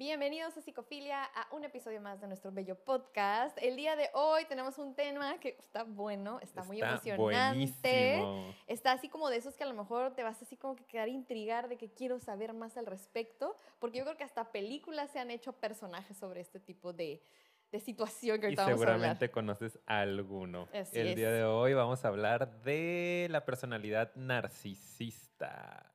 Bienvenidos 0.00 0.56
a 0.56 0.62
Psicofilia, 0.62 1.24
a 1.24 1.54
un 1.54 1.62
episodio 1.62 2.00
más 2.00 2.22
de 2.22 2.26
nuestro 2.26 2.50
bello 2.50 2.74
podcast. 2.74 3.54
El 3.60 3.76
día 3.76 3.96
de 3.96 4.08
hoy 4.14 4.46
tenemos 4.46 4.78
un 4.78 4.94
tema 4.94 5.38
que 5.40 5.58
está 5.58 5.84
bueno, 5.84 6.40
está, 6.40 6.64
muy 6.64 6.80
emocionante. 6.80 7.22
buenísimo. 7.22 8.54
Está 8.66 8.92
así 8.92 9.10
como 9.10 9.28
de 9.28 9.36
esos 9.36 9.58
que 9.58 9.64
a 9.64 9.66
lo 9.66 9.74
mejor 9.74 10.14
te 10.14 10.22
vas 10.22 10.40
así 10.40 10.56
como 10.56 10.74
que 10.74 10.86
quedar 10.86 11.10
intrigar 11.10 11.68
de 11.68 11.76
que 11.76 11.92
quiero 11.92 12.18
saber 12.18 12.54
más 12.54 12.78
al 12.78 12.86
respecto, 12.86 13.54
porque 13.78 13.98
yo 13.98 14.04
creo 14.04 14.16
que 14.16 14.24
hasta 14.24 14.50
películas 14.50 15.10
se 15.10 15.18
han 15.18 15.30
hecho 15.30 15.52
personajes 15.52 16.16
sobre 16.16 16.40
este 16.40 16.60
tipo 16.60 16.94
de, 16.94 17.22
de 17.70 17.78
situación 17.78 18.40
que 18.40 18.46
Y 18.46 18.56
ahorita 18.56 18.62
vamos 18.62 18.78
a 18.78 18.82
hablar. 18.82 18.94
seguramente 18.96 19.30
conoces 19.30 19.78
alguno. 19.84 20.66
Así 20.72 20.98
El 20.98 21.08
es. 21.08 21.16
día 21.16 21.30
de 21.30 21.44
hoy 21.44 21.74
vamos 21.74 22.06
a 22.06 22.08
hablar 22.08 22.62
de 22.62 23.26
la 23.28 23.44
personalidad 23.44 24.14
narcisista. 24.14 25.89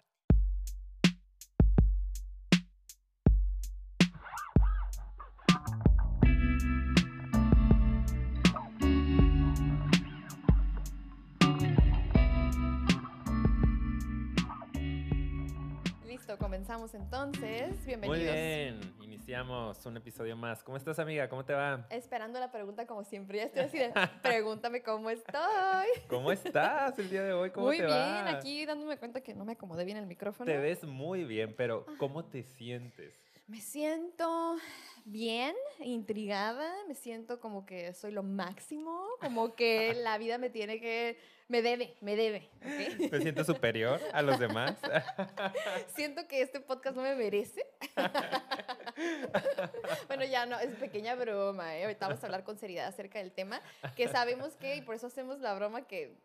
Comenzamos 16.56 16.94
entonces. 16.94 17.86
Bienvenidos. 17.86 18.08
Muy 18.08 18.34
bien, 18.34 18.80
iniciamos 19.02 19.86
un 19.86 19.98
episodio 19.98 20.38
más. 20.38 20.64
¿Cómo 20.64 20.78
estás, 20.78 20.98
amiga? 21.00 21.28
¿Cómo 21.28 21.44
te 21.44 21.52
va? 21.52 21.86
Esperando 21.90 22.40
la 22.40 22.50
pregunta 22.50 22.88
como 22.88 23.04
siempre. 23.04 23.40
Ya 23.40 23.44
estoy 23.44 23.62
así 23.64 23.78
de, 23.78 23.92
pregúntame 24.22 24.82
cómo 24.82 25.10
estoy. 25.10 25.36
¿Cómo 26.08 26.32
estás 26.32 26.98
el 26.98 27.10
día 27.10 27.24
de 27.24 27.34
hoy? 27.34 27.50
¿Cómo 27.52 27.66
Muy 27.66 27.80
te 27.80 27.88
bien, 27.88 28.28
aquí 28.30 28.66
dándome 28.66 28.98
cuenta 28.98 29.20
que 29.20 29.34
no 29.34 29.44
me 29.44 29.52
acomodé 29.52 29.84
bien 29.84 29.98
el 29.98 30.06
micrófono. 30.06 30.50
Te 30.50 30.58
ves 30.58 30.86
muy 30.86 31.26
bien, 31.26 31.54
pero 31.58 31.86
Ah. 31.90 31.94
¿cómo 31.98 32.24
te 32.24 32.42
sientes? 32.44 33.14
Me 33.48 33.62
siento 33.62 34.58
bien, 35.04 35.56
intrigada, 35.80 36.68
me 36.88 36.96
siento 36.96 37.40
como 37.40 37.68
que 37.68 37.94
soy 37.94 38.12
lo 38.12 38.24
máximo, 38.24 39.06
como 39.22 39.54
que 39.54 39.94
la 40.04 40.18
vida 40.18 40.40
me 40.40 40.50
tiene 40.50 40.80
que, 40.80 41.20
me 41.48 41.62
debe, 41.62 41.96
me 42.02 42.16
debe. 42.16 42.50
¿Me 42.64 43.22
siento 43.22 43.44
superior 43.44 44.02
a 44.14 44.24
los 44.24 44.40
demás? 44.40 44.76
Siento 45.96 46.28
que 46.28 46.42
este 46.42 46.60
podcast 46.60 46.96
no 46.96 47.04
me 47.04 47.16
merece. 47.16 47.64
bueno, 50.08 50.26
ya 50.26 50.48
no, 50.48 50.60
es 50.60 50.76
pequeña 50.78 51.14
broma, 51.14 51.78
¿eh? 51.78 51.84
ahorita 51.84 52.08
vamos 52.08 52.24
a 52.24 52.26
hablar 52.26 52.44
con 52.44 52.58
seriedad 52.58 52.88
acerca 52.88 53.20
del 53.20 53.32
tema, 53.32 53.62
que 53.96 54.08
sabemos 54.08 54.56
que, 54.56 54.78
y 54.78 54.82
por 54.82 54.96
eso 54.96 55.06
hacemos 55.06 55.40
la 55.40 55.54
broma, 55.54 55.86
que 55.86 56.18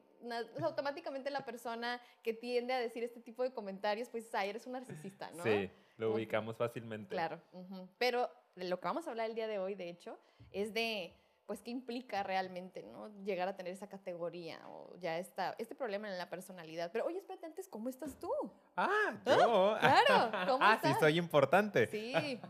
automáticamente 0.63 1.31
la 1.31 1.45
persona 1.45 2.01
que 2.23 2.35
tiende 2.35 2.73
a 2.73 2.79
decir 2.79 3.03
este 3.03 3.21
tipo 3.21 3.43
de 3.43 3.53
comentarios, 3.53 4.09
pues, 4.09 4.35
ay, 4.35 4.51
eres 4.51 4.67
un 4.67 4.73
narcisista, 4.73 5.31
¿no? 5.33 5.43
Sí, 5.43 5.71
lo 5.97 6.15
ubicamos 6.15 6.57
fácilmente. 6.57 7.11
Claro, 7.11 7.41
pero 7.99 8.31
lo 8.57 8.81
que 8.81 8.85
vamos 8.85 9.07
a 9.07 9.11
hablar 9.11 9.29
el 9.31 9.35
día 9.35 9.47
de 9.47 9.59
hoy, 9.59 9.75
de 9.75 9.89
hecho, 9.89 10.19
es 10.53 10.75
de, 10.75 11.15
pues, 11.51 11.63
qué 11.63 11.73
implica 11.73 12.23
realmente, 12.23 12.85
¿no? 12.85 13.09
Llegar 13.25 13.49
a 13.49 13.57
tener 13.57 13.73
esa 13.73 13.89
categoría 13.89 14.61
o 14.69 14.95
ya 15.01 15.19
está, 15.19 15.57
este 15.59 15.75
problema 15.75 16.09
en 16.09 16.17
la 16.17 16.31
personalidad. 16.31 16.93
Pero, 16.93 17.07
oye, 17.07 17.19
espérate 17.19 17.45
antes, 17.45 17.67
¿cómo 17.67 17.89
estás 17.89 18.17
tú? 18.21 18.31
Ah, 18.77 19.17
yo. 19.27 19.77
Claro, 19.81 20.31
¿cómo 20.47 20.59
ah, 20.65 20.79
sí, 20.81 20.91
soy 21.01 21.19
importante. 21.19 21.89
Sí, 21.89 22.15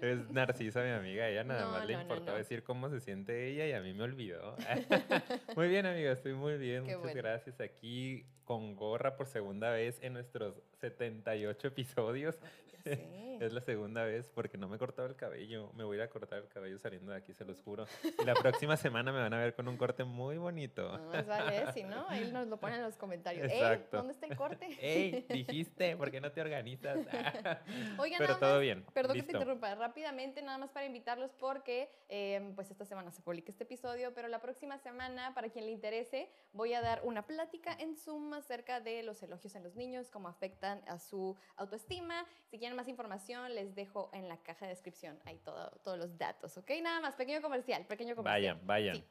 Es 0.00 0.30
Narcisa, 0.30 0.84
mi 0.84 0.90
amiga. 0.90 1.28
Ella 1.28 1.42
nada 1.42 1.62
No, 1.62 1.70
más 1.72 1.84
le 1.84 1.94
no, 1.96 2.02
importaba 2.02 2.30
no. 2.30 2.38
decir 2.38 2.62
cómo 2.62 2.88
se 2.90 3.00
siente 3.00 3.48
ella 3.48 3.66
y 3.66 3.72
a 3.72 3.80
mí 3.80 3.92
me 3.92 4.04
olvidó. 4.04 4.54
muy 5.56 5.66
bien, 5.66 5.84
amiga, 5.84 6.12
estoy 6.12 6.34
muy 6.34 6.58
bien. 6.58 6.84
Qué 6.84 6.96
Muchas 6.96 7.12
bueno. 7.14 7.16
gracias. 7.28 7.60
Aquí 7.60 8.24
con 8.44 8.76
gorra 8.76 9.16
por 9.16 9.26
segunda 9.26 9.70
vez 9.70 9.98
en 10.00 10.12
nuestros 10.12 10.62
78 10.80 11.66
episodios. 11.66 12.38
ya 12.72 12.82
sé. 12.82 13.31
Es 13.42 13.52
la 13.52 13.60
segunda 13.60 14.04
vez 14.04 14.30
porque 14.30 14.56
no 14.56 14.68
me 14.68 14.76
he 14.76 14.78
cortado 14.78 15.08
el 15.08 15.16
cabello. 15.16 15.72
Me 15.74 15.82
voy 15.82 15.96
a 15.96 15.98
ir 15.98 16.02
a 16.04 16.08
cortar 16.08 16.38
el 16.38 16.48
cabello 16.48 16.78
saliendo 16.78 17.10
de 17.10 17.18
aquí, 17.18 17.34
se 17.34 17.44
los 17.44 17.60
juro. 17.60 17.86
Y 18.04 18.24
la 18.24 18.34
próxima 18.34 18.76
semana 18.76 19.10
me 19.10 19.18
van 19.18 19.34
a 19.34 19.38
ver 19.38 19.56
con 19.56 19.66
un 19.66 19.76
corte 19.76 20.04
muy 20.04 20.38
bonito. 20.38 20.96
No, 20.96 21.10
más 21.10 21.26
vale, 21.26 21.72
si 21.72 21.82
no, 21.82 22.08
ahí 22.08 22.30
nos 22.32 22.46
lo 22.46 22.60
ponen 22.60 22.78
en 22.78 22.84
los 22.84 22.96
comentarios. 22.96 23.50
Ey, 23.50 23.58
Exacto. 23.58 23.96
¿dónde 23.96 24.12
está 24.12 24.26
el 24.26 24.36
corte? 24.36 24.66
¡Ey! 24.80 25.26
Dijiste, 25.28 25.96
¿por 25.96 26.12
qué 26.12 26.20
no 26.20 26.30
te 26.30 26.40
organizas? 26.40 26.98
Oigan, 27.98 28.18
Pero 28.18 28.34
nada 28.34 28.38
todo 28.38 28.60
bien. 28.60 28.84
Perdón 28.94 29.16
que 29.16 29.24
te 29.24 29.32
interrumpa, 29.32 29.74
rápidamente, 29.74 30.40
nada 30.40 30.58
más 30.58 30.70
para 30.70 30.86
invitarlos 30.86 31.32
porque 31.32 31.90
eh, 32.08 32.52
pues 32.54 32.70
esta 32.70 32.84
semana 32.84 33.10
se 33.10 33.22
publica 33.22 33.50
este 33.50 33.64
episodio, 33.64 34.14
pero 34.14 34.28
la 34.28 34.40
próxima 34.40 34.78
semana, 34.78 35.34
para 35.34 35.48
quien 35.48 35.66
le 35.66 35.72
interese, 35.72 36.30
voy 36.52 36.74
a 36.74 36.80
dar 36.80 37.00
una 37.02 37.26
plática 37.26 37.74
en 37.76 37.96
Zoom 37.96 38.34
acerca 38.34 38.80
de 38.80 39.02
los 39.02 39.20
elogios 39.24 39.56
en 39.56 39.64
los 39.64 39.74
niños, 39.74 40.10
cómo 40.10 40.28
afectan 40.28 40.80
a 40.86 41.00
su 41.00 41.36
autoestima. 41.56 42.24
Si 42.48 42.58
quieren 42.58 42.76
más 42.76 42.86
información, 42.86 43.31
les 43.48 43.74
dejo 43.74 44.10
en 44.12 44.28
la 44.28 44.36
caja 44.42 44.66
de 44.66 44.70
descripción 44.70 45.18
ahí 45.24 45.38
todo, 45.44 45.70
todos 45.82 45.98
los 45.98 46.16
datos, 46.18 46.56
¿ok? 46.58 46.70
Nada 46.82 47.00
más, 47.00 47.14
pequeño 47.16 47.40
comercial, 47.42 47.84
pequeño 47.86 48.14
comercial. 48.16 48.54
Vayan, 48.56 48.66
vayan. 48.66 48.96
Sí. 48.96 49.04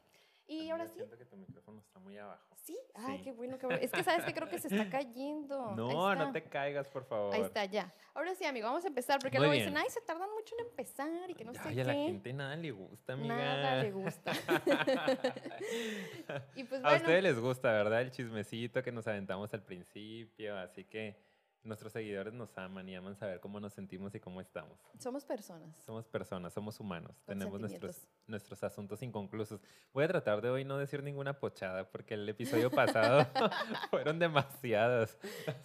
Y 0.48 0.70
ahora 0.70 0.86
sí. 0.86 0.96
Siento 0.96 1.18
que 1.18 1.26
tu 1.26 1.38
micrófono 1.38 1.80
está 1.80 2.00
muy 2.00 2.18
abajo. 2.18 2.44
Sí, 2.64 2.78
ay, 2.96 3.18
Sí. 3.18 3.24
qué 3.24 3.32
bueno, 3.32 3.58
qué 3.58 3.66
bueno. 3.68 3.82
Es 3.82 3.90
que 3.92 4.04
sabes 4.04 4.26
que 4.26 4.34
creo 4.34 4.50
que 4.50 4.60
se 4.60 4.68
está 4.68 4.90
cayendo. 4.90 5.72
No, 5.78 6.14
no 6.16 6.28
está. 6.28 6.32
te 6.34 6.44
caigas, 6.44 6.88
por 6.90 7.06
favor. 7.06 7.34
Ahí 7.34 7.42
está, 7.42 7.64
ya. 7.66 7.94
Ahora 8.14 8.36
sí, 8.36 8.44
amigo, 8.44 8.68
vamos 8.68 8.84
a 8.84 8.88
empezar, 8.90 9.20
porque 9.20 9.38
Muy 9.38 9.48
luego 9.48 9.54
bien. 9.54 9.70
dicen, 9.70 9.78
ay, 9.82 9.90
se 9.90 10.02
tardan 10.02 10.30
mucho 10.32 10.54
en 10.60 10.66
empezar 10.68 11.30
y 11.30 11.34
que 11.36 11.46
no 11.46 11.54
sé 11.54 11.60
Ay, 11.64 11.76
qué. 11.76 11.82
a 11.82 11.86
la 11.86 11.94
gente 11.94 12.34
nada 12.34 12.56
le 12.58 12.72
gusta, 12.72 13.14
amiga. 13.14 13.36
Nada 13.36 13.84
le 13.84 13.92
gusta. 13.92 14.32
y 16.56 16.64
pues 16.66 16.82
a 16.84 16.90
bueno, 16.90 16.98
ustedes 16.98 17.24
les 17.24 17.40
gusta, 17.40 17.72
¿verdad? 17.72 18.02
El 18.02 18.12
chismecito 18.12 18.84
que 18.84 18.92
nos 18.92 19.08
aventamos 19.08 19.54
al 19.54 19.64
principio, 19.64 20.58
así 20.58 20.84
que 20.84 21.16
nuestros 21.64 21.94
seguidores 21.94 22.34
nos 22.34 22.58
aman 22.58 22.88
y 22.90 22.96
aman 22.96 23.16
saber 23.16 23.40
cómo 23.40 23.60
nos 23.60 23.74
sentimos 23.74 24.14
y 24.16 24.20
cómo 24.20 24.42
estamos. 24.42 24.78
somos 25.00 25.26
personas. 25.26 25.76
Somos 25.86 26.08
personas, 26.08 26.54
somos 26.54 26.80
humanos, 26.80 27.22
Con 27.26 27.38
tenemos 27.38 27.60
nuestros, 27.60 28.08
nuestros 28.28 28.64
asuntos 28.64 29.02
inconclusos. 29.04 29.62
Voy 29.94 30.04
a 30.04 30.08
tratar 30.08 30.42
de 30.42 30.50
hoy 30.50 30.66
no 30.66 30.78
decir 30.78 31.04
ninguna 31.04 31.40
pochada 31.40 31.90
porque 31.90 32.16
el 32.16 32.28
episodio 32.28 32.72
pasado 32.72 33.28
fueron 33.90 34.20
demasiadas. 34.20 35.18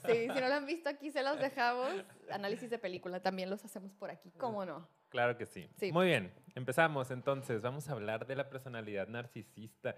Sí, 0.04 0.28
si 0.32 0.40
no 0.40 0.48
lo 0.48 0.54
han 0.54 0.66
visto 0.66 0.88
aquí, 0.88 1.10
se 1.10 1.22
los 1.22 1.38
dejamos. 1.38 1.90
Análisis 2.30 2.70
de 2.70 2.78
película 2.78 3.20
también 3.20 3.50
los 3.50 3.64
hacemos 3.64 3.92
por 3.94 4.10
aquí, 4.10 4.30
¿cómo 4.32 4.64
no? 4.64 4.88
Claro 5.08 5.36
que 5.38 5.46
sí. 5.46 5.68
Sí. 5.76 5.92
Muy 5.92 6.06
bien, 6.08 6.32
empezamos 6.54 7.10
entonces. 7.10 7.62
Vamos 7.62 7.88
a 7.88 7.92
hablar 7.92 8.26
de 8.26 8.34
la 8.36 8.50
personalidad 8.50 9.06
narcisista. 9.08 9.96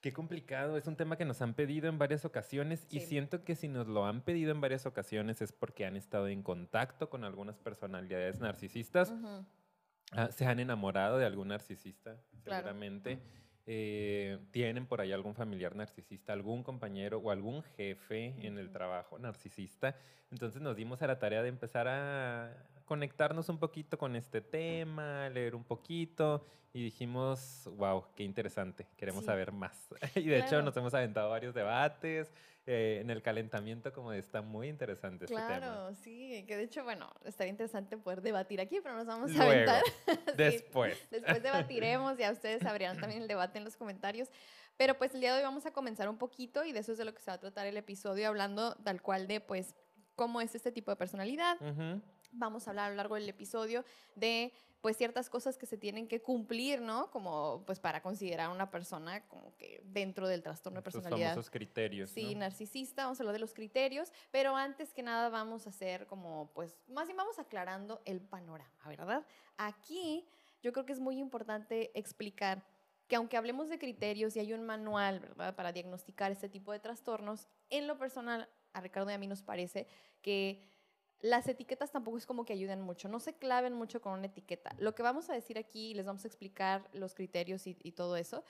Qué 0.00 0.12
complicado, 0.12 0.76
es 0.76 0.86
un 0.86 0.94
tema 0.96 1.16
que 1.16 1.24
nos 1.24 1.40
han 1.42 1.54
pedido 1.54 1.88
en 1.88 1.98
varias 1.98 2.24
ocasiones 2.24 2.86
y 2.90 3.00
siento 3.00 3.44
que 3.44 3.54
si 3.56 3.66
nos 3.68 3.86
lo 3.88 4.04
han 4.06 4.20
pedido 4.22 4.52
en 4.52 4.60
varias 4.60 4.84
ocasiones 4.86 5.40
es 5.42 5.52
porque 5.52 5.86
han 5.86 5.96
estado 5.96 6.28
en 6.28 6.42
contacto 6.42 7.08
con 7.08 7.24
algunas 7.24 7.58
personalidades 7.58 8.38
narcisistas, 8.40 9.12
ah, 10.12 10.28
se 10.30 10.44
han 10.46 10.60
enamorado 10.60 11.18
de 11.18 11.24
algún 11.26 11.48
narcisista, 11.48 12.16
Claro. 12.44 12.62
seguramente. 12.68 13.18
eh, 13.68 14.38
tienen 14.52 14.86
por 14.86 15.00
ahí 15.00 15.10
algún 15.10 15.34
familiar 15.34 15.74
narcisista, 15.74 16.32
algún 16.32 16.62
compañero 16.62 17.18
o 17.18 17.32
algún 17.32 17.64
jefe 17.64 18.36
en 18.46 18.58
el 18.58 18.70
trabajo 18.70 19.18
narcisista. 19.18 19.96
Entonces 20.30 20.62
nos 20.62 20.76
dimos 20.76 21.02
a 21.02 21.08
la 21.08 21.18
tarea 21.18 21.42
de 21.42 21.48
empezar 21.48 21.88
a 21.88 22.54
conectarnos 22.86 23.48
un 23.50 23.58
poquito 23.58 23.98
con 23.98 24.16
este 24.16 24.40
tema, 24.40 25.28
leer 25.28 25.54
un 25.54 25.64
poquito 25.64 26.46
y 26.72 26.82
dijimos, 26.84 27.68
wow, 27.76 28.04
qué 28.14 28.22
interesante, 28.22 28.86
queremos 28.96 29.22
Sí. 29.22 29.26
saber 29.26 29.52
más. 29.52 29.88
y 30.14 30.24
de 30.24 30.38
hecho 30.38 30.48
Claro. 30.50 30.64
nos 30.64 30.76
hemos 30.76 30.94
aventado 30.94 31.28
varios 31.30 31.54
debates 31.54 32.32
eh, 32.68 32.98
en 33.00 33.10
el 33.10 33.22
calentamiento, 33.22 33.92
como 33.92 34.12
está 34.12 34.42
muy 34.42 34.68
interesante 34.68 35.24
este 35.26 35.36
tema. 35.36 35.46
Claro, 35.46 35.94
sí, 35.94 36.44
que 36.48 36.56
de 36.56 36.64
hecho, 36.64 36.82
bueno, 36.82 37.08
estaría 37.24 37.50
interesante 37.52 37.96
poder 37.96 38.22
debatir 38.22 38.60
aquí, 38.60 38.80
pero 38.82 38.96
nos 38.96 39.06
vamos 39.06 39.30
a 39.30 39.34
Luego, 39.34 39.50
aventar. 39.52 39.82
Sí. 40.26 40.32
después. 40.36 40.98
Después 41.10 41.42
debatiremos, 41.42 42.18
ya 42.18 42.32
ustedes 42.32 42.62
abrirán 42.66 42.98
también 42.98 43.22
el 43.22 43.28
debate 43.28 43.58
en 43.58 43.64
los 43.64 43.76
comentarios. 43.76 44.28
Pero 44.76 44.98
pues 44.98 45.14
el 45.14 45.20
día 45.20 45.30
de 45.32 45.38
hoy 45.38 45.44
vamos 45.44 45.64
a 45.64 45.72
comenzar 45.72 46.08
un 46.08 46.18
poquito 46.18 46.64
y 46.64 46.72
de 46.72 46.80
eso 46.80 46.92
es 46.92 46.98
de 46.98 47.04
lo 47.04 47.14
que 47.14 47.20
se 47.20 47.30
va 47.30 47.34
a 47.36 47.40
tratar 47.40 47.66
el 47.66 47.76
episodio, 47.76 48.26
hablando 48.28 48.74
tal 48.84 49.00
cual 49.00 49.26
de 49.28 49.40
pues 49.40 49.74
cómo 50.16 50.40
es 50.40 50.54
este 50.54 50.72
tipo 50.72 50.90
de 50.90 50.96
personalidad. 50.96 51.56
Ujú. 51.62 52.02
Vamos 52.38 52.66
a 52.66 52.70
hablar 52.70 52.86
a 52.86 52.90
lo 52.90 52.96
largo 52.96 53.14
del 53.14 53.28
episodio 53.28 53.84
de 54.14 54.52
pues 54.80 54.96
ciertas 54.96 55.28
cosas 55.28 55.58
que 55.58 55.66
se 55.66 55.76
tienen 55.76 56.06
que 56.06 56.22
cumplir, 56.22 56.80
¿no? 56.80 57.10
Como 57.10 57.64
pues 57.66 57.80
para 57.80 58.02
considerar 58.02 58.50
a 58.50 58.52
una 58.52 58.70
persona 58.70 59.26
como 59.26 59.56
que 59.56 59.82
dentro 59.84 60.28
del 60.28 60.42
trastorno 60.42 60.78
de 60.78 60.84
personalidad. 60.84 61.30
famosos 61.30 61.50
criterios. 61.50 62.10
Sí, 62.10 62.34
¿no? 62.34 62.40
narcisista, 62.40 63.04
vamos 63.04 63.18
a 63.18 63.22
hablar 63.22 63.32
de 63.32 63.40
los 63.40 63.52
criterios, 63.52 64.12
pero 64.30 64.54
antes 64.54 64.92
que 64.92 65.02
nada 65.02 65.28
vamos 65.28 65.66
a 65.66 65.70
hacer 65.70 66.06
como, 66.06 66.52
pues, 66.54 66.78
más 66.88 67.06
bien 67.06 67.16
vamos 67.16 67.38
aclarando 67.38 68.00
el 68.04 68.20
panorama, 68.20 68.70
¿verdad? 68.86 69.26
Aquí 69.56 70.24
yo 70.62 70.72
creo 70.72 70.86
que 70.86 70.92
es 70.92 71.00
muy 71.00 71.18
importante 71.18 71.90
explicar 71.98 72.64
que 73.08 73.16
aunque 73.16 73.36
hablemos 73.36 73.68
de 73.68 73.78
criterios 73.78 74.36
y 74.36 74.40
hay 74.40 74.52
un 74.52 74.64
manual, 74.64 75.20
¿verdad?, 75.20 75.54
para 75.54 75.72
diagnosticar 75.72 76.32
este 76.32 76.48
tipo 76.48 76.72
de 76.72 76.80
trastornos, 76.80 77.48
en 77.70 77.86
lo 77.86 77.98
personal, 77.98 78.48
a 78.72 78.80
Ricardo 78.80 79.10
y 79.10 79.14
a 79.14 79.18
mí 79.18 79.26
nos 79.26 79.42
parece 79.42 79.86
que 80.22 80.62
las 81.20 81.48
etiquetas 81.48 81.90
tampoco 81.90 82.18
es 82.18 82.26
como 82.26 82.44
que 82.44 82.52
ayuden 82.52 82.80
mucho, 82.80 83.08
no 83.08 83.20
se 83.20 83.34
claven 83.34 83.72
mucho 83.72 84.00
con 84.00 84.12
una 84.12 84.26
etiqueta. 84.26 84.74
Lo 84.78 84.94
que 84.94 85.02
vamos 85.02 85.30
a 85.30 85.34
decir 85.34 85.58
aquí, 85.58 85.94
les 85.94 86.06
vamos 86.06 86.24
a 86.24 86.28
explicar 86.28 86.88
los 86.92 87.14
criterios 87.14 87.66
y, 87.66 87.76
y 87.82 87.92
todo 87.92 88.16
eso, 88.16 88.44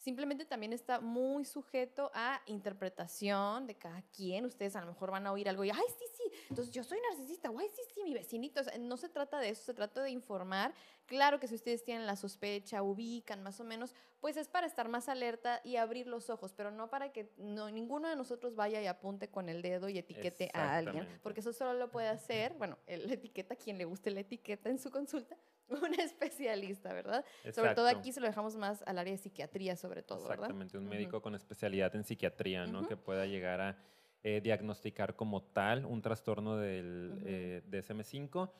Simplemente 0.00 0.46
también 0.46 0.72
está 0.72 0.98
muy 0.98 1.44
sujeto 1.44 2.10
a 2.14 2.40
interpretación 2.46 3.66
de 3.66 3.74
cada 3.74 4.00
quien. 4.16 4.46
Ustedes 4.46 4.74
a 4.74 4.80
lo 4.80 4.86
mejor 4.86 5.10
van 5.10 5.26
a 5.26 5.32
oír 5.32 5.46
algo 5.46 5.62
y, 5.62 5.68
ay, 5.68 5.84
sí, 5.98 6.06
sí, 6.16 6.22
entonces 6.48 6.72
yo 6.72 6.82
soy 6.82 6.98
narcisista, 7.10 7.50
ay, 7.50 7.68
sí, 7.68 7.82
sí, 7.94 8.02
mi 8.02 8.14
vecinito. 8.14 8.62
O 8.62 8.64
sea, 8.64 8.78
no 8.78 8.96
se 8.96 9.10
trata 9.10 9.38
de 9.38 9.50
eso, 9.50 9.62
se 9.62 9.74
trata 9.74 10.02
de 10.02 10.10
informar. 10.10 10.72
Claro 11.04 11.38
que 11.38 11.48
si 11.48 11.54
ustedes 11.54 11.84
tienen 11.84 12.06
la 12.06 12.16
sospecha, 12.16 12.82
ubican 12.82 13.42
más 13.42 13.60
o 13.60 13.64
menos, 13.64 13.94
pues 14.20 14.38
es 14.38 14.48
para 14.48 14.66
estar 14.66 14.88
más 14.88 15.10
alerta 15.10 15.60
y 15.64 15.76
abrir 15.76 16.06
los 16.06 16.30
ojos, 16.30 16.54
pero 16.54 16.70
no 16.70 16.88
para 16.88 17.12
que 17.12 17.34
no, 17.36 17.70
ninguno 17.70 18.08
de 18.08 18.16
nosotros 18.16 18.54
vaya 18.54 18.80
y 18.80 18.86
apunte 18.86 19.28
con 19.28 19.50
el 19.50 19.60
dedo 19.60 19.90
y 19.90 19.98
etiquete 19.98 20.50
a 20.54 20.76
alguien, 20.76 21.06
porque 21.22 21.40
eso 21.40 21.52
solo 21.52 21.74
lo 21.74 21.90
puede 21.90 22.08
hacer, 22.08 22.54
bueno, 22.54 22.78
el 22.86 23.10
etiqueta, 23.12 23.54
quien 23.54 23.76
le 23.76 23.84
guste 23.84 24.10
la 24.10 24.20
etiqueta 24.20 24.70
en 24.70 24.78
su 24.78 24.90
consulta, 24.90 25.36
un 25.82 25.94
especialista, 25.98 26.92
¿verdad? 26.92 27.24
Sobre 27.52 27.74
todo 27.74 27.88
aquí 27.88 28.12
se 28.12 28.20
lo 28.20 28.26
dejamos 28.26 28.56
más 28.56 28.82
al 28.86 28.98
área 28.98 29.12
de 29.12 29.18
psiquiatría, 29.18 29.76
sobre 29.76 30.02
todo, 30.02 30.18
¿verdad? 30.18 30.34
Exactamente, 30.34 30.78
un 30.78 30.88
médico 30.88 31.22
con 31.22 31.34
especialidad 31.34 31.94
en 31.94 32.04
psiquiatría, 32.04 32.66
¿no? 32.66 32.86
Que 32.86 32.96
pueda 32.96 33.26
llegar 33.26 33.60
a 33.60 33.78
eh, 34.22 34.40
diagnosticar 34.42 35.16
como 35.16 35.42
tal 35.42 35.86
un 35.86 36.02
trastorno 36.02 36.56
del 36.56 37.12
Ujú. 37.12 37.22
eh, 37.24 37.62
DSM-5 37.70 38.50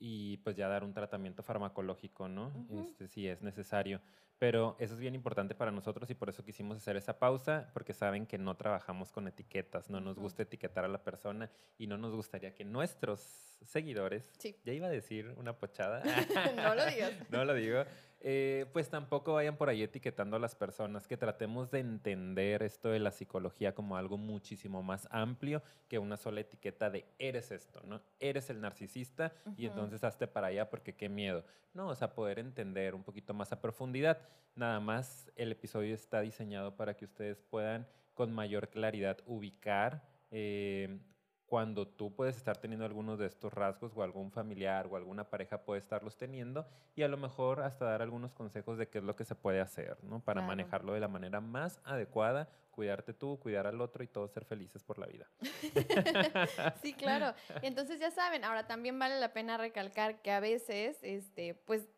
y 0.00 0.36
pues 0.38 0.56
ya 0.56 0.68
dar 0.68 0.84
un 0.84 0.92
tratamiento 0.92 1.42
farmacológico, 1.42 2.28
¿no? 2.28 2.52
Este, 2.70 3.08
si 3.08 3.26
es 3.26 3.42
necesario. 3.42 4.00
Pero 4.38 4.76
eso 4.78 4.94
es 4.94 5.00
bien 5.00 5.14
importante 5.16 5.54
para 5.54 5.72
nosotros 5.72 6.08
y 6.10 6.14
por 6.14 6.28
eso 6.28 6.44
quisimos 6.44 6.76
hacer 6.76 6.96
esa 6.96 7.18
pausa, 7.18 7.70
porque 7.72 7.92
saben 7.92 8.24
que 8.26 8.38
no 8.38 8.56
trabajamos 8.56 9.10
con 9.10 9.26
etiquetas, 9.26 9.90
no 9.90 10.00
nos 10.00 10.16
gusta 10.18 10.42
etiquetar 10.44 10.84
a 10.84 10.88
la 10.88 11.02
persona 11.02 11.50
y 11.76 11.88
no 11.88 11.98
nos 11.98 12.14
gustaría 12.14 12.54
que 12.54 12.64
nuestros 12.64 13.20
seguidores, 13.64 14.24
Sí. 14.38 14.56
ya 14.64 14.72
iba 14.72 14.86
a 14.86 14.90
decir 14.90 15.34
una 15.36 15.58
pochada, 15.58 16.02
no 16.56 16.74
lo 16.76 16.86
digas. 16.86 17.12
no 17.30 17.44
lo 17.44 17.54
digo. 17.54 17.84
Eh, 18.20 18.66
pues 18.72 18.88
tampoco 18.90 19.34
vayan 19.34 19.56
por 19.56 19.68
ahí 19.68 19.82
etiquetando 19.82 20.36
a 20.36 20.40
las 20.40 20.56
personas, 20.56 21.06
que 21.06 21.16
tratemos 21.16 21.70
de 21.70 21.78
entender 21.80 22.64
esto 22.64 22.88
de 22.88 22.98
la 22.98 23.12
psicología 23.12 23.74
como 23.76 23.96
algo 23.96 24.18
muchísimo 24.18 24.82
más 24.82 25.06
amplio 25.12 25.62
que 25.88 26.00
una 26.00 26.16
sola 26.16 26.40
etiqueta 26.40 26.90
de 26.90 27.04
eres 27.20 27.52
esto, 27.52 27.80
¿no? 27.84 28.00
Eres 28.18 28.50
el 28.50 28.60
narcisista 28.60 29.32
y 29.56 29.66
Ujú. 29.66 29.74
entonces 29.74 30.02
hazte 30.02 30.26
para 30.26 30.48
allá 30.48 30.68
porque 30.68 30.94
qué 30.96 31.08
miedo. 31.08 31.44
No, 31.74 31.88
o 31.88 31.94
sea, 31.94 32.12
poder 32.12 32.40
entender 32.40 32.94
un 32.96 33.04
poquito 33.04 33.34
más 33.34 33.52
a 33.52 33.60
profundidad. 33.60 34.18
Nada 34.54 34.80
más 34.80 35.30
el 35.36 35.52
episodio 35.52 35.94
está 35.94 36.20
diseñado 36.20 36.76
para 36.76 36.96
que 36.96 37.04
ustedes 37.04 37.40
puedan 37.42 37.86
con 38.14 38.32
mayor 38.32 38.68
claridad 38.70 39.18
ubicar 39.26 40.02
eh, 40.30 40.98
cuando 41.46 41.86
tú 41.88 42.14
puedes 42.14 42.36
estar 42.36 42.58
teniendo 42.58 42.84
algunos 42.84 43.18
de 43.18 43.26
estos 43.26 43.52
rasgos 43.52 43.92
o 43.96 44.02
algún 44.02 44.30
familiar 44.32 44.86
o 44.90 44.96
alguna 44.96 45.30
pareja 45.30 45.62
puede 45.64 45.78
estarlos 45.80 46.16
teniendo 46.18 46.66
y 46.94 47.02
a 47.04 47.08
lo 47.08 47.16
mejor 47.16 47.60
hasta 47.62 47.86
dar 47.86 48.02
algunos 48.02 48.32
consejos 48.34 48.76
de 48.76 48.88
qué 48.88 48.98
es 48.98 49.04
lo 49.04 49.16
que 49.16 49.24
se 49.24 49.34
puede 49.34 49.60
hacer, 49.60 49.96
¿no? 50.04 50.20
Para 50.20 50.40
Claro. 50.40 50.48
manejarlo 50.48 50.92
de 50.92 51.00
la 51.00 51.08
manera 51.08 51.40
más 51.40 51.80
adecuada, 51.84 52.50
cuidarte 52.72 53.14
tú, 53.14 53.38
cuidar 53.40 53.66
al 53.66 53.80
otro 53.80 54.04
y 54.04 54.08
todos 54.08 54.30
ser 54.32 54.44
felices 54.44 54.82
por 54.82 54.98
la 54.98 55.06
vida. 55.06 55.26
Sí, 56.82 56.92
claro. 56.94 57.34
Entonces 57.62 57.98
ya 58.00 58.10
saben, 58.10 58.44
ahora 58.44 58.66
también 58.66 58.98
vale 58.98 59.18
la 59.18 59.32
pena 59.32 59.56
recalcar 59.56 60.20
que 60.20 60.30
a 60.30 60.40
veces, 60.40 60.98
este, 61.02 61.54
pues 61.54 61.88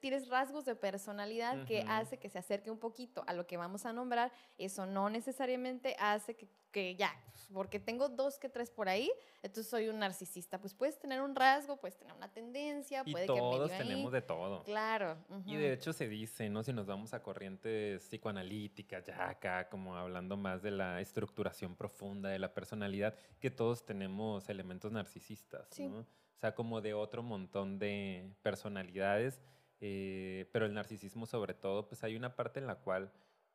tienes 0.00 0.28
rasgos 0.28 0.64
de 0.64 0.74
personalidad 0.74 1.64
que 1.66 1.80
Ujú. 1.80 1.90
hace 1.90 2.18
que 2.18 2.28
se 2.28 2.38
acerque 2.38 2.70
un 2.70 2.78
poquito 2.78 3.22
a 3.26 3.32
lo 3.32 3.46
que 3.46 3.56
vamos 3.56 3.84
a 3.86 3.92
nombrar. 3.92 4.32
Eso 4.58 4.86
no 4.86 5.10
necesariamente 5.10 5.96
hace 5.98 6.34
que, 6.34 6.48
que 6.70 6.94
ya, 6.96 7.12
pues, 7.32 7.48
porque 7.52 7.78
tengo 7.80 8.08
dos 8.08 8.38
que 8.38 8.48
tres 8.48 8.70
por 8.70 8.88
ahí, 8.88 9.10
entonces 9.42 9.68
soy 9.68 9.88
un 9.88 9.98
narcisista. 9.98 10.58
Pues 10.60 10.74
puedes 10.74 10.98
tener 10.98 11.20
un 11.20 11.34
rasgo, 11.34 11.76
puedes 11.76 11.96
tener 11.98 12.14
una 12.14 12.32
tendencia, 12.32 13.02
Y 13.04 13.12
puede 13.12 13.26
que 13.26 13.32
todos 13.34 13.70
ahí. 13.70 13.78
tenemos 13.78 14.12
de 14.12 14.22
todo. 14.22 14.62
Claro. 14.64 15.16
Y 15.30 15.34
ujú. 15.34 15.50
de 15.62 15.72
hecho 15.74 15.92
se 15.92 16.08
dice, 16.08 16.48
¿no? 16.48 16.62
Si 16.62 16.72
nos 16.72 16.86
vamos 16.86 17.12
a 17.14 17.22
corrientes 17.22 18.02
psicoanalíticas, 18.06 19.04
ya 19.06 19.28
acá 19.28 19.68
como 19.68 19.96
hablando 19.96 20.36
más 20.36 20.62
de 20.62 20.70
la 20.70 21.00
estructuración 21.00 21.76
profunda 21.76 22.28
de 22.30 22.38
la 22.38 22.54
personalidad, 22.54 23.14
que 23.40 23.50
todos 23.50 23.84
tenemos 23.84 24.48
elementos 24.48 24.92
narcisistas, 24.92 25.68
Sí. 25.70 25.86
¿no? 25.88 25.98
O 26.00 26.40
sea, 26.42 26.54
como 26.56 26.80
de 26.80 26.92
otro 26.92 27.22
montón 27.22 27.78
de 27.78 28.32
personalidades, 28.42 29.40
eh, 29.84 30.48
pero 30.52 30.64
el 30.64 30.74
narcisismo 30.74 31.26
sobre 31.26 31.54
todo, 31.54 31.88
pues 31.88 32.04
hay 32.04 32.14
una 32.14 32.36
parte 32.36 32.60
en 32.60 32.68
la 32.68 32.76
cual 32.76 33.12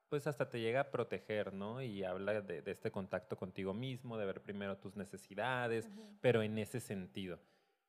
pues 0.09 0.27
hasta 0.27 0.49
te 0.49 0.59
llega 0.59 0.81
a 0.81 0.91
proteger, 0.91 1.53
¿no? 1.53 1.81
Y 1.81 2.03
habla 2.03 2.41
de, 2.41 2.61
de 2.61 2.71
este 2.71 2.91
contacto 2.91 3.37
contigo 3.37 3.73
mismo, 3.73 4.17
de 4.17 4.25
ver 4.25 4.41
primero 4.41 4.77
tus 4.77 4.95
necesidades, 4.95 5.85
Ujú, 5.87 6.17
pero 6.21 6.41
en 6.43 6.57
ese 6.57 6.79
sentido. 6.81 7.39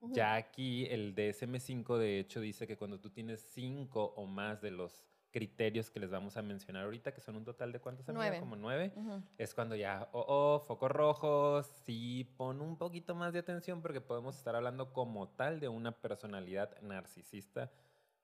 ujú. 0.01 0.15
Ya 0.15 0.35
aquí 0.37 0.87
el 0.87 1.15
DSM5 1.15 1.99
de 1.99 2.21
hecho 2.21 2.41
dice 2.41 2.67
que 2.67 2.77
cuando 2.77 3.01
tú 3.01 3.11
tienes 3.11 3.41
cinco 3.41 4.15
o 4.17 4.25
más 4.27 4.61
de 4.61 4.71
los 4.71 5.05
criterios 5.31 5.91
que 5.91 6.01
les 6.01 6.11
vamos 6.11 6.37
a 6.37 6.43
mencionar 6.43 6.85
ahorita, 6.85 7.13
que 7.13 7.21
son 7.21 7.37
un 7.37 7.45
total 7.45 7.73
de 7.73 7.81
cuántos? 7.81 8.07
Nueve. 8.09 8.41
Como 8.41 8.57
nueve, 8.57 8.93
Ujú. 8.97 9.23
es 9.37 9.55
cuando 9.55 9.77
ya, 9.77 10.09
oh, 10.13 10.25
oh, 10.29 10.61
focos 10.61 10.91
rojos, 10.91 11.67
sí, 11.85 12.25
pon 12.37 12.61
un 12.61 12.79
poquito 12.79 13.15
más 13.15 13.33
de 13.33 13.41
atención 13.41 13.83
porque 13.83 14.01
podemos 14.01 14.37
estar 14.37 14.57
hablando 14.57 14.93
como 14.93 15.29
tal 15.29 15.61
de 15.61 15.69
una 15.69 15.93
personalidad 16.01 16.81
narcisista 16.83 17.71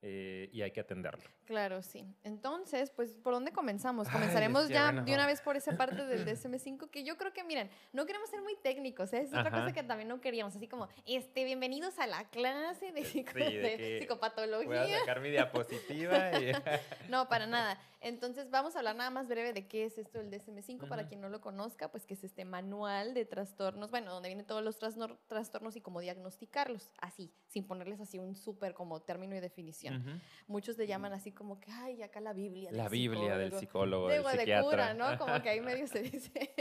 eh, 0.06 0.50
y 0.52 0.60
hay 0.60 0.70
que 0.70 0.80
atenderlo. 0.80 1.24
Claro, 1.46 1.80
sí. 1.82 2.04
Entonces, 2.24 2.90
pues, 2.90 3.14
¿por 3.14 3.32
dónde 3.32 3.52
comenzamos? 3.52 4.06
Comenzaremos 4.10 4.68
ya 4.68 4.84
bueno. 4.92 5.04
de 5.04 5.14
una 5.14 5.26
vez 5.26 5.40
por 5.40 5.56
esa 5.56 5.78
parte 5.78 6.04
del 6.04 6.26
DSM5, 6.26 6.90
que 6.90 7.04
yo 7.04 7.16
creo 7.16 7.32
que, 7.32 7.42
miren, 7.42 7.70
no 7.94 8.04
queremos 8.04 8.28
ser 8.28 8.42
muy 8.42 8.54
técnicos, 8.62 9.14
¿eh? 9.14 9.22
es 9.22 9.30
otra 9.30 9.50
cosa 9.50 9.72
que 9.72 9.82
también 9.82 10.08
no 10.08 10.20
queríamos, 10.20 10.54
así 10.54 10.68
como, 10.68 10.88
este, 11.06 11.44
bienvenidos 11.44 11.98
a 11.98 12.06
la 12.06 12.24
clase 12.28 12.92
de, 12.92 13.02
psico- 13.02 13.32
Sí, 13.32 13.38
de 13.38 13.60
de 13.60 13.76
que 13.76 13.76
Voy 13.86 13.94
a 13.96 13.98
psicopatología. 14.00 14.98
sacar 15.00 15.20
mi 15.20 15.30
diapositiva 15.30 16.32
y... 16.38 16.52
No, 17.08 17.26
para 17.28 17.46
nada. 17.46 17.78
Entonces, 18.04 18.50
vamos 18.50 18.76
a 18.76 18.80
hablar 18.80 18.96
nada 18.96 19.08
más 19.08 19.28
breve 19.28 19.54
de 19.54 19.66
qué 19.66 19.86
es 19.86 19.96
esto 19.96 20.18
del 20.18 20.30
DSM5, 20.30 20.88
para 20.88 21.06
quien 21.08 21.22
no 21.22 21.30
lo 21.30 21.40
conozca, 21.40 21.90
pues 21.90 22.04
que 22.04 22.12
es 22.12 22.22
este 22.22 22.44
manual 22.44 23.14
de 23.14 23.24
trastornos, 23.24 23.90
bueno, 23.90 24.12
donde 24.12 24.28
vienen 24.28 24.46
todos 24.46 24.62
los 24.62 24.78
trastornos 25.26 25.74
y 25.74 25.80
cómo 25.80 26.00
diagnosticarlos, 26.00 26.90
así, 27.00 27.32
sin 27.46 27.66
ponerles 27.66 28.00
así 28.02 28.18
un 28.18 28.36
súper 28.36 28.74
como 28.74 29.00
término 29.00 29.34
y 29.34 29.40
definición. 29.40 30.20
Muchos 30.46 30.76
le 30.76 30.86
llaman 30.86 31.14
así 31.14 31.32
como 31.32 31.58
que, 31.60 31.70
ay, 31.72 32.02
acá 32.02 32.20
la 32.20 32.34
Biblia. 32.34 32.68
del 32.68 32.76
La 32.76 32.88
Biblia 32.90 33.38
del 33.38 33.52
psicólogo, 33.54 34.10
Digo, 34.10 34.28
del 34.28 34.44
de 34.46 34.62
cura, 34.62 34.92
¿no? 34.92 35.16
Como 35.16 35.40
que 35.42 35.48
ahí 35.48 35.60
medio 35.62 35.86
se 35.86 36.00
dice. 36.02 36.54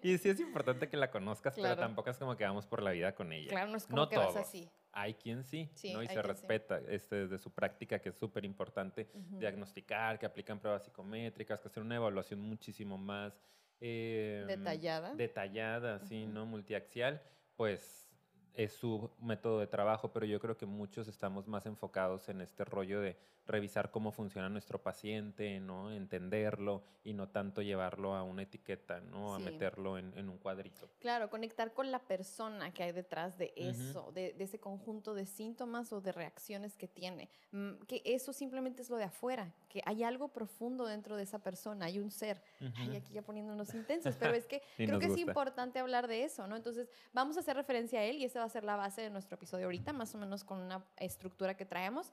Y 0.00 0.16
sí 0.18 0.28
es 0.28 0.38
importante 0.38 0.88
que 0.88 0.96
la 0.96 1.10
conozcas, 1.10 1.54
Claro. 1.54 1.74
pero 1.74 1.86
tampoco 1.88 2.10
es 2.10 2.18
como 2.18 2.36
que 2.36 2.44
vamos 2.44 2.66
por 2.66 2.80
la 2.82 2.92
vida 2.92 3.14
con 3.16 3.32
ella. 3.32 3.48
claro, 3.50 3.68
no 3.70 3.76
es 3.78 3.84
como 3.86 3.96
No 3.96 4.08
que 4.08 4.16
vas 4.16 4.28
todos. 4.28 4.46
así. 4.46 4.70
Hay 4.96 5.14
quien 5.14 5.42
sí, 5.42 5.68
Sí, 5.74 5.92
¿no? 5.92 6.02
Y 6.02 6.06
se 6.06 6.14
sí. 6.14 6.22
respeta 6.22 6.80
este, 6.88 7.16
desde 7.16 7.38
su 7.38 7.52
práctica, 7.52 7.98
que 7.98 8.10
es 8.10 8.14
súper 8.16 8.44
importante 8.44 9.08
diagnosticar, 9.38 10.18
que 10.20 10.26
aplican 10.26 10.60
pruebas 10.60 10.84
psicométricas, 10.84 11.60
que 11.60 11.66
hacer 11.68 11.82
una 11.82 11.96
evaluación 11.96 12.40
muchísimo 12.40 12.96
más 12.96 13.40
eh, 13.80 14.44
Detallada. 14.46 15.14
detallada, 15.14 15.98
sí, 15.98 16.22
Ujú. 16.24 16.32
¿no? 16.32 16.46
Multiaxial, 16.46 17.20
pues 17.56 18.08
es 18.54 18.72
su 18.72 19.10
método 19.20 19.58
de 19.58 19.66
trabajo, 19.66 20.12
pero 20.12 20.26
yo 20.26 20.38
creo 20.38 20.56
que 20.56 20.64
muchos 20.66 21.08
estamos 21.08 21.48
más 21.48 21.66
enfocados 21.66 22.28
en 22.28 22.40
este 22.40 22.64
rollo 22.64 23.00
de 23.00 23.16
revisar 23.46 23.90
cómo 23.90 24.10
funciona 24.12 24.48
nuestro 24.48 24.82
paciente, 24.82 25.60
¿no? 25.60 25.90
Entenderlo 25.92 26.82
y 27.02 27.12
no 27.12 27.28
tanto 27.28 27.62
llevarlo 27.62 28.14
a 28.14 28.22
una 28.22 28.42
etiqueta, 28.42 29.00
¿no? 29.00 29.34
A 29.34 29.38
Sí. 29.38 29.44
meterlo 29.44 29.98
en, 29.98 30.16
en 30.16 30.28
un 30.28 30.38
cuadrito. 30.38 30.88
Claro, 31.00 31.28
conectar 31.28 31.72
con 31.74 31.90
la 31.90 31.98
persona 31.98 32.72
que 32.72 32.82
hay 32.82 32.92
detrás 32.92 33.36
de 33.36 33.52
eso, 33.56 34.10
de, 34.12 34.32
de 34.32 34.44
ese 34.44 34.58
conjunto 34.58 35.14
de 35.14 35.26
síntomas 35.26 35.92
o 35.92 36.00
de 36.00 36.12
reacciones 36.12 36.76
que 36.76 36.88
tiene. 36.88 37.28
Mm, 37.52 37.72
Que 37.86 38.00
eso 38.04 38.32
simplemente 38.32 38.82
es 38.82 38.88
lo 38.90 38.96
de 38.96 39.04
afuera, 39.04 39.52
que 39.68 39.82
hay 39.84 40.02
algo 40.02 40.28
profundo 40.28 40.86
dentro 40.86 41.16
de 41.16 41.24
esa 41.24 41.38
persona, 41.40 41.86
hay 41.86 41.98
un 41.98 42.10
ser. 42.10 42.42
Ay, 42.76 42.88
Ujú. 42.88 42.96
aquí 42.98 43.12
ya 43.14 43.22
poniéndonos 43.22 43.74
intensos, 43.74 44.16
pero 44.18 44.34
es 44.34 44.46
que 44.46 44.62
creo 44.76 44.98
que 44.98 45.06
es 45.06 45.18
importante 45.18 45.78
hablar 45.78 46.08
de 46.08 46.24
eso, 46.24 46.46
¿no? 46.46 46.56
Entonces, 46.56 46.88
vamos 47.12 47.36
a 47.36 47.40
hacer 47.40 47.56
referencia 47.56 48.00
a 48.00 48.04
él 48.04 48.16
y 48.16 48.24
esa 48.24 48.40
va 48.40 48.46
a 48.46 48.48
ser 48.48 48.64
la 48.64 48.76
base 48.76 49.02
de 49.02 49.10
nuestro 49.10 49.36
episodio 49.36 49.66
ahorita, 49.66 49.92
más 49.92 50.14
o 50.14 50.18
menos 50.18 50.44
con 50.44 50.58
una 50.60 50.84
estructura 50.96 51.56
que 51.56 51.64
traemos. 51.66 52.12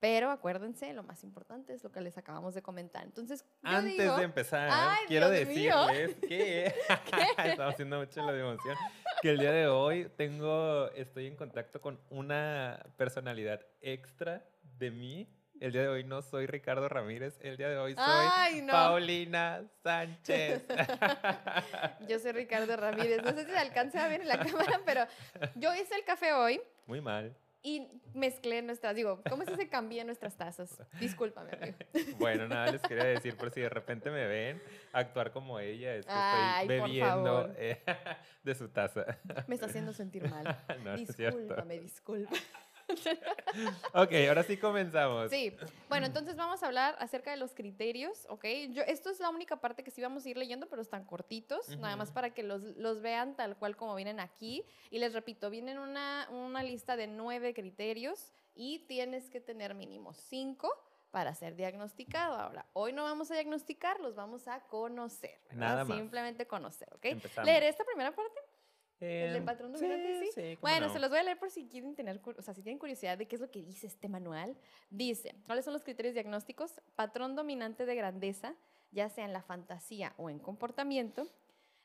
Pero 0.00 0.30
acuérdense, 0.30 0.92
lo 0.94 1.02
más 1.02 1.22
importante 1.24 1.74
es 1.74 1.84
lo 1.84 1.92
que 1.92 2.00
les 2.00 2.16
acabamos 2.16 2.54
de 2.54 2.62
comentar. 2.62 3.04
Entonces, 3.04 3.44
Antes 3.62 3.98
digo, 3.98 4.16
de 4.16 4.24
empezar, 4.24 4.68
Ay, 4.72 5.04
quiero 5.08 5.30
Dios 5.30 5.48
mío. 5.48 5.86
decirles 5.86 6.16
que 6.28 6.74
estamos 7.44 7.74
haciendo 7.74 7.98
mucho 7.98 8.22
la 8.24 8.36
emoción, 8.38 8.76
que 9.20 9.30
el 9.30 9.38
día 9.38 9.52
de 9.52 9.66
hoy 9.68 10.10
tengo, 10.16 10.90
estoy 10.92 11.26
en 11.26 11.36
contacto 11.36 11.82
con 11.82 12.00
una 12.08 12.82
personalidad 12.96 13.60
extra 13.82 14.42
de 14.62 14.90
mí. 14.90 15.28
El 15.60 15.72
día 15.72 15.82
de 15.82 15.88
hoy 15.88 16.04
no 16.04 16.22
soy 16.22 16.46
Ricardo 16.46 16.88
Ramírez, 16.88 17.38
el 17.42 17.58
día 17.58 17.68
de 17.68 17.76
hoy 17.76 17.94
soy 17.94 18.02
Ay, 18.06 18.62
no. 18.62 18.72
Paulina 18.72 19.62
Sánchez. 19.82 20.64
Yo 22.08 22.18
soy 22.18 22.32
Ricardo 22.32 22.74
Ramírez. 22.78 23.22
No 23.22 23.32
sé 23.32 23.44
si 23.44 23.50
se 23.50 23.58
alcanza 23.58 24.06
a 24.06 24.08
ver 24.08 24.22
en 24.22 24.28
la 24.28 24.38
cámara, 24.38 24.80
pero 24.86 25.04
yo 25.56 25.74
hice 25.74 25.94
el 25.96 26.04
café 26.04 26.32
hoy 26.32 26.62
Muy 26.86 27.02
mal. 27.02 27.36
Y 27.62 27.88
mezclé 28.14 28.62
nuestras, 28.62 28.94
digo, 28.94 29.22
¿cómo 29.28 29.44
se 29.44 29.50
dice 29.52 29.68
cambié 29.68 30.04
nuestras 30.04 30.36
tazas? 30.36 30.82
Discúlpame, 30.98 31.52
amigo. 31.52 31.76
Bueno, 32.18 32.48
nada, 32.48 32.72
les 32.72 32.82
quería 32.82 33.04
decir, 33.04 33.36
por 33.36 33.50
si 33.50 33.60
de 33.60 33.68
repente 33.68 34.10
me 34.10 34.26
ven 34.26 34.62
actuar 34.92 35.32
como 35.32 35.58
ella, 35.58 35.94
es 35.94 36.06
que 36.06 36.12
Ay, 36.12 36.62
estoy 36.62 36.80
bebiendo 36.80 37.52
eh, 37.56 37.82
de 38.42 38.54
su 38.54 38.68
taza. 38.68 39.18
Me 39.46 39.54
está 39.54 39.66
haciendo 39.66 39.92
sentir 39.92 40.28
mal. 40.28 40.56
no, 40.84 40.94
es. 40.94 41.16
Discúlpame, 41.16 41.80
disculpa. 41.80 42.36
ok, 43.94 44.12
ahora 44.28 44.42
sí 44.42 44.56
comenzamos. 44.56 45.30
Sí, 45.30 45.56
bueno, 45.88 46.06
entonces 46.06 46.36
vamos 46.36 46.62
a 46.62 46.66
hablar 46.66 46.96
acerca 46.98 47.30
de 47.30 47.36
los 47.36 47.54
criterios, 47.54 48.26
¿ok? 48.28 48.44
Yo, 48.70 48.82
esto 48.82 49.10
es 49.10 49.20
la 49.20 49.30
única 49.30 49.56
parte 49.56 49.82
que 49.82 49.90
sí 49.90 50.02
vamos 50.02 50.24
a 50.24 50.28
ir 50.28 50.36
leyendo, 50.36 50.68
pero 50.68 50.82
están 50.82 51.04
cortitos, 51.04 51.68
nada 51.78 51.96
más 51.96 52.12
para 52.12 52.30
que 52.30 52.42
los, 52.42 52.62
los, 52.76 53.00
vean 53.00 53.34
tal 53.36 53.56
cual 53.56 53.76
como 53.76 53.94
vienen 53.94 54.20
aquí. 54.20 54.64
Y 54.90 54.98
les 54.98 55.12
repito, 55.12 55.50
vienen 55.50 55.78
una, 55.78 56.28
una 56.30 56.62
lista 56.62 56.96
de 56.96 57.06
nueve 57.06 57.54
criterios 57.54 58.32
y 58.54 58.80
tienes 58.80 59.30
que 59.30 59.40
tener 59.40 59.74
mínimo 59.74 60.12
cinco 60.12 60.70
para 61.10 61.34
ser 61.34 61.56
diagnosticado. 61.56 62.36
Ahora, 62.36 62.66
hoy 62.72 62.92
no 62.92 63.02
vamos 63.04 63.30
a 63.30 63.34
diagnosticar, 63.34 64.00
los 64.00 64.14
vamos 64.14 64.46
a 64.48 64.60
conocer. 64.60 65.38
Nada 65.52 65.84
más. 65.84 65.96
Simplemente 65.96 66.46
conocer, 66.46 66.88
¿ok? 66.94 67.06
Leeré 67.44 67.68
esta 67.68 67.84
primera 67.84 68.14
parte. 68.14 68.40
¿El 69.00 69.32
de 69.32 69.42
patrón 69.42 69.72
dominante? 69.72 70.20
Sí, 70.20 70.30
sí. 70.34 70.58
bueno, 70.60 70.92
se 70.92 70.98
los 70.98 71.08
voy 71.08 71.18
a 71.18 71.22
leer 71.22 71.38
por 71.38 71.50
si 71.50 71.66
quieren 71.66 71.94
tener, 71.94 72.20
o 72.24 72.42
sea, 72.42 72.52
si 72.52 72.62
tienen 72.62 72.78
curiosidad 72.78 73.16
de 73.16 73.26
qué 73.26 73.36
es 73.36 73.40
lo 73.40 73.50
que 73.50 73.62
dice 73.62 73.86
este 73.86 74.08
manual. 74.08 74.56
Dice, 74.90 75.34
¿cuáles 75.46 75.64
son 75.64 75.72
los 75.72 75.84
criterios 75.84 76.14
diagnósticos? 76.14 76.80
Patrón 76.96 77.34
dominante 77.34 77.86
de 77.86 77.94
grandeza, 77.94 78.54
ya 78.92 79.08
sea 79.08 79.24
en 79.24 79.32
la 79.32 79.42
fantasía 79.42 80.12
o 80.18 80.28
en 80.28 80.38
comportamiento, 80.38 81.26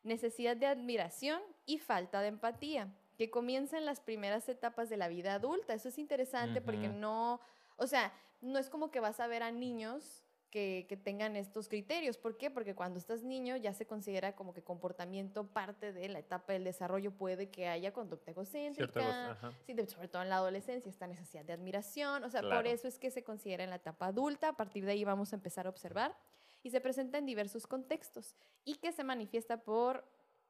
necesidad 0.03 0.57
de 0.57 0.67
admiración 0.67 1.41
y 1.65 1.79
falta 1.79 2.21
de 2.21 2.27
empatía, 2.27 2.93
que 3.17 3.29
comienza 3.29 3.77
en 3.77 3.85
las 3.85 4.01
primeras 4.01 4.49
etapas 4.49 4.89
de 4.89 4.97
la 4.97 5.07
vida 5.07 5.33
adulta. 5.33 5.73
Eso 5.73 5.89
es 5.89 5.97
interesante 5.97 6.59
porque 6.59 6.89
no, 6.89 7.39
o 7.77 7.87
sea, 7.87 8.11
no 8.41 8.59
es 8.59 8.69
como 8.69 8.91
que 8.91 8.99
vas 8.99 9.19
a 9.19 9.27
ver 9.27 9.41
a 9.41 9.51
niños 9.51 10.24
que, 10.55 10.99
tengan 11.03 11.35
estos 11.35 11.67
criterios. 11.67 12.17
¿Por 12.17 12.37
qué? 12.37 12.49
Porque 12.49 12.75
cuando 12.75 12.97
estás 12.97 13.23
niño 13.23 13.57
ya 13.57 13.73
se 13.73 13.85
considera 13.85 14.35
como 14.35 14.53
que 14.53 14.63
comportamiento 14.63 15.47
parte 15.47 15.91
de 15.91 16.07
la 16.07 16.19
etapa 16.19 16.53
del 16.53 16.63
desarrollo. 16.63 17.11
Puede 17.11 17.49
que 17.49 17.67
haya 17.67 17.91
conducta 17.91 18.31
egocéntrica, 18.31 19.37
sí, 19.65 19.75
sobre 19.87 20.07
todo 20.07 20.21
en 20.21 20.29
la 20.29 20.37
adolescencia, 20.37 20.89
esta 20.89 21.07
necesidad 21.07 21.43
de 21.43 21.51
admiración. 21.51 22.23
O 22.23 22.29
sea, 22.29 22.41
por 22.41 22.67
eso 22.67 22.87
es 22.87 22.97
que 22.97 23.11
se 23.11 23.21
considera 23.21 23.65
en 23.65 23.69
la 23.69 23.75
etapa 23.75 24.07
adulta. 24.07 24.49
A 24.49 24.55
partir 24.55 24.85
de 24.85 24.93
ahí 24.93 25.03
vamos 25.03 25.33
a 25.33 25.35
empezar 25.35 25.67
a 25.67 25.69
observar. 25.69 26.15
Y 26.63 26.69
se 26.69 26.79
presenta 26.79 27.17
en 27.17 27.25
diversos 27.25 27.67
contextos 27.67 28.35
y 28.63 28.75
que 28.75 28.93
se 28.93 29.03
manifiesta 29.03 29.57
por 29.57 30.05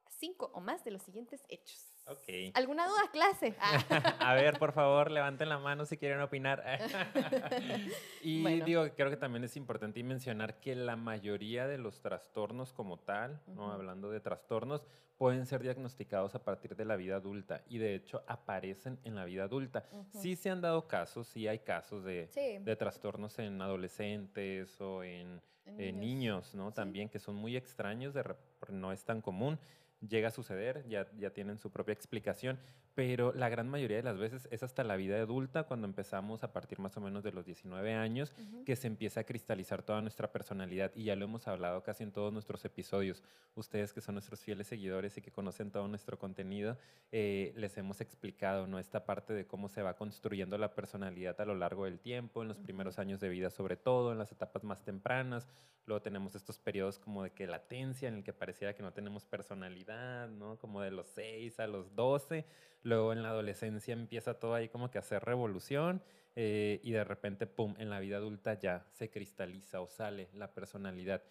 cinco 0.08 0.50
o 0.54 0.60
más 0.60 0.84
de 0.84 0.92
los 0.92 1.02
siguientes 1.02 1.44
hechos. 1.48 1.95
Okay. 2.08 2.52
¿Alguna 2.54 2.86
duda, 2.86 3.10
clase? 3.10 3.56
a 4.20 4.34
ver, 4.34 4.58
por 4.60 4.72
favor, 4.72 5.10
levanten 5.10 5.48
la 5.48 5.58
mano 5.58 5.84
si 5.86 5.96
quieren 5.96 6.20
opinar. 6.20 6.62
y 8.22 8.60
digo, 8.60 8.84
creo 8.94 9.10
que 9.10 9.16
también 9.16 9.42
es 9.42 9.56
importante 9.56 10.02
mencionar 10.04 10.60
que 10.60 10.76
la 10.76 10.94
mayoría 10.94 11.66
de 11.66 11.78
los 11.78 12.00
trastornos 12.00 12.72
como 12.72 13.00
tal, 13.00 13.40
¿no? 13.48 13.72
hablando 13.72 14.10
de 14.10 14.20
trastornos, 14.20 14.86
pueden 15.18 15.46
ser 15.46 15.62
diagnosticados 15.62 16.34
a 16.36 16.44
partir 16.44 16.76
de 16.76 16.84
la 16.84 16.94
vida 16.94 17.16
adulta 17.16 17.62
y 17.68 17.78
de 17.78 17.94
hecho 17.94 18.22
aparecen 18.28 19.00
en 19.02 19.16
la 19.16 19.24
vida 19.24 19.44
adulta. 19.44 19.84
Sí 20.12 20.36
se 20.36 20.50
han 20.50 20.60
dado 20.60 20.86
casos, 20.86 21.26
sí 21.26 21.48
hay 21.48 21.60
casos 21.60 22.04
de, 22.04 22.28
de 22.62 22.76
trastornos 22.76 23.38
en 23.40 23.60
adolescentes 23.60 24.80
o 24.80 25.02
en, 25.02 25.40
niños, 25.66 26.54
¿no? 26.54 26.72
También 26.72 27.08
que 27.08 27.18
son 27.18 27.34
muy 27.34 27.56
extraños, 27.56 28.14
de, 28.14 28.22
no 28.68 28.92
es 28.92 29.04
tan 29.04 29.20
común 29.20 29.58
llega 30.00 30.28
a 30.28 30.30
suceder, 30.30 30.86
ya, 30.88 31.08
ya 31.18 31.30
tienen 31.30 31.58
su 31.58 31.70
propia 31.70 31.92
explicación, 31.92 32.58
pero 32.96 33.34
la 33.34 33.50
gran 33.50 33.68
mayoría 33.68 33.98
de 33.98 34.02
las 34.02 34.16
veces 34.16 34.48
es 34.50 34.62
hasta 34.62 34.82
la 34.82 34.96
vida 34.96 35.20
adulta, 35.20 35.64
cuando 35.64 35.86
empezamos 35.86 36.42
a 36.42 36.54
partir 36.54 36.78
más 36.78 36.96
o 36.96 37.02
menos 37.02 37.22
de 37.22 37.30
los 37.30 37.44
19 37.44 37.92
años, 37.92 38.32
que 38.64 38.74
se 38.74 38.86
empieza 38.86 39.20
a 39.20 39.24
cristalizar 39.24 39.82
toda 39.82 40.00
nuestra 40.00 40.32
personalidad. 40.32 40.90
Y 40.94 41.04
ya 41.04 41.14
lo 41.14 41.26
hemos 41.26 41.46
hablado 41.46 41.82
casi 41.82 42.04
en 42.04 42.10
todos 42.10 42.32
nuestros 42.32 42.64
episodios. 42.64 43.22
Ustedes 43.54 43.92
que 43.92 44.00
son 44.00 44.14
nuestros 44.14 44.40
fieles 44.40 44.68
seguidores 44.68 45.18
y 45.18 45.20
que 45.20 45.30
conocen 45.30 45.70
todo 45.70 45.86
nuestro 45.88 46.18
contenido, 46.18 46.78
eh, 47.12 47.52
les 47.54 47.76
hemos 47.76 48.00
explicado 48.00 48.66
¿no? 48.66 48.78
esta 48.78 49.04
parte 49.04 49.34
de 49.34 49.46
cómo 49.46 49.68
se 49.68 49.82
va 49.82 49.94
construyendo 49.94 50.56
la 50.56 50.74
personalidad 50.74 51.38
a 51.38 51.44
lo 51.44 51.54
largo 51.54 51.84
del 51.84 52.00
tiempo, 52.00 52.40
en 52.40 52.48
los 52.48 52.56
primeros 52.56 52.98
años 52.98 53.20
de 53.20 53.28
vida 53.28 53.50
sobre 53.50 53.76
todo, 53.76 54.12
en 54.12 54.16
las 54.16 54.32
etapas 54.32 54.64
más 54.64 54.82
tempranas. 54.82 55.46
Luego 55.84 56.00
tenemos 56.02 56.34
estos 56.34 56.58
periodos 56.58 56.98
como 56.98 57.22
de 57.22 57.30
que 57.30 57.46
latencia, 57.46 58.08
en 58.08 58.14
el 58.14 58.24
que 58.24 58.32
pareciera 58.32 58.74
que 58.74 58.82
no 58.82 58.92
tenemos 58.92 59.24
personalidad, 59.24 60.28
¿no? 60.28 60.58
como 60.58 60.80
de 60.80 60.90
los 60.90 61.06
6 61.08 61.60
a 61.60 61.66
los 61.66 61.94
12 61.94 62.44
Luego 62.82 63.12
en 63.12 63.22
la 63.22 63.30
adolescencia 63.30 63.92
empieza 63.92 64.34
todo 64.34 64.54
ahí 64.54 64.68
como 64.68 64.90
que 64.90 64.98
a 64.98 65.00
hacer 65.00 65.24
revolución 65.24 66.02
eh, 66.36 66.80
y 66.82 66.92
de 66.92 67.02
repente, 67.02 67.46
¡pum!, 67.46 67.74
en 67.78 67.90
la 67.90 67.98
vida 67.98 68.18
adulta 68.18 68.54
ya 68.58 68.86
se 68.92 69.10
cristaliza 69.10 69.80
o 69.80 69.88
sale 69.88 70.28
la 70.34 70.52
personalidad 70.52 71.22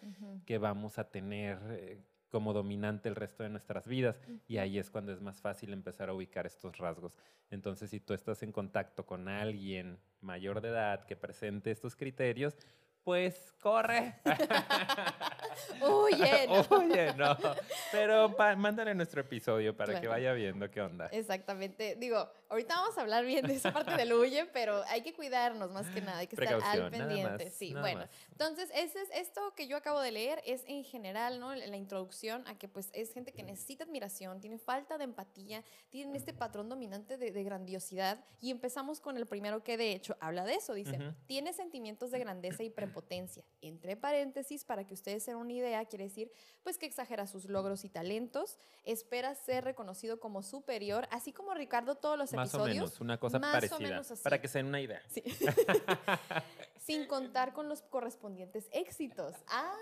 que 0.44 0.58
vamos 0.58 0.98
a 0.98 1.08
tener 1.10 1.58
eh, 1.70 2.00
como 2.28 2.52
dominante 2.52 3.08
el 3.08 3.14
resto 3.14 3.42
de 3.42 3.48
nuestras 3.48 3.86
vidas 3.86 4.20
y 4.48 4.58
ahí 4.58 4.78
es 4.78 4.90
cuando 4.90 5.12
es 5.12 5.20
más 5.20 5.40
fácil 5.40 5.72
empezar 5.72 6.08
a 6.08 6.12
ubicar 6.12 6.44
estos 6.46 6.76
rasgos. 6.78 7.16
Entonces, 7.50 7.90
si 7.90 8.00
tú 8.00 8.14
estás 8.14 8.42
en 8.42 8.52
contacto 8.52 9.06
con 9.06 9.28
alguien 9.28 9.98
mayor 10.20 10.60
de 10.60 10.68
edad 10.68 11.04
que 11.04 11.16
presente 11.16 11.70
estos 11.70 11.94
criterios, 11.94 12.56
pues 13.06 13.54
corre. 13.60 14.16
Oye, 15.80 16.46
no. 16.48 16.76
Oye, 16.76 17.14
no. 17.14 17.36
Pero 17.92 18.28
mándale 18.56 18.94
nuestro 18.96 19.20
episodio 19.20 19.76
para 19.76 20.00
que 20.00 20.08
vaya 20.08 20.32
viendo 20.32 20.68
qué 20.70 20.80
onda. 20.80 21.06
Exactamente. 21.12 21.94
Digo, 21.96 22.28
ahorita 22.48 22.74
vamos 22.74 22.98
a 22.98 23.02
hablar 23.02 23.24
bien 23.24 23.46
de 23.46 23.54
esa 23.54 23.72
parte 23.72 23.96
del 23.96 24.12
huye, 24.12 24.46
pero 24.46 24.82
hay 24.88 25.02
que 25.02 25.14
cuidarnos 25.14 25.70
más 25.70 25.86
que 25.88 26.00
nada, 26.00 26.18
hay 26.18 26.26
que 26.26 26.36
estar 26.36 26.60
al 26.62 26.90
pendiente. 26.90 27.50
sí, 27.50 27.74
bueno. 27.74 28.08
Entonces, 28.32 28.70
ese 28.74 29.02
es, 29.02 29.08
esto 29.14 29.54
que 29.54 29.68
yo 29.68 29.76
acabo 29.76 30.00
de 30.00 30.10
leer 30.10 30.42
es 30.44 30.64
en 30.66 30.84
general, 30.84 31.40
¿no? 31.40 31.54
La 31.54 31.76
introducción 31.76 32.46
a 32.46 32.58
que 32.58 32.68
pues 32.68 32.90
es 32.92 33.12
gente 33.12 33.32
que 33.32 33.42
necesita 33.42 33.84
admiración, 33.84 34.40
tiene 34.40 34.58
falta 34.58 34.98
de 34.98 35.04
empatía, 35.04 35.62
tienen 35.90 36.16
este 36.16 36.32
patrón 36.32 36.68
dominante 36.68 37.16
de, 37.16 37.46
grandiosidad 37.46 38.24
y 38.40 38.50
empezamos 38.50 39.00
con 39.00 39.16
el 39.16 39.26
primero 39.26 39.62
que 39.62 39.76
de 39.76 39.92
hecho 39.92 40.16
habla 40.20 40.44
de 40.44 40.54
eso, 40.54 40.74
dice, 40.74 40.98
tiene 41.26 41.52
sentimientos 41.52 42.10
de 42.10 42.18
grandeza 42.18 42.64
y 42.64 42.70
prepotencia. 42.96 43.44
Entre 43.60 43.96
paréntesis, 43.96 44.64
para 44.64 44.86
que 44.86 44.94
ustedes 44.94 45.22
se 45.22 45.32
den 45.32 45.40
una 45.40 45.52
idea, 45.52 45.84
quiere 45.84 46.04
decir 46.04 46.32
pues 46.62 46.78
que 46.78 46.86
exagera 46.86 47.26
sus 47.26 47.44
logros 47.44 47.84
y 47.84 47.90
talentos, 47.90 48.56
espera 48.84 49.34
ser 49.34 49.64
reconocido 49.64 50.18
como 50.18 50.42
superior, 50.42 51.06
así 51.10 51.32
como 51.32 51.52
Ricardo 51.52 51.96
todos 51.96 52.16
los 52.16 52.32
más 52.32 52.54
o 52.54 52.64
menos, 52.64 53.00
una 53.00 53.18
cosa 53.18 53.38
parecida. 53.38 54.02
Para 54.22 54.40
que 54.40 54.48
se 54.48 54.58
den 54.58 54.66
una 54.66 54.80
idea. 54.80 55.02
Sin 56.80 57.06
contar 57.06 57.52
con 57.52 57.68
los 57.68 57.82
correspondientes 57.82 58.68
éxitos. 58.72 59.34
Ah. 59.48 59.76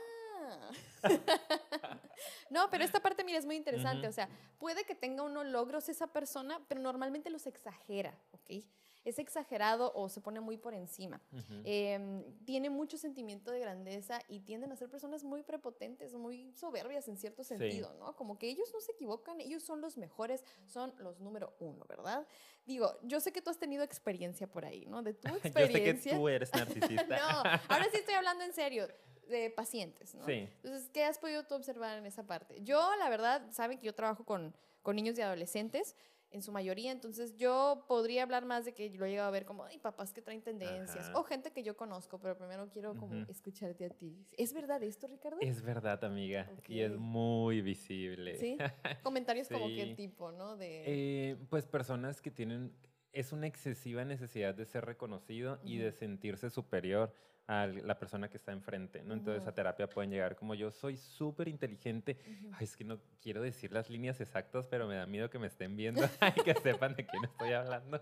no, 2.50 2.68
pero 2.70 2.84
esta 2.84 3.00
parte, 3.00 3.24
mira, 3.24 3.38
es 3.38 3.46
muy 3.46 3.56
interesante. 3.56 4.08
O 4.08 4.12
sea, 4.12 4.28
puede 4.58 4.84
que 4.84 4.94
tenga 4.94 5.22
unos 5.22 5.46
logros 5.46 5.88
esa 5.88 6.08
persona, 6.08 6.60
pero 6.68 6.80
normalmente 6.80 7.30
los 7.30 7.46
exagera, 7.46 8.18
¿ok? 8.32 8.64
Es 9.04 9.18
exagerado 9.18 9.92
o 9.94 10.08
se 10.08 10.20
pone 10.20 10.40
muy 10.40 10.56
por 10.56 10.74
encima. 10.74 11.20
Em, 11.64 12.24
tiene 12.44 12.70
mucho 12.70 12.96
sentimiento 12.96 13.50
de 13.50 13.60
grandeza 13.60 14.20
y 14.28 14.40
tienden 14.40 14.72
a 14.72 14.76
ser 14.76 14.88
personas 14.88 15.24
muy 15.24 15.42
prepotentes, 15.42 16.14
muy 16.14 16.52
soberbias 16.52 17.06
en 17.08 17.18
cierto 17.18 17.44
sentido, 17.44 17.94
¿no? 17.98 18.16
Como 18.16 18.38
que 18.38 18.48
ellos 18.48 18.70
no 18.72 18.80
se 18.80 18.92
equivocan, 18.92 19.40
ellos 19.40 19.62
son 19.62 19.80
los 19.80 19.98
mejores, 19.98 20.42
son 20.66 20.94
los 20.98 21.20
número 21.20 21.54
uno, 21.60 21.84
¿verdad? 21.86 22.26
Digo, 22.64 22.98
yo 23.02 23.20
sé 23.20 23.30
que 23.30 23.42
tú 23.42 23.50
has 23.50 23.58
tenido 23.58 23.82
experiencia 23.82 24.46
por 24.46 24.64
ahí, 24.64 24.86
¿no? 24.86 25.02
De 25.02 25.12
tu 25.12 25.28
experiencia. 25.28 25.52
yo 25.92 25.98
sé 25.98 26.10
que 26.10 26.16
tú 26.16 26.28
eres 26.28 26.52
narcisista. 26.52 27.04
no, 27.08 27.60
ahora 27.68 27.84
sí 27.90 27.98
estoy 27.98 28.14
hablando 28.14 28.42
en 28.44 28.54
serio 28.54 28.88
de 29.28 29.50
pacientes, 29.50 30.14
¿no? 30.14 30.24
Sí. 30.24 30.48
Entonces, 30.62 30.88
¿qué 30.92 31.04
has 31.04 31.18
podido 31.18 31.44
tú 31.44 31.54
observar 31.54 31.98
en 31.98 32.06
esa 32.06 32.26
parte? 32.26 32.62
Yo, 32.62 32.90
la 32.98 33.08
verdad, 33.08 33.50
saben 33.52 33.78
que 33.78 33.86
yo 33.86 33.94
trabajo 33.94 34.24
con, 34.24 34.54
con 34.82 34.96
niños 34.96 35.18
y 35.18 35.22
adolescentes 35.22 35.94
en 36.34 36.42
su 36.42 36.52
mayoría. 36.52 36.92
Entonces 36.92 37.36
yo 37.36 37.84
podría 37.88 38.24
hablar 38.24 38.44
más 38.44 38.64
de 38.64 38.74
que 38.74 38.90
lo 38.90 39.06
he 39.06 39.10
llegado 39.10 39.28
a 39.28 39.30
ver 39.30 39.44
como, 39.44 39.64
ay, 39.64 39.78
papás 39.78 40.12
que 40.12 40.20
traen 40.20 40.42
tendencias, 40.42 41.10
o 41.14 41.22
gente 41.22 41.52
que 41.52 41.62
yo 41.62 41.76
conozco, 41.76 42.18
pero 42.18 42.36
primero 42.36 42.68
quiero 42.68 42.94
como 42.96 43.24
escucharte 43.28 43.86
a 43.86 43.90
ti. 43.90 44.26
¿Es 44.36 44.52
verdad 44.52 44.82
esto, 44.82 45.06
Ricardo? 45.06 45.38
Es 45.40 45.62
verdad, 45.62 46.04
amiga, 46.04 46.50
y 46.68 46.80
es 46.80 46.96
muy 46.96 47.62
visible. 47.62 48.36
Sí, 48.36 48.58
comentarios 49.02 49.48
como 49.48 49.68
qué 49.68 49.94
tipo, 49.96 50.32
¿no? 50.32 50.56
De... 50.56 50.82
Eh, 50.86 51.36
pues 51.48 51.66
personas 51.66 52.20
que 52.20 52.30
tienen, 52.30 52.72
es 53.12 53.32
una 53.32 53.46
excesiva 53.46 54.04
necesidad 54.04 54.54
de 54.54 54.66
ser 54.66 54.84
reconocido 54.84 55.60
y 55.64 55.78
de 55.78 55.92
sentirse 55.92 56.50
superior 56.50 57.12
a 57.46 57.66
la 57.66 57.98
persona 57.98 58.28
que 58.30 58.38
está 58.38 58.52
enfrente, 58.52 59.02
¿no? 59.02 59.12
Entonces 59.12 59.46
a 59.46 59.52
terapia 59.52 59.88
pueden 59.88 60.10
llegar 60.10 60.34
como 60.34 60.54
yo 60.54 60.70
soy 60.70 60.96
súper 60.96 61.48
inteligente. 61.48 62.16
Ay, 62.52 62.64
es 62.64 62.76
que 62.76 62.84
no 62.84 62.98
quiero 63.20 63.42
decir 63.42 63.70
las 63.70 63.90
líneas 63.90 64.20
exactas, 64.20 64.66
pero 64.66 64.86
me 64.88 64.96
da 64.96 65.06
miedo 65.06 65.28
que 65.28 65.38
me 65.38 65.46
estén 65.46 65.76
viendo 65.76 66.02
y 66.36 66.42
que 66.42 66.54
sepan 66.54 66.94
de 66.94 67.06
quién 67.06 67.24
estoy 67.24 67.52
hablando. 67.52 68.00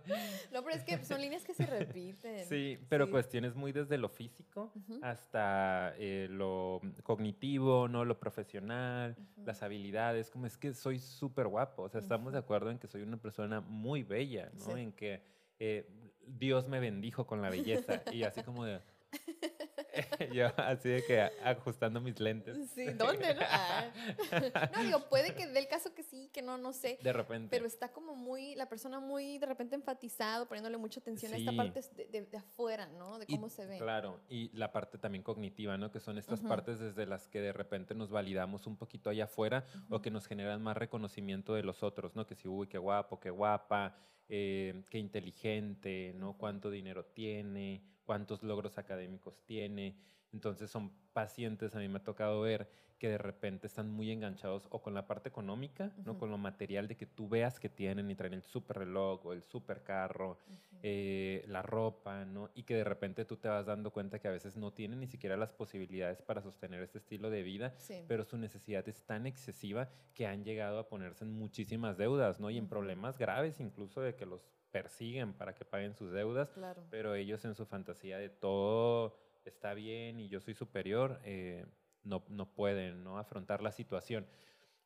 No, 0.53 0.63
pero 0.63 0.77
es 0.77 0.85
que 0.85 1.05
son 1.05 1.21
líneas 1.21 1.45
que 1.45 1.55
se 1.55 1.67
repiten. 1.67 2.47
Sí, 2.47 2.79
pero 2.89 3.11
cuestiones 3.11 3.57
muy 3.57 3.73
desde 3.73 3.99
lo 3.99 4.09
físico 4.09 4.73
hasta 5.03 5.95
eh, 5.99 6.29
lo 6.31 6.81
cognitivo, 7.03 7.89
¿no? 7.89 8.05
Lo 8.05 8.21
profesional, 8.21 9.17
las 9.45 9.63
habilidades, 9.65 10.31
como 10.31 10.47
es 10.47 10.57
que 10.57 10.73
soy 10.73 11.01
súper 11.01 11.49
guapo. 11.49 11.83
O 11.83 11.89
sea, 11.89 12.01
estamos 12.01 12.33
de 12.33 12.39
acuerdo 12.39 12.71
en 12.71 12.79
que 12.79 12.87
soy 12.87 13.03
una 13.03 13.17
persona 13.17 13.61
muy 13.61 14.05
bella, 14.05 14.53
¿no? 14.67 14.77
En 14.77 14.93
que 14.93 15.21
eh, 15.59 15.89
Dios 16.27 16.69
me 16.69 16.81
bendijo 16.81 17.27
con 17.27 17.43
la 17.43 17.51
belleza 17.51 18.03
y 18.13 18.23
así 18.23 18.43
como 18.43 18.65
de 18.65 18.81
Yo 20.33 20.47
así 20.57 20.89
de 20.89 21.05
que 21.05 21.21
ajustando 21.45 22.01
mis 22.01 22.19
lentes. 22.21 22.57
Sí, 22.75 22.87
¿dónde? 22.93 23.35
No, 23.35 23.41
Ah. 23.45 23.91
no 24.77 24.83
digo, 24.83 25.09
puede 25.09 25.35
que 25.35 25.47
dé 25.47 25.59
el 25.59 25.69
caso 25.69 25.95
que 25.95 26.03
sí, 26.03 26.31
que 26.33 26.41
no, 26.43 26.57
no 26.59 26.73
sé. 26.73 26.99
De 27.03 27.13
repente. 27.13 27.49
Pero 27.51 27.67
está 27.67 27.93
como 27.93 28.15
muy, 28.15 28.55
la 28.55 28.69
persona 28.69 29.01
muy 29.01 29.39
de 29.39 29.47
repente 29.47 29.75
enfatizado, 29.75 30.47
poniéndole 30.47 30.79
mucha 30.79 31.01
atención 31.01 31.35
a 31.35 31.37
esta 31.37 31.53
parte 31.53 31.81
de, 31.97 32.07
de- 32.07 32.27
de 32.27 32.37
afuera, 32.39 32.87
¿no? 32.87 33.19
De 33.19 33.27
Y, 33.29 33.35
cómo 33.35 33.49
se 33.49 33.67
ve. 33.67 33.79
Claro, 33.79 34.21
y 34.29 34.51
la 34.57 34.73
parte 34.73 34.97
también 34.99 35.23
cognitiva, 35.23 35.77
¿no? 35.77 35.91
Que 35.91 36.01
son 36.01 36.17
estas 36.19 36.41
partes 36.41 36.79
desde 36.79 37.05
las 37.07 37.29
que 37.29 37.41
de 37.41 37.53
repente 37.53 37.95
nos 37.95 38.11
validamos 38.11 38.67
un 38.67 38.77
poquito 38.77 39.11
allá 39.11 39.25
afuera 39.25 39.67
o 39.91 40.01
que 40.01 40.11
nos 40.11 40.27
generan 40.27 40.63
más 40.63 40.77
reconocimiento 40.77 41.55
de 41.55 41.63
los 41.63 41.83
otros, 41.83 42.17
¿no? 42.17 42.27
Que 42.27 42.35
si, 42.35 42.49
uy, 42.49 42.69
qué 42.69 42.79
guapo, 42.79 43.21
qué 43.21 43.31
guapa, 43.31 43.97
eh, 44.29 44.85
qué 44.89 44.99
inteligente, 44.99 46.15
¿no? 46.17 46.39
Cuánto 46.39 46.71
dinero 46.71 47.05
tiene, 47.05 47.83
cuántos 48.05 48.43
logros 48.43 48.79
académicos 48.79 49.43
tiene. 49.45 49.97
Entonces 50.33 50.71
son 50.71 50.91
pacientes, 51.13 51.75
a 51.75 51.79
mí 51.79 51.89
me 51.89 51.99
ha 51.99 52.05
tocado 52.05 52.41
ver 52.41 52.69
que 52.99 53.09
de 53.09 53.19
repente 53.19 53.67
están 53.67 53.91
muy 53.91 54.13
enganchados 54.13 54.69
o 54.71 54.81
con 54.81 54.95
la 54.95 55.09
parte 55.09 55.29
económica, 55.29 55.93
¿no? 56.05 56.17
Con 56.19 56.31
lo 56.31 56.39
material 56.39 56.87
de 56.87 56.97
que 56.97 57.05
tú 57.05 57.29
veas 57.29 57.59
que 57.59 57.69
tienen 57.69 58.09
y 58.09 58.15
traen 58.15 58.33
el 58.35 58.45
super 58.45 58.79
reloj 58.79 59.27
o 59.27 59.33
el 59.33 59.43
super 59.43 59.83
carro 59.83 60.39
eh, 60.85 61.45
la 61.49 61.63
ropa, 61.63 62.25
¿no? 62.25 62.51
Y 62.55 62.63
que 62.63 62.77
de 62.77 62.85
repente 62.85 63.25
tú 63.25 63.37
te 63.39 63.49
vas 63.49 63.67
dando 63.67 63.93
cuenta 63.93 64.21
que 64.21 64.29
a 64.29 64.31
veces 64.31 64.57
no 64.57 64.73
tienen 64.73 65.01
ni 65.01 65.09
siquiera 65.09 65.37
las 65.37 65.53
posibilidades 65.53 66.23
para 66.23 66.43
sostener 66.43 66.81
este 66.81 66.99
estilo 66.99 67.29
de 67.29 67.43
vida, 67.43 67.75
Sí. 67.77 68.05
pero 68.07 68.25
su 68.25 68.39
necesidad 68.39 68.89
es 68.89 69.03
tan 69.05 69.27
excesiva 69.27 69.91
que 70.15 70.29
han 70.29 70.45
llegado 70.45 70.79
a 70.79 70.89
ponerse 70.89 71.25
en 71.25 71.33
muchísimas 71.33 71.99
deudas, 71.99 72.39
¿no? 72.39 72.51
Y 72.51 72.59
en 72.59 72.69
problemas 72.69 73.19
graves 73.19 73.59
incluso 73.59 74.01
de 74.01 74.15
que 74.15 74.27
los 74.27 74.49
persiguen 74.73 75.35
para 75.35 75.55
que 75.55 75.65
paguen 75.65 75.95
sus 75.95 76.11
deudas, 76.11 76.51
Claro. 76.53 76.83
pero 76.91 77.15
ellos 77.15 77.45
en 77.45 77.55
su 77.55 77.67
fantasía 77.67 78.19
de 78.19 78.31
todo 78.31 79.17
está 79.45 79.75
bien 79.75 80.19
y 80.19 80.29
yo 80.29 80.41
soy 80.41 80.55
superior, 80.55 81.21
eh, 81.25 81.67
no, 82.03 82.25
no 82.29 82.53
pueden 82.55 83.05
¿no? 83.05 83.19
afrontar 83.19 83.63
la 83.63 83.71
situación. 83.71 84.27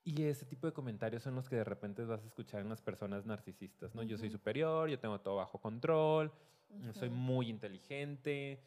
Y 0.05 0.25
ese 0.25 0.45
tipo 0.47 0.67
de 0.67 0.73
comentarios 0.73 1.23
son 1.23 1.35
los 1.35 1.49
que 1.49 1.57
de 1.57 1.65
repente 1.65 2.05
vas 2.05 2.23
a 2.23 2.27
escuchar 2.27 2.61
en 2.61 2.69
las 2.69 2.81
personas 2.81 3.27
narcisistas, 3.27 3.95
¿no? 3.95 4.03
Yo 4.05 4.17
soy 4.19 4.31
superior, 4.31 4.89
yo 4.89 5.01
tengo 5.01 5.21
todo 5.21 5.37
bajo 5.37 5.59
control, 5.61 6.31
soy 6.93 7.09
Ujú. 7.09 7.17
muy 7.17 7.49
inteligente. 7.49 8.61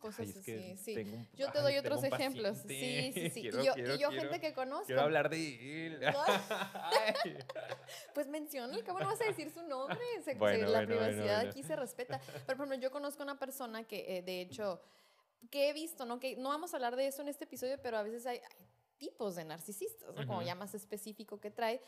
Cosas 0.00 0.20
ay, 0.20 0.30
es 0.30 0.44
que 0.44 0.72
así, 0.74 0.94
sí. 0.94 0.96
un- 0.98 1.28
Yo 1.34 1.52
te 1.52 1.60
doy 1.60 1.76
otros 1.76 2.02
ejemplos. 2.02 2.56
Sí, 2.58 2.62
paciente, 2.64 3.20
sí, 3.20 3.30
sí. 3.30 3.40
quiero- 3.42 3.62
y 3.62 3.66
yo, 3.66 3.74
quiero- 3.74 3.94
y 3.94 3.98
yo 3.98 4.08
quiero- 4.08 4.22
gente 4.22 4.40
que 4.40 4.54
conozco. 4.54 4.86
Quiero 4.86 5.02
hablar 5.02 5.28
de 5.30 5.86
él. 5.86 6.00
Pues 8.14 8.28
menciona, 8.28 8.74
al 8.74 8.84
cabo 8.84 9.00
no 9.00 9.06
vas 9.06 9.20
a 9.20 9.24
decir 9.24 9.50
su 9.50 9.62
nombre. 9.62 9.98
se- 10.18 10.32
se- 10.32 10.34
Bueno, 10.36 10.66
la 10.68 10.78
bueno, 10.78 10.86
privacidad 10.88 11.36
bueno. 11.36 11.50
aquí 11.50 11.62
se 11.62 11.76
respeta. 11.76 12.20
Pero, 12.46 12.56
por 12.56 12.66
ejemplo, 12.66 12.76
yo 12.76 12.90
conozco 12.90 13.22
una 13.22 13.38
persona 13.38 13.84
que, 13.84 14.18
eh, 14.18 14.22
de 14.22 14.40
hecho, 14.40 14.80
que 15.50 15.68
he 15.68 15.72
visto, 15.72 16.04
¿no? 16.06 16.20
Que 16.20 16.36
no 16.36 16.48
vamos 16.50 16.72
a 16.72 16.76
hablar 16.76 16.96
de 16.96 17.06
eso 17.06 17.22
en 17.22 17.28
este 17.28 17.44
episodio, 17.44 17.78
pero 17.82 17.98
a 17.98 18.02
veces 18.02 18.26
hay, 18.26 18.38
hay 18.38 18.66
tipos 19.00 19.34
de 19.34 19.44
narcisistas, 19.44 20.14
¿no? 20.14 20.26
Como 20.26 20.42
ya 20.42 20.54
más 20.54 20.74
específico 20.74 21.40
que 21.40 21.50
trae. 21.50 21.80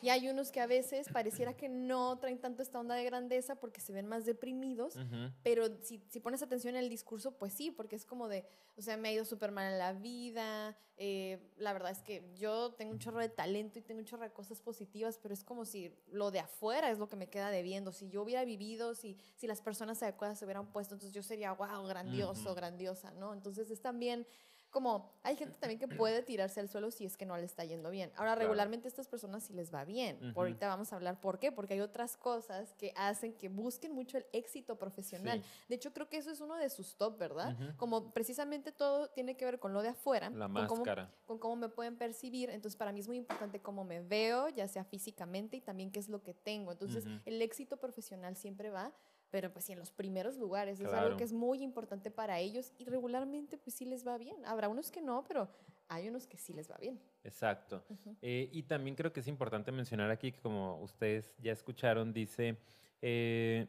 Y 0.00 0.08
hay 0.08 0.28
unos 0.28 0.50
que 0.50 0.60
a 0.60 0.66
veces 0.66 1.08
pareciera 1.08 1.54
que 1.54 1.68
no 1.68 2.18
traen 2.18 2.40
tanto 2.40 2.62
esta 2.62 2.80
onda 2.80 2.94
de 2.96 3.04
grandeza 3.04 3.56
porque 3.56 3.80
se 3.80 3.92
ven 3.92 4.08
más 4.08 4.24
deprimidos. 4.24 4.96
Ujú. 4.96 5.32
Pero 5.44 5.66
si, 5.82 6.02
si 6.08 6.18
pones 6.18 6.42
atención 6.42 6.74
en 6.74 6.82
el 6.82 6.88
discurso, 6.88 7.36
pues 7.36 7.52
sí, 7.52 7.70
porque 7.70 7.94
es 7.94 8.04
como 8.04 8.28
de, 8.28 8.44
o 8.76 8.82
sea, 8.82 8.96
me 8.96 9.08
ha 9.08 9.12
ido 9.12 9.24
súper 9.24 9.52
mal 9.52 9.72
en 9.72 9.78
la 9.78 9.92
vida, 9.92 10.76
eh, 10.96 11.38
la 11.56 11.72
verdad 11.72 11.92
es 11.92 12.02
que 12.02 12.24
yo 12.36 12.72
tengo 12.74 12.92
un 12.92 12.98
chorro 12.98 13.20
de 13.20 13.28
talento 13.28 13.78
y 13.78 13.82
tengo 13.82 14.00
un 14.00 14.04
chorro 14.04 14.22
de 14.22 14.32
cosas 14.32 14.60
positivas, 14.60 15.18
pero 15.22 15.34
es 15.34 15.44
como 15.44 15.64
si 15.64 15.92
lo 16.10 16.30
de 16.30 16.40
afuera 16.40 16.90
es 16.90 16.98
lo 16.98 17.08
que 17.08 17.16
me 17.16 17.28
queda 17.28 17.50
debiendo. 17.50 17.92
Si 17.92 18.08
yo 18.08 18.22
hubiera 18.22 18.44
vivido, 18.44 18.94
si, 18.94 19.16
si 19.36 19.46
las 19.46 19.60
personas 19.60 20.02
adecuadas 20.02 20.38
se 20.38 20.44
hubieran 20.44 20.72
puesto, 20.72 20.94
entonces 20.94 21.14
yo 21.14 21.22
sería, 21.22 21.52
wow, 21.52 21.84
grandioso, 21.86 22.50
Ujú. 22.50 22.54
grandiosa, 22.54 23.12
¿no? 23.12 23.32
Entonces 23.32 23.70
es 23.70 23.80
también 23.80 24.26
como, 24.72 25.12
hay 25.22 25.36
gente 25.36 25.56
también 25.58 25.78
que 25.78 25.86
puede 25.86 26.22
tirarse 26.22 26.58
al 26.58 26.68
suelo 26.68 26.90
si 26.90 27.04
es 27.04 27.16
que 27.16 27.24
no 27.26 27.36
le 27.36 27.44
está 27.44 27.64
yendo 27.64 27.90
bien. 27.90 28.10
Ahora, 28.16 28.32
Claro. 28.32 28.40
regularmente 28.40 28.88
a 28.88 28.90
estas 28.90 29.06
personas 29.06 29.44
sí 29.44 29.52
les 29.52 29.72
va 29.72 29.84
bien. 29.84 30.16
Por 30.18 30.28
Ujú. 30.30 30.40
ahorita 30.40 30.66
vamos 30.66 30.92
a 30.92 30.96
hablar 30.96 31.20
por 31.20 31.38
qué, 31.38 31.52
porque 31.52 31.74
hay 31.74 31.80
otras 31.80 32.16
cosas 32.16 32.72
que 32.74 32.92
hacen 32.96 33.34
que 33.34 33.48
busquen 33.48 33.92
mucho 33.92 34.18
el 34.18 34.26
éxito 34.32 34.76
profesional. 34.78 35.40
Sí. 35.42 35.48
De 35.68 35.74
hecho, 35.76 35.92
creo 35.92 36.08
que 36.08 36.16
eso 36.16 36.30
es 36.30 36.40
uno 36.40 36.56
de 36.56 36.68
sus 36.70 36.96
top, 36.96 37.18
¿verdad? 37.18 37.56
Como 37.76 38.12
precisamente 38.12 38.72
todo 38.72 39.08
tiene 39.10 39.36
que 39.36 39.44
ver 39.44 39.58
con 39.60 39.72
lo 39.72 39.82
de 39.82 39.88
afuera, 39.90 40.30
La 40.30 40.48
con 40.48 40.66
cómo, 40.66 40.80
máscara. 40.84 41.12
con 41.26 41.38
cómo 41.38 41.54
me 41.56 41.68
pueden 41.68 41.96
percibir. 41.96 42.50
Entonces, 42.50 42.76
para 42.76 42.90
mí 42.92 43.00
es 43.00 43.06
muy 43.06 43.18
importante 43.18 43.60
cómo 43.60 43.84
me 43.84 44.00
veo, 44.00 44.48
ya 44.48 44.66
sea 44.68 44.84
físicamente 44.84 45.56
y 45.58 45.60
también 45.60 45.92
qué 45.92 46.00
es 46.00 46.08
lo 46.08 46.22
que 46.22 46.32
tengo. 46.34 46.72
Entonces, 46.72 47.04
el 47.26 47.42
éxito 47.42 47.76
profesional 47.76 48.36
siempre 48.36 48.70
va, 48.70 48.92
pero 49.32 49.50
pues 49.50 49.64
sí, 49.64 49.72
en 49.72 49.78
los 49.80 49.90
primeros 49.90 50.36
lugares. 50.36 50.78
Es 50.78 50.86
algo 50.86 50.98
Claro. 51.00 51.16
que 51.16 51.24
es 51.24 51.32
muy 51.32 51.62
importante 51.62 52.10
para 52.10 52.38
ellos 52.38 52.72
y 52.78 52.84
regularmente 52.84 53.56
pues 53.58 53.74
sí 53.74 53.86
les 53.86 54.06
va 54.06 54.18
bien. 54.18 54.36
Habrá 54.44 54.68
unos 54.68 54.90
que 54.92 55.00
no, 55.00 55.24
pero 55.26 55.48
hay 55.88 56.08
unos 56.08 56.26
que 56.26 56.36
sí 56.36 56.52
les 56.52 56.70
va 56.70 56.76
bien. 56.76 57.00
Exacto. 57.24 57.82
Ujú. 57.88 58.14
Eh, 58.20 58.50
y 58.52 58.62
también 58.64 58.94
creo 58.94 59.12
que 59.12 59.20
es 59.20 59.26
importante 59.28 59.72
mencionar 59.72 60.10
aquí 60.10 60.32
que 60.32 60.40
como 60.40 60.80
ustedes 60.82 61.34
ya 61.38 61.50
escucharon, 61.52 62.12
dice, 62.12 62.58
eh, 63.00 63.66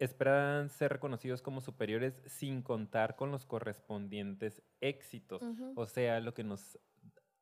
esperan 0.00 0.68
ser 0.70 0.92
reconocidos 0.92 1.40
como 1.40 1.60
superiores 1.60 2.20
sin 2.26 2.60
contar 2.62 3.14
con 3.16 3.30
los 3.30 3.46
correspondientes 3.46 4.60
éxitos. 4.80 5.40
Ujú. 5.42 5.72
O 5.76 5.86
sea, 5.86 6.18
lo 6.20 6.34
que 6.34 6.42
nos 6.44 6.78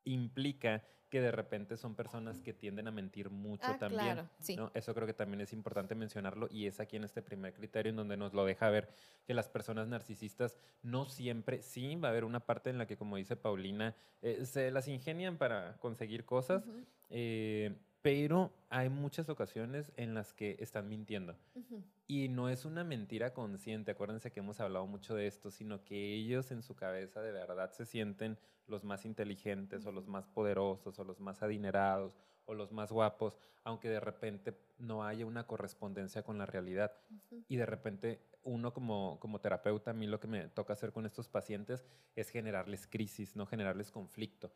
implica 0.05 0.85
que 1.14 1.20
de 1.20 1.31
repente 1.31 1.77
son 1.77 1.94
personas 1.94 2.40
que 2.40 2.53
tienden 2.53 2.88
a 2.88 2.90
mentir 2.90 3.31
mucho 3.31 3.68
Ah, 3.68 3.79
también. 3.79 4.03
claro, 4.03 4.29
sí. 4.40 4.57
¿no? 4.57 4.72
Eso 4.74 4.92
creo 4.96 5.07
que 5.07 5.14
también 5.14 5.40
es 5.42 5.53
importante 5.53 5.94
mencionarlo 5.94 6.48
y 6.50 6.66
es 6.66 6.81
aquí 6.81 6.96
en 6.96 7.05
este 7.05 7.22
primer 7.22 7.55
criterio 7.55 7.90
en 7.90 7.94
donde 7.96 8.16
nos 8.16 8.35
lo 8.35 8.44
deja 8.44 8.68
ver 8.68 8.88
que 9.24 9.33
las 9.33 9.48
personas 9.48 9.87
narcisistas 9.87 10.59
no 10.83 11.05
siempre, 11.07 11.62
sí, 11.62 11.94
va 11.94 12.09
a 12.09 12.11
haber 12.11 12.24
una 12.24 12.40
parte 12.40 12.70
en 12.70 12.79
la 12.79 12.87
que, 12.88 12.96
como 12.96 13.14
dice 13.16 13.37
Paulina, 13.37 13.94
eh, 14.22 14.44
se 14.44 14.72
las 14.72 14.88
ingenian 14.88 15.37
para 15.38 15.77
conseguir 15.79 16.24
cosas, 16.24 16.64
eh, 17.11 17.77
pero 18.04 18.52
hay 18.68 18.90
muchas 18.90 19.30
ocasiones 19.30 19.90
en 19.96 20.12
las 20.12 20.34
que 20.34 20.58
están 20.60 20.90
mintiendo. 20.90 21.34
Y 22.06 22.28
no 22.28 22.50
es 22.50 22.66
una 22.66 22.84
mentira 22.84 23.32
consciente, 23.32 23.92
acuérdense 23.92 24.30
que 24.30 24.40
hemos 24.40 24.60
hablado 24.60 24.86
mucho 24.86 25.14
de 25.14 25.26
esto, 25.26 25.50
sino 25.50 25.82
que 25.84 26.12
ellos 26.14 26.50
en 26.50 26.60
su 26.60 26.76
cabeza 26.76 27.22
de 27.22 27.32
verdad 27.32 27.72
se 27.72 27.86
sienten 27.86 28.36
los 28.66 28.84
más 28.84 29.06
inteligentes 29.06 29.86
o 29.86 29.92
los 29.92 30.06
más 30.06 30.26
poderosos 30.26 30.98
o 30.98 31.04
los 31.04 31.18
más 31.18 31.42
adinerados 31.42 32.12
o 32.44 32.52
los 32.52 32.72
más 32.72 32.92
guapos, 32.92 33.38
aunque 33.62 33.88
de 33.88 34.00
repente 34.00 34.54
no 34.76 35.02
haya 35.06 35.24
una 35.24 35.46
correspondencia 35.46 36.22
con 36.22 36.36
la 36.36 36.44
realidad. 36.44 36.92
Y 37.48 37.56
de 37.56 37.64
repente 37.64 38.20
uno 38.42 38.74
como, 38.74 39.18
como 39.18 39.40
terapeuta, 39.40 39.92
a 39.92 39.94
mí 39.94 40.06
lo 40.06 40.20
que 40.20 40.28
me 40.28 40.48
toca 40.48 40.74
hacer 40.74 40.92
con 40.92 41.06
estos 41.06 41.26
pacientes 41.26 41.86
es 42.16 42.28
generarles 42.28 42.86
crisis, 42.86 43.34
no 43.34 43.46
generarles 43.46 43.90
conflicto. 43.90 44.52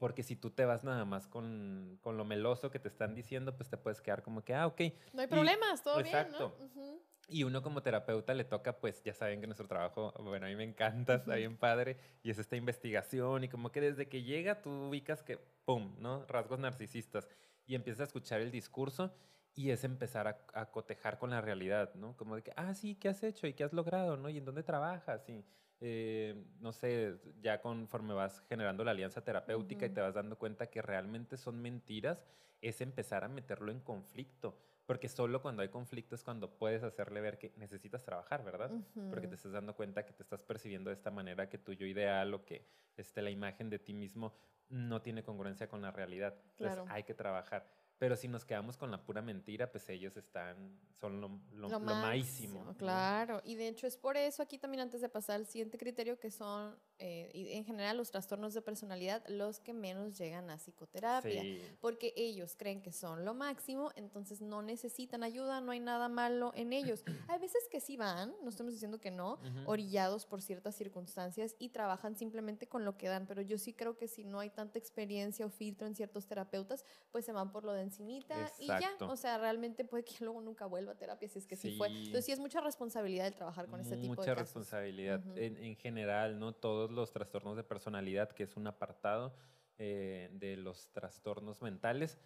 Porque 0.00 0.22
si 0.22 0.34
tú 0.34 0.50
te 0.50 0.64
vas 0.64 0.82
nada 0.82 1.04
más 1.04 1.28
con, 1.28 1.98
con 2.00 2.16
lo 2.16 2.24
meloso 2.24 2.70
que 2.70 2.78
te 2.78 2.88
están 2.88 3.14
diciendo, 3.14 3.54
pues 3.54 3.68
te 3.68 3.76
puedes 3.76 4.00
quedar 4.00 4.22
como 4.22 4.42
que, 4.42 4.54
ah, 4.54 4.66
ok, 4.66 4.80
No 5.12 5.20
hay 5.20 5.28
problemas, 5.28 5.82
todo 5.84 6.00
exacto. 6.00 6.56
bien, 6.58 6.70
¿no? 6.74 6.82
Ujú. 6.82 7.02
y 7.28 7.44
uno 7.44 7.62
como 7.62 7.82
terapeuta 7.82 8.32
le 8.34 8.44
toca, 8.44 8.80
pues 8.80 9.04
ya 9.04 9.12
saben 9.14 9.40
que 9.42 9.46
nuestro 9.46 9.68
trabajo, 9.68 10.12
bueno, 10.24 10.46
a 10.46 10.48
mí 10.48 10.56
me 10.56 10.64
encanta, 10.64 11.14
está 11.16 11.34
bien 11.36 11.56
padre, 11.58 11.98
y 12.24 12.30
es 12.30 12.38
esta 12.38 12.56
investigación, 12.56 13.44
y 13.44 13.48
como 13.48 13.70
que 13.70 13.80
desde 13.82 14.08
que 14.08 14.22
llega 14.22 14.62
tú 14.62 14.70
ubicas 14.88 15.22
que, 15.22 15.38
¡pum!, 15.66 15.94
¿no? 16.00 16.24
Rasgos 16.26 16.58
narcisistas, 16.58 17.28
y 17.66 17.74
empiezas 17.74 18.00
a 18.00 18.04
escuchar 18.04 18.40
el 18.40 18.50
discurso, 18.50 19.12
y 19.54 19.70
es 19.70 19.84
empezar 19.84 20.26
a, 20.28 20.46
a 20.54 20.70
cotejar 20.70 21.18
con 21.18 21.30
la 21.30 21.40
realidad, 21.42 21.94
¿no? 21.94 22.16
Como 22.16 22.36
de 22.36 22.42
que, 22.42 22.52
ah, 22.56 22.72
sí, 22.74 22.94
¿qué 22.96 23.08
has 23.10 23.22
hecho? 23.22 23.46
¿Y 23.46 23.52
qué 23.52 23.64
has 23.64 23.72
logrado? 23.74 24.16
¿no? 24.16 24.28
¿Y 24.30 24.38
en 24.38 24.44
dónde 24.46 24.62
trabajas? 24.62 25.28
Y, 25.28 25.44
eh, 25.80 26.44
no 26.60 26.72
sé, 26.72 27.16
ya 27.40 27.60
conforme 27.60 28.14
vas 28.14 28.42
generando 28.48 28.84
la 28.84 28.90
alianza 28.90 29.22
terapéutica 29.24 29.86
y 29.86 29.90
te 29.90 30.00
vas 30.00 30.14
dando 30.14 30.36
cuenta 30.38 30.68
que 30.68 30.82
realmente 30.82 31.36
son 31.36 31.60
mentiras, 31.60 32.24
es 32.60 32.80
empezar 32.80 33.24
a 33.24 33.28
meterlo 33.28 33.72
en 33.72 33.80
conflicto. 33.80 34.58
Porque 34.86 35.08
solo 35.08 35.40
cuando 35.40 35.62
hay 35.62 35.68
conflicto 35.68 36.16
es 36.16 36.24
cuando 36.24 36.58
puedes 36.58 36.82
hacerle 36.82 37.20
ver 37.20 37.38
que 37.38 37.52
necesitas 37.56 38.02
trabajar, 38.02 38.42
¿verdad? 38.44 38.72
Porque 39.08 39.28
te 39.28 39.36
estás 39.36 39.52
dando 39.52 39.74
cuenta 39.76 40.04
que 40.04 40.12
te 40.12 40.22
estás 40.22 40.42
percibiendo 40.42 40.90
de 40.90 40.94
esta 40.94 41.10
manera, 41.12 41.48
que 41.48 41.58
tu 41.58 41.72
yo 41.72 41.86
ideal 41.86 42.34
o 42.34 42.44
que 42.44 42.66
este, 42.96 43.22
la 43.22 43.30
imagen 43.30 43.70
de 43.70 43.78
ti 43.78 43.94
mismo 43.94 44.34
no 44.68 45.00
tiene 45.00 45.22
congruencia 45.22 45.68
con 45.68 45.80
la 45.80 45.92
realidad. 45.92 46.34
Entonces 46.50 46.74
Claro. 46.76 46.84
hay 46.90 47.04
que 47.04 47.14
trabajar. 47.14 47.70
Pero 48.00 48.16
si 48.16 48.28
nos 48.28 48.46
quedamos 48.46 48.78
con 48.78 48.90
la 48.90 49.04
pura 49.04 49.20
mentira, 49.20 49.70
pues 49.70 49.86
ellos 49.90 50.16
están, 50.16 50.80
son 50.98 51.20
lo, 51.20 51.28
lo, 51.52 51.68
Lo 51.68 51.78
lo 51.78 51.80
máximo. 51.80 52.64
¿no? 52.64 52.74
Claro, 52.74 53.42
y 53.44 53.56
de 53.56 53.68
hecho 53.68 53.86
es 53.86 53.98
por 53.98 54.16
eso 54.16 54.42
aquí 54.42 54.56
también 54.56 54.80
antes 54.80 55.02
de 55.02 55.10
pasar 55.10 55.36
al 55.36 55.46
siguiente 55.46 55.76
criterio 55.76 56.18
que 56.18 56.30
son 56.30 56.74
eh, 57.00 57.30
y 57.34 57.52
en 57.52 57.64
general 57.64 57.96
los 57.96 58.10
trastornos 58.10 58.54
de 58.54 58.62
personalidad, 58.62 59.26
los 59.28 59.58
que 59.58 59.72
menos 59.72 60.16
llegan 60.18 60.50
a 60.50 60.58
psicoterapia, 60.58 61.42
Sí. 61.42 61.60
porque 61.80 62.12
ellos 62.16 62.54
creen 62.56 62.82
que 62.82 62.92
son 62.92 63.24
lo 63.24 63.34
máximo, 63.34 63.90
entonces 63.96 64.40
no 64.40 64.62
necesitan 64.62 65.22
ayuda, 65.22 65.60
no 65.60 65.72
hay 65.72 65.80
nada 65.80 66.08
malo 66.08 66.52
en 66.54 66.72
ellos. 66.72 67.02
Hay 67.28 67.38
veces 67.40 67.66
que 67.70 67.80
sí 67.80 67.96
van, 67.96 68.34
no 68.42 68.50
estamos 68.50 68.72
diciendo 68.72 69.00
que 69.00 69.10
no, 69.10 69.38
orillados 69.66 70.26
por 70.26 70.42
ciertas 70.42 70.74
circunstancias 70.76 71.56
y 71.58 71.70
trabajan 71.70 72.14
simplemente 72.16 72.68
con 72.68 72.84
lo 72.84 72.96
que 72.96 73.08
dan, 73.08 73.26
pero 73.26 73.42
yo 73.42 73.58
sí 73.58 73.72
creo 73.72 73.96
que 73.96 74.06
si 74.06 74.24
no 74.24 74.40
hay 74.40 74.50
tanta 74.50 74.78
experiencia 74.78 75.46
o 75.46 75.50
filtro 75.50 75.86
en 75.86 75.94
ciertos 75.94 76.26
terapeutas, 76.26 76.84
pues 77.10 77.24
se 77.24 77.32
van 77.32 77.50
por 77.50 77.64
lo 77.64 77.72
de 77.72 77.82
encimita 77.82 78.52
y 78.58 78.66
ya, 78.66 78.90
o 79.00 79.16
sea, 79.16 79.38
realmente 79.38 79.84
puede 79.84 80.04
que 80.04 80.12
luego 80.24 80.40
nunca 80.40 80.66
vuelva 80.66 80.92
a 80.92 80.96
terapia 80.96 81.28
si 81.28 81.38
es 81.38 81.46
que 81.46 81.56
sí, 81.56 81.76
fue. 81.76 81.88
Entonces 81.88 82.24
sí 82.26 82.32
es 82.32 82.38
mucha 82.38 82.60
responsabilidad 82.60 83.26
el 83.26 83.34
trabajar 83.34 83.66
con 83.68 83.80
este 83.80 83.96
tipo 83.96 84.14
de 84.14 84.18
Mucha 84.20 84.34
responsabilidad. 84.34 85.22
En, 85.38 85.56
en 85.56 85.76
general, 85.76 86.38
¿no? 86.38 86.52
Todos 86.52 86.89
los 86.90 87.12
trastornos 87.12 87.56
de 87.56 87.64
personalidad, 87.64 88.30
que 88.30 88.44
es 88.44 88.56
un 88.56 88.66
apartado 88.66 89.34
eh, 89.78 90.28
de 90.32 90.56
los 90.56 90.92
trastornos 90.92 91.62
mentales, 91.62 92.18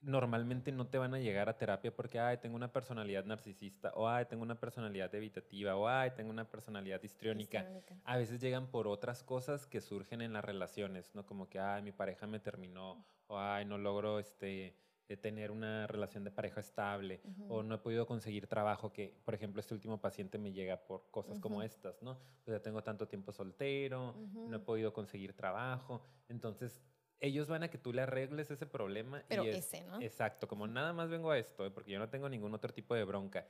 normalmente 0.00 0.72
no 0.72 0.86
te 0.88 0.98
van 0.98 1.14
a 1.14 1.18
llegar 1.18 1.48
a 1.48 1.58
terapia 1.58 1.94
porque, 1.94 2.18
ay, 2.18 2.38
tengo 2.38 2.56
una 2.56 2.72
personalidad 2.72 3.24
narcisista, 3.24 3.92
o 3.94 4.08
ay, 4.08 4.26
tengo 4.26 4.42
una 4.42 4.58
personalidad 4.60 5.14
evitativa, 5.14 5.76
o 5.76 5.88
ay, 5.88 6.10
tengo 6.16 6.30
una 6.30 6.48
personalidad 6.50 7.02
histriónica. 7.02 7.58
Histriónica. 7.58 7.96
A 8.04 8.16
veces 8.16 8.40
llegan 8.40 8.70
por 8.70 8.86
otras 8.88 9.22
cosas 9.22 9.66
que 9.66 9.80
surgen 9.80 10.20
en 10.20 10.32
las 10.32 10.44
relaciones, 10.44 11.14
¿no? 11.14 11.26
Como 11.26 11.48
que, 11.48 11.58
ay, 11.58 11.82
mi 11.82 11.92
pareja 11.92 12.26
me 12.26 12.40
terminó, 12.40 13.04
o 13.26 13.38
ay, 13.38 13.64
no 13.64 13.78
logro 13.78 14.18
este, 14.18 14.76
eh, 15.08 15.16
tener 15.16 15.50
una 15.50 15.86
relación 15.86 16.24
de 16.24 16.30
pareja 16.30 16.60
estable, 16.60 17.20
o 17.48 17.58
Ujú. 17.58 17.62
no 17.62 17.74
he 17.76 17.78
podido 17.78 18.06
conseguir 18.06 18.46
trabajo, 18.46 18.92
que, 18.92 19.16
por 19.24 19.34
ejemplo, 19.34 19.60
este 19.60 19.74
último 19.74 20.00
paciente 20.00 20.38
me 20.38 20.52
llega 20.52 20.86
por 20.86 21.10
cosas 21.10 21.38
como 21.38 21.56
Ujú. 21.56 21.66
estas, 21.66 22.02
¿no? 22.02 22.12
O 22.12 22.50
sea, 22.50 22.60
tengo 22.60 22.82
tanto 22.82 23.06
tiempo 23.06 23.32
soltero, 23.32 24.14
no 24.34 24.56
he 24.56 24.60
podido 24.60 24.92
conseguir 24.92 25.32
trabajo, 25.32 26.02
entonces 26.28 26.82
ellos 27.20 27.48
van 27.48 27.62
a 27.62 27.68
que 27.68 27.78
tú 27.78 27.92
le 27.92 28.02
arregles 28.02 28.50
ese 28.50 28.66
problema. 28.66 29.24
Pero 29.28 29.44
y 29.44 29.48
es, 29.48 29.58
ese, 29.58 29.84
¿no? 29.84 30.00
Exacto, 30.00 30.48
como 30.48 30.66
nada 30.66 30.92
más 30.92 31.08
vengo 31.08 31.30
a 31.30 31.38
esto, 31.38 31.64
¿eh? 31.64 31.70
porque 31.70 31.92
yo 31.92 31.98
no 31.98 32.08
tengo 32.08 32.28
ningún 32.28 32.54
otro 32.54 32.72
tipo 32.72 32.94
de 32.94 33.04
bronca. 33.04 33.46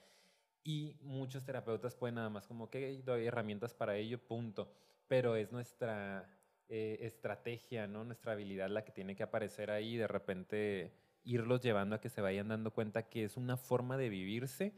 Y 0.63 0.99
muchos 1.01 1.45
terapeutas 1.45 1.95
pueden 1.95 2.17
nada 2.17 2.29
más 2.29 2.47
como 2.47 2.71
que 2.71 3.01
doy 3.03 3.27
herramientas 3.27 3.73
para 3.73 3.97
ello, 3.97 4.19
punto. 4.19 4.73
Pero 5.07 5.37
es 5.37 5.53
nuestra 5.53 6.29
eh, 6.69 6.99
estrategia, 7.03 7.87
¿no? 7.87 8.05
Nuestra 8.05 8.33
habilidad 8.33 8.69
la 8.69 8.85
que 8.85 8.91
tiene 8.91 9.15
que 9.15 9.23
aparecer 9.23 9.71
ahí 9.71 9.95
y 9.95 9.97
de 9.97 10.09
repente 10.09 10.93
irlos 11.27 11.61
llevando 11.61 11.97
a 11.97 12.01
que 12.01 12.09
se 12.09 12.21
vayan 12.21 12.49
dando 12.49 12.71
cuenta 12.71 13.09
que 13.09 13.25
es 13.25 13.37
una 13.37 13.57
forma 13.57 13.97
de 13.99 14.09
vivirse, 14.09 14.73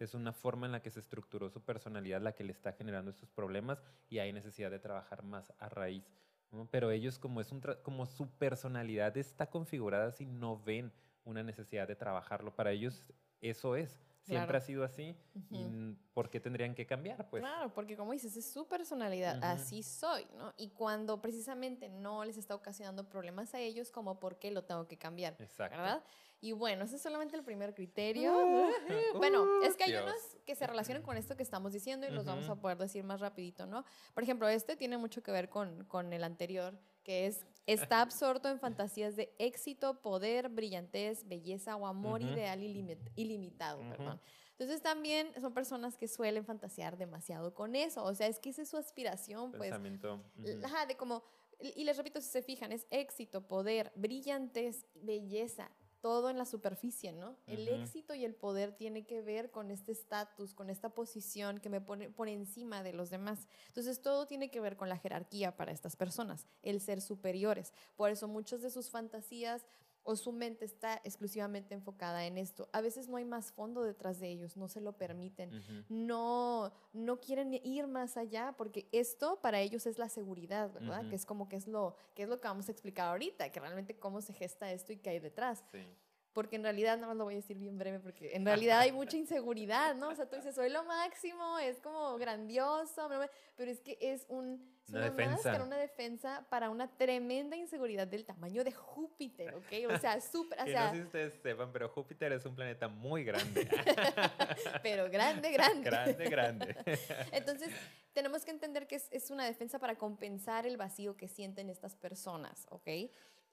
es 0.00 0.14
una 0.14 0.32
forma 0.32 0.66
en 0.66 0.72
la 0.72 0.82
que 0.82 0.90
se 0.90 1.00
estructuró 1.00 1.48
su 1.48 1.62
personalidad 1.62 2.20
la 2.20 2.34
que 2.34 2.44
le 2.44 2.52
está 2.52 2.72
generando 2.72 3.10
estos 3.10 3.30
problemas 3.30 3.82
y 4.10 4.18
hay 4.18 4.32
necesidad 4.32 4.70
de 4.70 4.80
trabajar 4.80 5.22
más 5.22 5.52
a 5.58 5.68
raíz. 5.68 6.04
¿no? 6.50 6.68
Pero 6.70 6.90
ellos 6.90 7.18
como, 7.18 7.40
es 7.40 7.52
un 7.52 7.62
como 7.82 8.06
su 8.06 8.28
personalidad 8.36 9.16
está 9.16 9.48
configurada 9.48 10.08
así, 10.08 10.26
no 10.26 10.60
ven 10.60 10.92
una 11.24 11.44
necesidad 11.44 11.86
de 11.86 11.94
trabajarlo. 11.94 12.54
Para 12.54 12.72
ellos 12.72 13.12
eso 13.40 13.76
es. 13.76 14.00
Siempre 14.22 14.46
Claro. 14.46 14.58
ha 14.58 14.60
sido 14.60 14.84
así. 14.84 15.16
¿Y 15.50 15.64
Ujú. 15.64 15.66
n- 15.66 15.96
por 16.14 16.30
qué 16.30 16.38
tendrían 16.38 16.74
que 16.74 16.86
cambiar? 16.86 17.28
Pues 17.28 17.42
Claro, 17.42 17.72
porque 17.74 17.96
como 17.96 18.12
dices, 18.12 18.36
es 18.36 18.50
su 18.52 18.66
personalidad, 18.68 19.42
así 19.42 19.82
soy, 19.82 20.26
¿no? 20.36 20.52
Y 20.56 20.68
cuando 20.70 21.20
precisamente 21.20 21.88
no 21.88 22.24
les 22.24 22.36
está 22.36 22.54
ocasionando 22.54 23.08
problemas 23.08 23.52
a 23.54 23.58
ellos, 23.58 23.90
como 23.90 24.20
por 24.20 24.38
qué 24.38 24.50
lo 24.52 24.62
tengo 24.64 24.86
que 24.86 24.96
cambiar, 24.96 25.34
Exacto. 25.40 25.76
¿verdad? 25.76 26.04
Y 26.40 26.52
bueno, 26.52 26.84
ese 26.84 26.96
es 26.96 27.02
solamente 27.02 27.36
el 27.36 27.44
primer 27.44 27.74
criterio. 27.74 28.32
Uh, 28.36 28.70
bueno, 29.18 29.42
uh, 29.42 29.62
es 29.64 29.76
que 29.76 29.84
hay 29.84 29.90
Dios. 29.92 30.04
unos 30.04 30.16
que 30.44 30.54
se 30.56 30.66
relacionan 30.66 31.02
con 31.02 31.16
esto 31.16 31.36
que 31.36 31.42
estamos 31.42 31.72
diciendo 31.72 32.06
y 32.06 32.10
los 32.10 32.24
vamos 32.24 32.48
a 32.48 32.56
poder 32.56 32.78
decir 32.78 33.04
más 33.04 33.20
rapidito, 33.20 33.66
¿no? 33.66 33.84
Por 34.14 34.22
ejemplo, 34.22 34.48
este 34.48 34.76
tiene 34.76 34.98
mucho 34.98 35.22
que 35.22 35.30
ver 35.32 35.48
con, 35.48 35.84
con 35.84 36.12
el 36.12 36.24
anterior, 36.24 36.78
que 37.04 37.26
es, 37.26 37.44
está 37.66 38.00
absorto 38.00 38.48
en 38.48 38.58
fantasías 38.58 39.14
de 39.16 39.34
éxito, 39.38 40.00
poder, 40.02 40.48
brillantez, 40.48 41.26
belleza 41.28 41.76
o 41.76 41.86
amor 41.86 42.20
ideal 42.22 42.60
ilimit- 42.60 43.10
ilimitado, 43.14 43.80
perdón. 43.88 44.20
Entonces 44.52 44.82
también 44.82 45.32
son 45.40 45.54
personas 45.54 45.96
que 45.96 46.06
suelen 46.08 46.44
fantasear 46.44 46.96
demasiado 46.96 47.54
con 47.54 47.74
eso, 47.74 48.04
o 48.04 48.14
sea, 48.14 48.26
es 48.26 48.38
que 48.38 48.50
esa 48.50 48.62
es 48.62 48.68
su 48.68 48.76
aspiración, 48.76 49.50
pues, 49.52 49.70
Pensamiento. 49.70 50.22
ujú. 50.38 50.64
Ajá, 50.66 50.86
de 50.86 50.96
como, 50.96 51.22
y 51.58 51.84
les 51.84 51.96
repito, 51.96 52.20
si 52.20 52.28
se 52.28 52.42
fijan, 52.42 52.72
es 52.72 52.86
éxito, 52.90 53.46
poder, 53.46 53.92
brillantez, 53.94 54.86
belleza, 54.94 55.70
todo 56.02 56.30
en 56.30 56.36
la 56.36 56.44
superficie, 56.44 57.12
¿no? 57.12 57.36
El 57.46 57.68
éxito 57.68 58.12
y 58.12 58.24
el 58.24 58.34
poder 58.34 58.76
tiene 58.76 59.06
que 59.06 59.22
ver 59.22 59.52
con 59.52 59.70
este 59.70 59.92
estatus, 59.92 60.52
con 60.52 60.68
esta 60.68 60.90
posición 60.90 61.60
que 61.60 61.70
me 61.70 61.80
pone 61.80 62.10
por 62.10 62.28
encima 62.28 62.82
de 62.82 62.92
los 62.92 63.08
demás. 63.08 63.46
Entonces, 63.68 64.02
todo 64.02 64.26
tiene 64.26 64.50
que 64.50 64.60
ver 64.60 64.76
con 64.76 64.88
la 64.88 64.98
jerarquía 64.98 65.56
para 65.56 65.70
estas 65.70 65.94
personas, 65.94 66.48
el 66.62 66.80
ser 66.80 67.00
superiores. 67.00 67.72
Por 67.96 68.10
eso 68.10 68.26
muchas 68.26 68.62
de 68.62 68.70
sus 68.70 68.90
fantasías 68.90 69.64
o 70.04 70.16
su 70.16 70.32
mente 70.32 70.64
está 70.64 71.00
exclusivamente 71.04 71.74
enfocada 71.74 72.26
en 72.26 72.38
esto. 72.38 72.68
A 72.72 72.80
veces 72.80 73.08
no 73.08 73.16
hay 73.16 73.24
más 73.24 73.52
fondo 73.52 73.82
detrás 73.82 74.18
de 74.18 74.28
ellos, 74.28 74.56
no 74.56 74.68
se 74.68 74.80
lo 74.80 74.92
permiten 74.92 75.54
Ujú. 75.54 75.84
no, 75.88 76.72
no 76.92 77.20
quieren 77.20 77.54
ir 77.64 77.86
más 77.86 78.16
allá 78.16 78.54
porque 78.56 78.88
esto 78.92 79.40
para 79.40 79.60
ellos 79.60 79.86
es 79.86 79.98
la 79.98 80.08
seguridad, 80.08 80.72
¿verdad? 80.72 81.00
Ujú. 81.00 81.10
Que 81.10 81.16
es 81.16 81.26
como 81.26 81.48
que 81.48 81.56
es 81.56 81.66
lo 81.66 81.96
que 82.14 82.24
es 82.24 82.28
lo 82.28 82.40
que 82.40 82.48
vamos 82.48 82.68
a 82.68 82.72
explicar 82.72 83.08
ahorita, 83.08 83.50
que 83.50 83.60
realmente 83.60 83.98
cómo 83.98 84.20
se 84.20 84.32
gesta 84.32 84.70
esto 84.72 84.92
y 84.92 84.96
qué 84.96 85.10
hay 85.10 85.18
detrás. 85.20 85.62
Sí. 85.72 85.84
Porque 86.32 86.56
en 86.56 86.62
realidad, 86.62 86.96
nada 86.96 87.08
más 87.08 87.16
lo 87.16 87.24
voy 87.24 87.34
a 87.34 87.36
decir 87.36 87.58
bien 87.58 87.76
breve, 87.76 88.00
porque 88.00 88.34
en 88.34 88.46
realidad 88.46 88.80
hay 88.80 88.92
mucha 88.92 89.16
inseguridad, 89.18 89.94
¿no? 89.94 90.08
O 90.08 90.14
sea, 90.14 90.26
tú 90.28 90.36
dices, 90.36 90.54
soy 90.54 90.70
lo 90.70 90.82
máximo, 90.84 91.58
es 91.58 91.78
como 91.80 92.16
grandioso, 92.16 93.08
pero 93.56 93.70
es 93.70 93.80
que 93.80 93.98
es 94.00 94.24
un... 94.28 94.71
Una 94.88 95.00
defensa. 95.00 95.62
una 95.62 95.76
defensa 95.76 96.46
para 96.50 96.68
una 96.68 96.88
tremenda 96.96 97.56
inseguridad 97.56 98.06
del 98.06 98.24
tamaño 98.24 98.62
de 98.64 98.72
Júpiter, 98.72 99.54
¿ok? 99.54 99.90
O 99.94 99.98
sea, 99.98 100.20
súper, 100.20 100.60
o 100.60 100.64
sea, 100.64 100.86
no 100.86 100.90
sé 100.90 100.96
si 100.96 101.02
ustedes 101.02 101.34
sepan, 101.42 101.72
pero 101.72 101.88
Júpiter 101.88 102.32
es 102.32 102.44
un 102.44 102.54
planeta 102.54 102.88
muy 102.88 103.24
grande. 103.24 103.68
pero 104.82 105.08
grande, 105.08 105.50
grande. 105.52 105.88
grande, 105.88 106.28
grande. 106.28 106.76
Entonces, 107.32 107.70
tenemos 108.12 108.44
que 108.44 108.50
entender 108.50 108.86
que 108.86 108.96
es, 108.96 109.08
es 109.12 109.30
una 109.30 109.44
defensa 109.44 109.78
para 109.78 109.96
compensar 109.96 110.66
el 110.66 110.76
vacío 110.76 111.16
que 111.16 111.28
sienten 111.28 111.70
estas 111.70 111.96
personas, 111.96 112.66
¿ok? 112.70 112.88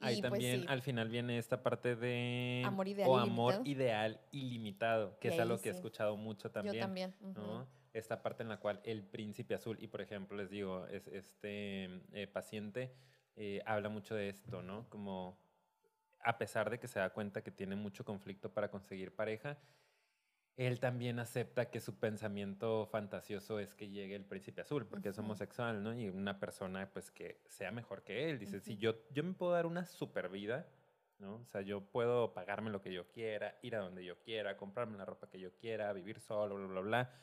Ahí 0.02 0.22
pues, 0.22 0.32
también 0.32 0.62
sí, 0.62 0.66
al 0.70 0.82
final 0.82 1.10
viene 1.10 1.38
esta 1.38 1.62
parte 1.62 1.96
de 1.96 2.64
Amor 2.66 2.88
ideal 2.88 3.10
o 3.10 3.18
amor 3.18 3.62
ideal 3.66 4.20
ilimitado, 4.32 5.20
que 5.20 5.28
es 5.28 5.40
algo 5.40 5.60
que 5.60 5.70
he 5.70 5.72
escuchado 5.74 6.16
mucho 6.16 6.50
también. 6.52 6.76
yo 6.76 6.82
también. 6.82 7.16
¿no? 7.20 7.68
Esta 7.94 8.22
parte 8.22 8.44
en 8.44 8.50
la 8.50 8.60
cual 8.60 8.82
el 8.84 9.04
príncipe 9.04 9.56
azul, 9.56 9.78
y 9.82 9.88
por 9.88 10.02
ejemplo 10.02 10.38
les 10.38 10.50
digo, 10.50 10.86
es, 10.88 11.08
este 11.08 11.86
eh, 12.14 12.28
paciente 12.28 12.96
eh, 13.36 13.62
habla 13.66 13.90
mucho 13.90 14.16
de 14.16 14.30
esto, 14.30 14.62
¿no? 14.62 14.88
Como 14.90 15.40
a 16.24 16.38
pesar 16.38 16.70
de 16.70 16.80
que 16.80 16.88
se 16.88 17.00
da 17.00 17.12
cuenta 17.12 17.42
que 17.44 17.52
tiene 17.52 17.76
mucho 17.76 18.06
conflicto 18.06 18.54
para 18.54 18.70
conseguir 18.70 19.16
pareja, 19.16 19.58
él 20.58 20.82
también 20.82 21.20
acepta 21.20 21.70
que 21.72 21.80
su 21.80 22.00
pensamiento 22.00 22.86
fantasioso 22.86 23.60
es 23.60 23.76
que 23.76 23.90
llegue 23.90 24.16
el 24.16 24.26
príncipe 24.26 24.62
azul, 24.62 24.86
porque 24.86 25.10
es 25.10 25.18
Ujú. 25.18 25.26
homosexual, 25.26 25.82
¿no? 25.82 25.98
Y 25.98 26.10
una 26.10 26.38
persona, 26.40 26.92
pues, 26.92 27.12
que 27.12 27.42
sea 27.48 27.72
mejor 27.72 28.04
que 28.04 28.30
él. 28.30 28.40
Dice, 28.40 28.60
si 28.60 28.74
Ujú. 28.74 28.82
yo, 28.82 28.96
yo 29.12 29.24
me 29.24 29.34
puedo 29.34 29.54
dar 29.54 29.66
una 29.66 29.86
super 29.86 30.28
vida, 30.28 30.68
¿no? 31.18 31.36
O 31.36 31.46
sea, 31.46 31.62
yo 31.62 31.82
puedo 31.90 32.34
pagarme 32.34 32.72
lo 32.72 32.82
que 32.82 32.92
yo 32.92 33.08
quiera, 33.08 33.58
ir 33.62 33.76
a 33.78 33.80
donde 33.80 34.04
yo 34.04 34.20
quiera, 34.20 34.58
comprarme 34.58 34.98
la 34.98 35.06
ropa 35.06 35.30
que 35.30 35.40
yo 35.40 35.56
quiera, 35.56 35.94
vivir 35.94 36.20
solo, 36.20 36.56
bla, 36.56 36.68
bla, 36.68 36.82
bla. 36.82 37.14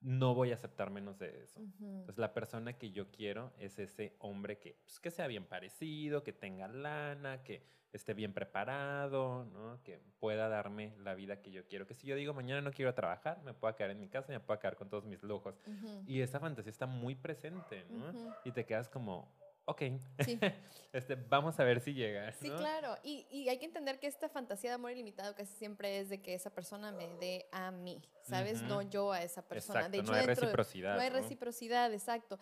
No 0.00 0.34
voy 0.34 0.50
a 0.50 0.54
aceptar 0.54 0.90
menos 0.90 1.18
de 1.18 1.42
eso. 1.42 1.60
Ujú. 1.60 1.84
Entonces, 1.84 2.18
la 2.18 2.32
persona 2.32 2.72
que 2.78 2.90
yo 2.90 3.10
quiero 3.10 3.52
es 3.58 3.78
ese 3.78 4.16
hombre 4.18 4.58
que, 4.58 4.78
pues, 4.84 4.98
que 4.98 5.10
sea 5.10 5.26
bien 5.26 5.44
parecido, 5.44 6.22
que 6.22 6.32
tenga 6.32 6.68
lana, 6.68 7.42
que 7.42 7.62
esté 7.92 8.14
bien 8.14 8.32
preparado, 8.32 9.44
¿no? 9.46 9.82
que 9.82 10.00
pueda 10.20 10.48
darme 10.48 10.94
la 10.98 11.14
vida 11.14 11.40
que 11.40 11.50
yo 11.50 11.66
quiero. 11.66 11.86
Que 11.86 11.94
si 11.94 12.06
yo 12.06 12.14
digo 12.16 12.34
mañana 12.34 12.60
no 12.60 12.72
quiero 12.72 12.94
trabajar, 12.94 13.42
me 13.42 13.52
pueda 13.54 13.74
quedar 13.74 13.90
en 13.90 14.00
mi 14.00 14.08
casa 14.08 14.32
y 14.32 14.36
me 14.36 14.40
pueda 14.40 14.60
quedar 14.60 14.76
con 14.76 14.88
todos 14.88 15.04
mis 15.04 15.22
lujos. 15.22 15.60
Y 16.06 16.20
esa 16.20 16.38
fantasía 16.38 16.70
está 16.70 16.86
muy 16.86 17.14
presente, 17.14 17.84
¿no? 17.90 18.12
Y 18.44 18.52
te 18.52 18.64
quedas 18.64 18.88
como, 18.88 19.28
ok, 19.70 19.82
Sí. 20.24 20.38
este, 20.92 21.14
vamos 21.14 21.58
a 21.60 21.64
ver 21.64 21.80
si 21.80 21.94
llega. 21.94 22.32
Sí, 22.32 22.48
¿no? 22.48 22.56
claro. 22.56 22.96
Y, 23.02 23.26
y 23.30 23.48
hay 23.48 23.58
que 23.58 23.64
entender 23.66 23.98
que 23.98 24.06
esta 24.06 24.28
fantasía 24.28 24.70
de 24.70 24.74
amor 24.74 24.92
ilimitado 24.92 25.34
casi 25.34 25.54
siempre 25.54 25.98
es 25.98 26.08
de 26.08 26.20
que 26.20 26.34
esa 26.34 26.50
persona 26.50 26.92
me 26.92 27.08
dé 27.18 27.46
a 27.52 27.70
mí, 27.70 28.00
¿sabes? 28.22 28.62
No 28.62 28.82
yo 28.82 29.12
a 29.12 29.22
esa 29.22 29.42
persona. 29.42 29.80
Exacto, 29.80 29.96
de 29.96 30.02
hecho, 30.02 30.12
no 30.12 30.18
hay 30.18 30.26
de- 30.26 30.34
reciprocidad. 30.34 30.94
No 30.96 31.00
hay 31.02 31.10
¿no? 31.10 31.16
reciprocidad, 31.16 31.92
exacto. 31.92 32.38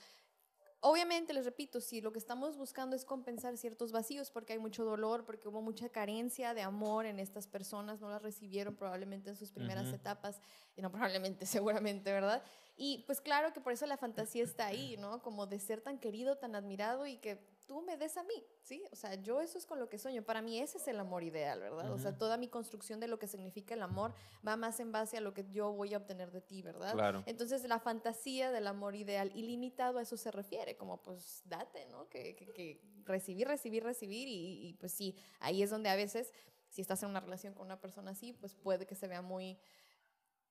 Obviamente, 0.80 1.32
les 1.32 1.44
repito, 1.44 1.80
si 1.80 2.00
lo 2.00 2.12
que 2.12 2.20
estamos 2.20 2.56
buscando 2.56 2.94
es 2.94 3.04
compensar 3.04 3.56
ciertos 3.56 3.90
vacíos, 3.90 4.30
porque 4.30 4.52
hay 4.52 4.60
mucho 4.60 4.84
dolor, 4.84 5.24
porque 5.24 5.48
hubo 5.48 5.60
mucha 5.60 5.88
carencia 5.88 6.54
de 6.54 6.62
amor 6.62 7.04
en 7.04 7.18
estas 7.18 7.48
personas, 7.48 8.00
no 8.00 8.08
las 8.08 8.22
recibieron 8.22 8.76
probablemente 8.76 9.30
en 9.30 9.36
sus 9.36 9.50
primeras 9.50 9.92
etapas, 9.92 10.40
y 10.76 10.82
no 10.82 10.92
probablemente, 10.92 11.46
seguramente, 11.46 12.12
¿verdad? 12.12 12.44
Y 12.76 13.02
pues 13.06 13.20
claro 13.20 13.52
que 13.52 13.60
por 13.60 13.72
eso 13.72 13.86
la 13.86 13.96
fantasía 13.96 14.44
está 14.44 14.66
ahí, 14.66 14.96
¿no? 14.98 15.20
Como 15.20 15.48
de 15.48 15.58
ser 15.58 15.80
tan 15.80 15.98
querido, 15.98 16.36
tan 16.36 16.54
admirado 16.54 17.08
y 17.08 17.16
que 17.16 17.44
tú 17.68 17.82
me 17.82 17.98
des 17.98 18.16
a 18.16 18.24
mí, 18.24 18.46
¿sí? 18.62 18.82
O 18.90 18.96
sea, 18.96 19.14
yo 19.16 19.42
eso 19.42 19.58
es 19.58 19.66
con 19.66 19.78
lo 19.78 19.90
que 19.90 19.98
sueño. 19.98 20.22
Para 20.22 20.40
mí 20.40 20.58
ese 20.58 20.78
es 20.78 20.88
el 20.88 20.98
amor 20.98 21.22
ideal, 21.22 21.60
¿verdad? 21.60 21.92
O 21.92 21.98
sea, 21.98 22.16
toda 22.16 22.38
mi 22.38 22.48
construcción 22.48 22.98
de 22.98 23.08
lo 23.08 23.18
que 23.18 23.28
significa 23.28 23.74
el 23.74 23.82
amor 23.82 24.14
va 24.46 24.56
más 24.56 24.80
en 24.80 24.90
base 24.90 25.18
a 25.18 25.20
lo 25.20 25.34
que 25.34 25.44
yo 25.50 25.70
voy 25.70 25.92
a 25.92 25.98
obtener 25.98 26.32
de 26.32 26.40
ti, 26.40 26.62
¿verdad? 26.62 26.94
Claro. 26.94 27.22
Entonces, 27.26 27.62
la 27.64 27.78
fantasía 27.78 28.50
del 28.50 28.66
amor 28.66 28.96
ideal 28.96 29.30
ilimitado 29.34 29.98
a 29.98 30.02
eso 30.02 30.16
se 30.16 30.30
refiere, 30.30 30.76
como 30.76 31.02
pues 31.02 31.42
date, 31.44 31.86
¿no? 31.90 32.08
Que, 32.08 32.34
que, 32.34 32.46
que 32.52 32.80
recibir, 33.04 33.46
recibir, 33.46 33.84
recibir 33.84 34.28
y, 34.28 34.68
y 34.68 34.72
pues 34.72 34.92
sí, 34.92 35.14
ahí 35.38 35.62
es 35.62 35.68
donde 35.68 35.90
a 35.90 35.96
veces, 35.96 36.32
si 36.70 36.80
estás 36.80 37.02
en 37.02 37.10
una 37.10 37.20
relación 37.20 37.52
con 37.52 37.66
una 37.66 37.80
persona 37.82 38.12
así, 38.12 38.32
pues 38.32 38.54
puede 38.54 38.86
que 38.86 38.94
se 38.94 39.08
vea 39.08 39.20
muy 39.20 39.58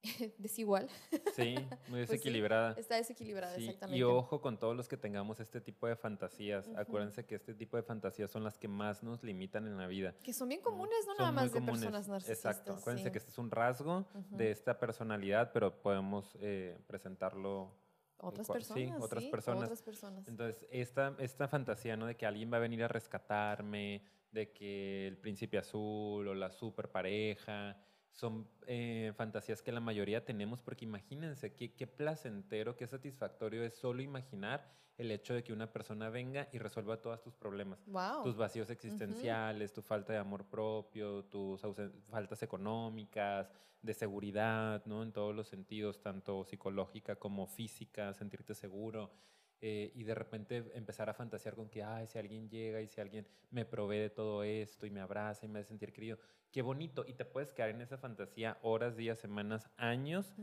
desigual. 0.38 0.90
Sí, 1.36 1.56
muy 1.56 1.68
Pues 1.90 2.10
sí, 2.10 2.16
desequilibrada. 2.16 2.76
Está 2.78 2.96
desequilibrada, 2.96 3.56
Sí, 3.56 3.66
exactamente. 3.66 3.98
Y 3.98 4.04
ojo 4.04 4.42
con 4.42 4.58
todos 4.58 4.76
los 4.76 4.88
que 4.88 4.98
tengamos 4.98 5.40
este 5.40 5.62
tipo 5.62 5.88
de 5.88 5.96
fantasías. 5.96 6.70
Acuérdense 6.76 7.26
que 7.26 7.36
este 7.36 7.54
tipo 7.54 7.78
de 7.78 7.84
fantasías 7.84 8.30
son 8.32 8.44
las 8.44 8.58
que 8.58 8.68
más 8.68 9.04
nos 9.04 9.24
limitan 9.24 9.68
en 9.68 9.78
la 9.78 9.88
vida. 9.88 10.16
Que 10.24 10.34
son 10.34 10.50
bien 10.50 10.62
comunes, 10.62 10.96
no 11.08 11.16
Son 11.16 11.18
nada 11.18 11.32
más 11.32 11.52
de 11.52 11.60
comunes. 11.60 11.80
personas 11.82 12.08
narcisistas. 12.08 12.58
Exacto. 12.58 12.74
Acuérdense 12.80 13.10
sí. 13.10 13.12
que 13.12 13.18
este 13.18 13.32
es 13.32 13.38
un 13.38 13.52
rasgo 13.52 14.06
de 14.30 14.52
esta 14.52 14.78
personalidad, 14.80 15.52
pero 15.52 15.82
podemos 15.82 16.38
eh, 16.40 16.78
presentarlo. 16.88 17.72
Otras 18.20 18.48
personas. 18.48 18.84
sí, 18.84 18.92
otras 19.00 19.24
sí, 19.24 19.30
personas. 19.30 19.64
Otras 19.66 19.82
personas. 19.84 20.28
Entonces, 20.28 20.66
esta, 20.72 21.16
esta 21.20 21.48
fantasía, 21.48 21.96
¿no? 21.96 22.08
De 22.08 22.16
que 22.16 22.26
alguien 22.26 22.52
va 22.52 22.58
a 22.58 22.60
venir 22.62 22.84
a 22.84 22.88
rescatarme, 22.88 24.02
de 24.32 24.52
que 24.52 25.08
el 25.08 25.18
príncipe 25.18 25.58
azul 25.58 26.28
o 26.28 26.34
la 26.34 26.52
super 26.52 26.90
pareja, 26.90 27.78
son 28.18 28.48
eh, 28.66 29.14
fantasías 29.16 29.62
que 29.62 29.72
la 29.72 29.80
mayoría 29.80 30.26
tenemos, 30.26 30.62
porque 30.62 30.86
imagínense 30.86 31.54
qué, 31.54 31.74
qué 31.74 31.86
placentero, 31.86 32.76
qué 32.76 32.88
satisfactorio 32.88 33.64
es 33.64 33.76
solo 33.76 34.02
imaginar 34.02 34.68
el 34.98 35.12
hecho 35.12 35.36
de 35.36 35.44
que 35.44 35.54
una 35.54 35.72
persona 35.72 36.10
venga 36.10 36.48
y 36.52 36.58
resuelva 36.58 37.00
todos 37.00 37.22
tus 37.22 37.36
problemas. 37.36 37.86
wow. 37.86 38.24
Tus 38.24 38.36
vacíos 38.36 38.72
existenciales, 38.72 39.72
tu 39.72 39.84
falta 39.84 40.14
de 40.14 40.20
amor 40.20 40.46
propio, 40.46 41.26
tus 41.26 41.62
faltas 42.10 42.42
económicas, 42.42 43.52
de 43.84 43.94
seguridad, 43.94 44.84
¿no? 44.86 45.04
En 45.04 45.12
todos 45.12 45.36
los 45.36 45.48
sentidos, 45.48 46.02
tanto 46.02 46.44
psicológica 46.44 47.18
como 47.18 47.46
física, 47.46 48.14
sentirte 48.16 48.56
seguro. 48.56 49.12
Eh, 49.60 49.92
y 49.96 50.04
de 50.04 50.14
repente 50.14 50.72
empezar 50.76 51.10
a 51.10 51.14
fantasear 51.14 51.56
con 51.56 51.70
que, 51.70 51.84
ay, 51.84 52.08
si 52.08 52.20
alguien 52.20 52.50
llega 52.50 52.82
y 52.82 52.88
si 52.88 53.02
alguien 53.02 53.28
me 53.50 53.66
provee 53.66 53.98
de 54.00 54.10
todo 54.10 54.44
esto 54.44 54.86
y 54.86 54.92
me 54.92 55.00
abraza 55.00 55.46
y 55.46 55.50
me 55.50 55.60
hace 55.60 55.70
sentir 55.70 55.94
querido, 55.94 56.18
qué 56.52 56.62
bonito. 56.62 57.06
Y 57.08 57.14
te 57.14 57.26
puedes 57.26 57.54
quedar 57.54 57.70
en 57.70 57.82
esa 57.82 57.98
fantasía 57.98 58.58
horas, 58.62 58.96
días, 58.96 59.18
semanas, 59.18 59.70
años. 59.78 60.34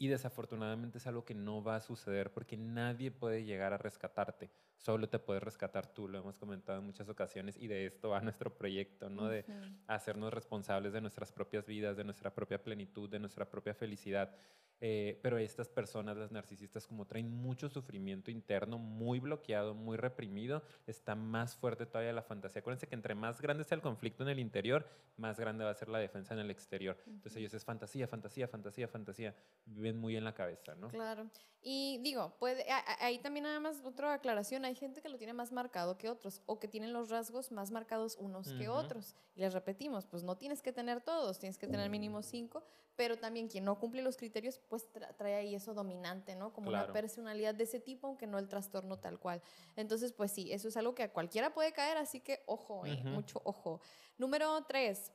Y 0.00 0.06
desafortunadamente 0.06 0.98
es 0.98 1.06
algo 1.08 1.24
que 1.24 1.34
no 1.34 1.62
va 1.62 1.76
a 1.76 1.80
suceder 1.80 2.32
porque 2.32 2.56
nadie 2.56 3.10
puede 3.10 3.44
llegar 3.44 3.72
a 3.72 3.78
rescatarte. 3.78 4.48
Solo 4.76 5.08
te 5.08 5.18
puedes 5.18 5.42
rescatar 5.42 5.92
tú, 5.92 6.06
lo 6.06 6.18
hemos 6.18 6.38
comentado 6.38 6.78
en 6.78 6.84
muchas 6.84 7.08
ocasiones 7.08 7.56
y 7.56 7.66
de 7.66 7.86
esto 7.86 8.10
va 8.10 8.20
nuestro 8.22 8.56
proyecto, 8.56 9.10
¿no? 9.10 9.26
De 9.26 9.44
hacernos 9.88 10.32
responsables 10.32 10.92
de 10.92 11.00
nuestras 11.00 11.32
propias 11.32 11.66
vidas, 11.66 11.96
de 11.96 12.04
nuestra 12.04 12.32
propia 12.32 12.62
plenitud, 12.62 13.10
de 13.10 13.18
nuestra 13.18 13.50
propia 13.50 13.74
felicidad. 13.74 14.34
Eh, 14.80 15.18
pero 15.22 15.38
estas 15.38 15.68
personas, 15.68 16.16
las 16.16 16.30
narcisistas, 16.30 16.86
como 16.86 17.04
traen 17.04 17.30
mucho 17.30 17.68
sufrimiento 17.68 18.30
interno, 18.30 18.78
muy 18.78 19.18
bloqueado, 19.18 19.74
muy 19.74 19.96
reprimido, 19.96 20.62
está 20.86 21.16
más 21.16 21.56
fuerte 21.56 21.84
todavía 21.84 22.12
la 22.12 22.22
fantasía. 22.22 22.60
Acuérdense 22.60 22.86
que 22.86 22.94
entre 22.94 23.16
más 23.16 23.40
grande 23.40 23.64
sea 23.64 23.74
el 23.74 23.82
conflicto 23.82 24.22
en 24.22 24.28
el 24.28 24.38
interior, 24.38 24.86
más 25.16 25.40
grande 25.40 25.64
va 25.64 25.70
a 25.70 25.74
ser 25.74 25.88
la 25.88 25.98
defensa 25.98 26.32
en 26.34 26.40
el 26.40 26.50
exterior. 26.50 26.96
Entonces 27.06 27.36
ellos 27.36 27.54
es 27.54 27.64
fantasía, 27.64 28.06
fantasía, 28.06 28.46
fantasía, 28.46 28.86
fantasía. 28.86 29.34
Viven 29.66 29.96
muy 29.98 30.16
en 30.16 30.22
la 30.22 30.34
cabeza, 30.34 30.76
¿no? 30.76 30.88
Claro. 30.88 31.28
Y 31.60 31.98
digo, 32.02 32.36
a- 32.70 33.04
ahí 33.04 33.18
también 33.18 33.42
nada 33.44 33.58
más 33.58 33.82
otra 33.84 34.14
aclaración, 34.14 34.64
hay 34.64 34.76
gente 34.76 35.02
que 35.02 35.08
lo 35.08 35.18
tiene 35.18 35.32
más 35.32 35.50
marcado 35.50 35.98
que 35.98 36.08
otros 36.08 36.40
o 36.46 36.60
que 36.60 36.68
tienen 36.68 36.92
los 36.92 37.10
rasgos 37.10 37.50
más 37.50 37.72
marcados 37.72 38.16
unos 38.20 38.52
que 38.52 38.68
otros. 38.68 39.16
Y 39.34 39.40
les 39.40 39.52
repetimos, 39.52 40.06
pues 40.06 40.22
no 40.22 40.36
tienes 40.36 40.62
que 40.62 40.72
tener 40.72 41.00
todos, 41.00 41.40
tienes 41.40 41.58
que 41.58 41.66
tener 41.66 41.90
mínimo 41.90 42.22
cinco, 42.22 42.64
pero 42.98 43.16
también 43.16 43.46
quien 43.46 43.64
no 43.64 43.78
cumple 43.78 44.02
los 44.02 44.16
criterios, 44.16 44.58
pues 44.68 44.92
tra- 44.92 45.14
trae 45.16 45.36
ahí 45.36 45.54
eso 45.54 45.72
dominante, 45.72 46.34
¿no? 46.34 46.52
Como 46.52 46.68
una 46.68 46.92
personalidad 46.92 47.54
de 47.54 47.62
ese 47.62 47.78
tipo, 47.78 48.08
aunque 48.08 48.26
no 48.26 48.38
el 48.40 48.48
trastorno 48.48 48.98
tal 48.98 49.20
cual. 49.20 49.40
Entonces, 49.76 50.12
pues 50.12 50.32
sí, 50.32 50.52
eso 50.52 50.66
es 50.66 50.76
algo 50.76 50.96
que 50.96 51.04
a 51.04 51.12
cualquiera 51.12 51.54
puede 51.54 51.72
caer, 51.72 51.96
así 51.96 52.18
que 52.18 52.42
ojo, 52.46 52.84
eh, 52.84 52.96
mucho 53.14 53.40
ojo. 53.44 53.80
Número 54.18 54.64
tres, 54.66 55.12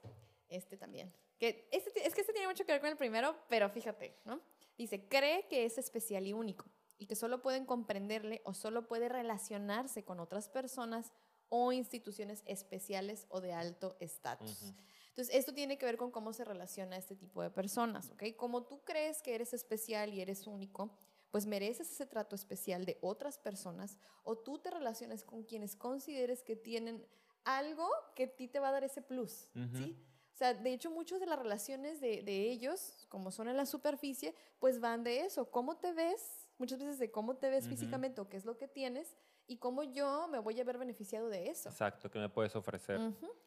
este 0.47 0.77
también. 0.77 1.13
Que 1.37 1.67
este, 1.73 2.07
es 2.07 2.15
que 2.15 2.21
este 2.21 2.31
tiene 2.31 2.47
mucho 2.47 2.65
que 2.65 2.71
ver 2.71 2.79
con 2.79 2.89
el 2.89 2.95
primero, 2.95 3.35
pero 3.49 3.69
fíjate, 3.69 4.15
¿no? 4.23 4.39
Dice, 4.77 5.05
cree 5.09 5.45
que 5.49 5.65
es 5.65 5.77
especial 5.77 6.25
y 6.25 6.31
único 6.31 6.65
y 6.97 7.05
que 7.05 7.15
solo 7.15 7.41
pueden 7.41 7.65
comprenderle 7.65 8.41
o 8.45 8.53
solo 8.53 8.87
puede 8.87 9.09
relacionarse 9.09 10.05
con 10.05 10.21
otras 10.21 10.47
personas 10.47 11.11
o 11.49 11.73
instituciones 11.73 12.43
especiales 12.45 13.25
o 13.27 13.41
de 13.41 13.51
alto 13.51 13.97
estatus. 13.99 14.61
Ujú. 14.61 14.73
Entonces, 15.13 15.35
esto 15.35 15.53
tiene 15.53 15.77
que 15.77 15.85
ver 15.85 15.95
con 15.95 16.09
cómo 16.09 16.33
se 16.33 16.43
relaciona 16.43 16.97
este 16.97 17.15
tipo 17.15 17.43
de 17.43 17.51
personas, 17.51 18.09
¿ok? 18.09 18.35
Como 18.35 18.63
tú 18.63 18.83
crees 18.83 19.21
que 19.21 19.35
eres 19.35 19.53
especial 19.53 20.11
y 20.11 20.21
eres 20.21 20.47
único, 20.47 20.97
pues 21.29 21.45
mereces 21.45 21.91
ese 21.91 22.07
trato 22.07 22.35
especial 22.35 22.83
de 22.83 22.97
otras 22.99 23.37
personas 23.37 23.99
o 24.23 24.39
tú 24.39 24.57
te 24.57 24.71
relacionas 24.71 25.23
con 25.23 25.43
quienes 25.43 25.75
consideres 25.75 26.41
que 26.41 26.55
tienen 26.55 27.05
algo 27.43 27.87
que 28.15 28.23
a 28.23 28.35
ti 28.35 28.47
te 28.47 28.59
va 28.59 28.69
a 28.69 28.71
dar 28.71 28.83
ese 28.83 29.03
plus, 29.03 29.51
Ujú. 29.55 29.77
¿sí? 29.77 30.03
O 30.33 30.35
sea, 30.35 30.55
de 30.55 30.73
hecho, 30.73 30.89
muchas 30.89 31.19
de 31.19 31.27
las 31.27 31.37
relaciones 31.37 32.01
de, 32.01 32.23
de 32.23 32.49
ellos, 32.49 33.05
como 33.07 33.29
son 33.29 33.49
en 33.49 33.55
la 33.57 33.67
superficie, 33.67 34.33
pues 34.57 34.79
van 34.79 35.03
de 35.03 35.21
eso. 35.21 35.51
¿Cómo 35.51 35.77
te 35.77 35.93
ves? 35.93 36.49
Muchas 36.57 36.79
veces 36.79 36.97
de 36.97 37.11
cómo 37.11 37.35
te 37.35 37.51
ves 37.51 37.67
físicamente 37.67 38.19
o 38.19 38.27
qué 38.27 38.37
es 38.37 38.45
lo 38.45 38.57
que 38.57 38.67
tienes 38.67 39.15
y 39.47 39.57
cómo 39.57 39.83
yo 39.83 40.27
me 40.29 40.39
voy 40.39 40.59
a 40.59 40.63
ver 40.63 40.77
beneficiado 40.77 41.29
de 41.29 41.49
eso. 41.49 41.69
Exacto, 41.69 42.09
¿qué 42.09 42.19
me 42.19 42.29
puedes 42.29 42.55
ofrecer? 42.55 42.99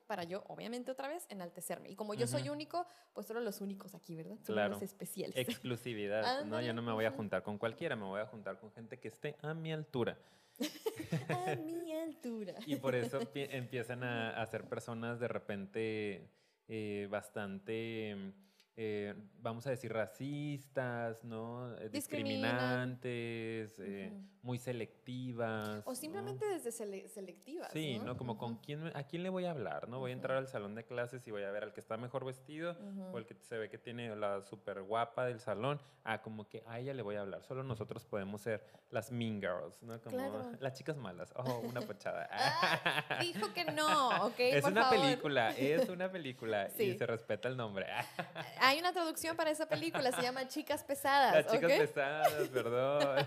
Para 0.07 0.25
yo, 0.25 0.45
obviamente, 0.49 0.91
otra 0.91 1.09
vez, 1.09 1.27
enaltecerme. 1.29 1.91
Y 1.91 1.97
como 1.97 2.15
yo 2.15 2.27
soy 2.27 2.49
único, 2.49 2.87
pues 3.13 3.27
solo 3.27 3.41
los 3.41 3.61
únicos 3.61 3.95
aquí, 3.95 4.15
¿verdad? 4.15 4.37
Solo 4.43 4.57
Claro. 4.57 4.73
los 4.75 4.83
especiales. 4.83 5.37
Exclusividad, 5.37 6.45
¿no? 6.45 6.61
Yo 6.61 6.73
no 6.73 6.83
me 6.83 6.93
voy 6.93 7.05
a 7.07 7.11
juntar 7.11 7.43
con 7.43 7.59
cualquiera, 7.59 7.97
me 7.97 8.05
voy 8.05 8.21
a 8.21 8.27
juntar 8.27 8.59
con 8.59 8.71
gente 8.73 8.99
que 8.99 9.09
esté 9.09 9.37
a 9.43 9.55
mi 9.55 9.73
altura. 9.73 10.19
a 11.29 11.55
mi 11.57 11.93
altura. 11.93 12.55
Y 12.67 12.77
por 12.77 12.95
eso 12.95 13.19
pi- 13.33 13.47
empiezan 13.51 14.03
a, 14.05 14.41
a 14.41 14.47
ser 14.47 14.65
personas 14.69 15.19
de 15.21 15.29
repente 15.29 16.31
eh, 16.69 17.09
bastante, 17.11 18.33
eh, 18.77 19.15
vamos 19.41 19.67
a 19.67 19.71
decir, 19.71 19.93
racistas, 19.93 21.23
¿no? 21.25 21.77
Eh, 21.79 21.89
Discriminan. 21.91 22.99
Discriminantes, 23.01 23.79
eh. 23.81 24.13
Muy 24.47 24.59
selectivas. 24.59 25.83
O 25.85 25.91
¿no? 25.91 25.95
simplemente 25.97 26.47
desde 26.47 26.71
sele- 26.71 27.09
selectivas. 27.09 27.69
Sí, 27.73 27.99
¿no? 27.99 28.17
Como 28.17 28.39
con 28.39 28.57
quién, 28.57 28.91
a 28.97 29.03
quién 29.03 29.23
le 29.25 29.29
voy 29.29 29.45
a 29.45 29.51
hablar, 29.51 29.89
¿no? 29.89 29.99
Voy 29.99 30.13
a 30.13 30.15
entrar 30.15 30.39
al 30.39 30.47
salón 30.49 30.75
de 30.75 30.85
clases 30.85 31.27
y 31.27 31.31
voy 31.33 31.43
a 31.43 31.51
ver 31.51 31.65
al 31.65 31.73
que 31.73 31.81
está 31.81 31.97
mejor 31.97 32.25
vestido 32.25 32.77
o 33.13 33.19
el 33.19 33.27
que 33.27 33.35
se 33.43 33.59
ve 33.59 33.69
que 33.69 33.77
tiene 33.79 34.15
la 34.17 34.41
súper 34.43 34.83
guapa 34.83 35.27
del 35.27 35.41
salón. 35.41 35.81
Ah, 36.05 36.23
como 36.23 36.49
que 36.49 36.63
a 36.69 36.79
ella 36.79 36.95
le 36.95 37.03
voy 37.03 37.17
a 37.17 37.23
hablar. 37.23 37.43
Solo 37.43 37.65
nosotros 37.65 38.07
podemos 38.07 38.41
ser 38.41 38.65
las 38.91 39.11
mean 39.11 39.41
girls, 39.41 39.83
¿no? 39.83 40.01
Como 40.01 40.17
Claro. 40.17 40.53
las 40.61 40.75
chicas 40.75 40.97
malas. 40.97 41.33
Oh, 41.37 41.59
una 41.59 41.81
pochada. 41.83 42.29
Ah, 43.09 43.19
dijo 43.21 43.53
que 43.53 43.65
no, 43.65 44.27
¿ok? 44.27 44.35
es 44.39 44.63
Por 44.63 44.73
una 44.73 44.85
favor. 44.85 45.01
película, 45.01 45.51
es 45.57 45.89
una 45.89 46.11
película 46.11 46.69
y 46.79 46.95
se 46.97 47.07
respeta 47.07 47.49
el 47.49 47.57
nombre. 47.57 47.87
Hay 48.61 48.79
una 48.79 48.93
traducción 48.93 49.37
para 49.37 49.51
esa 49.51 49.67
película, 49.69 50.13
se 50.13 50.23
llama 50.23 50.47
Chicas 50.47 50.85
Pesadas. 50.85 51.35
Las 51.45 51.53
chicas 51.53 51.73
pesadas, 51.73 52.33
perdón. 52.53 53.27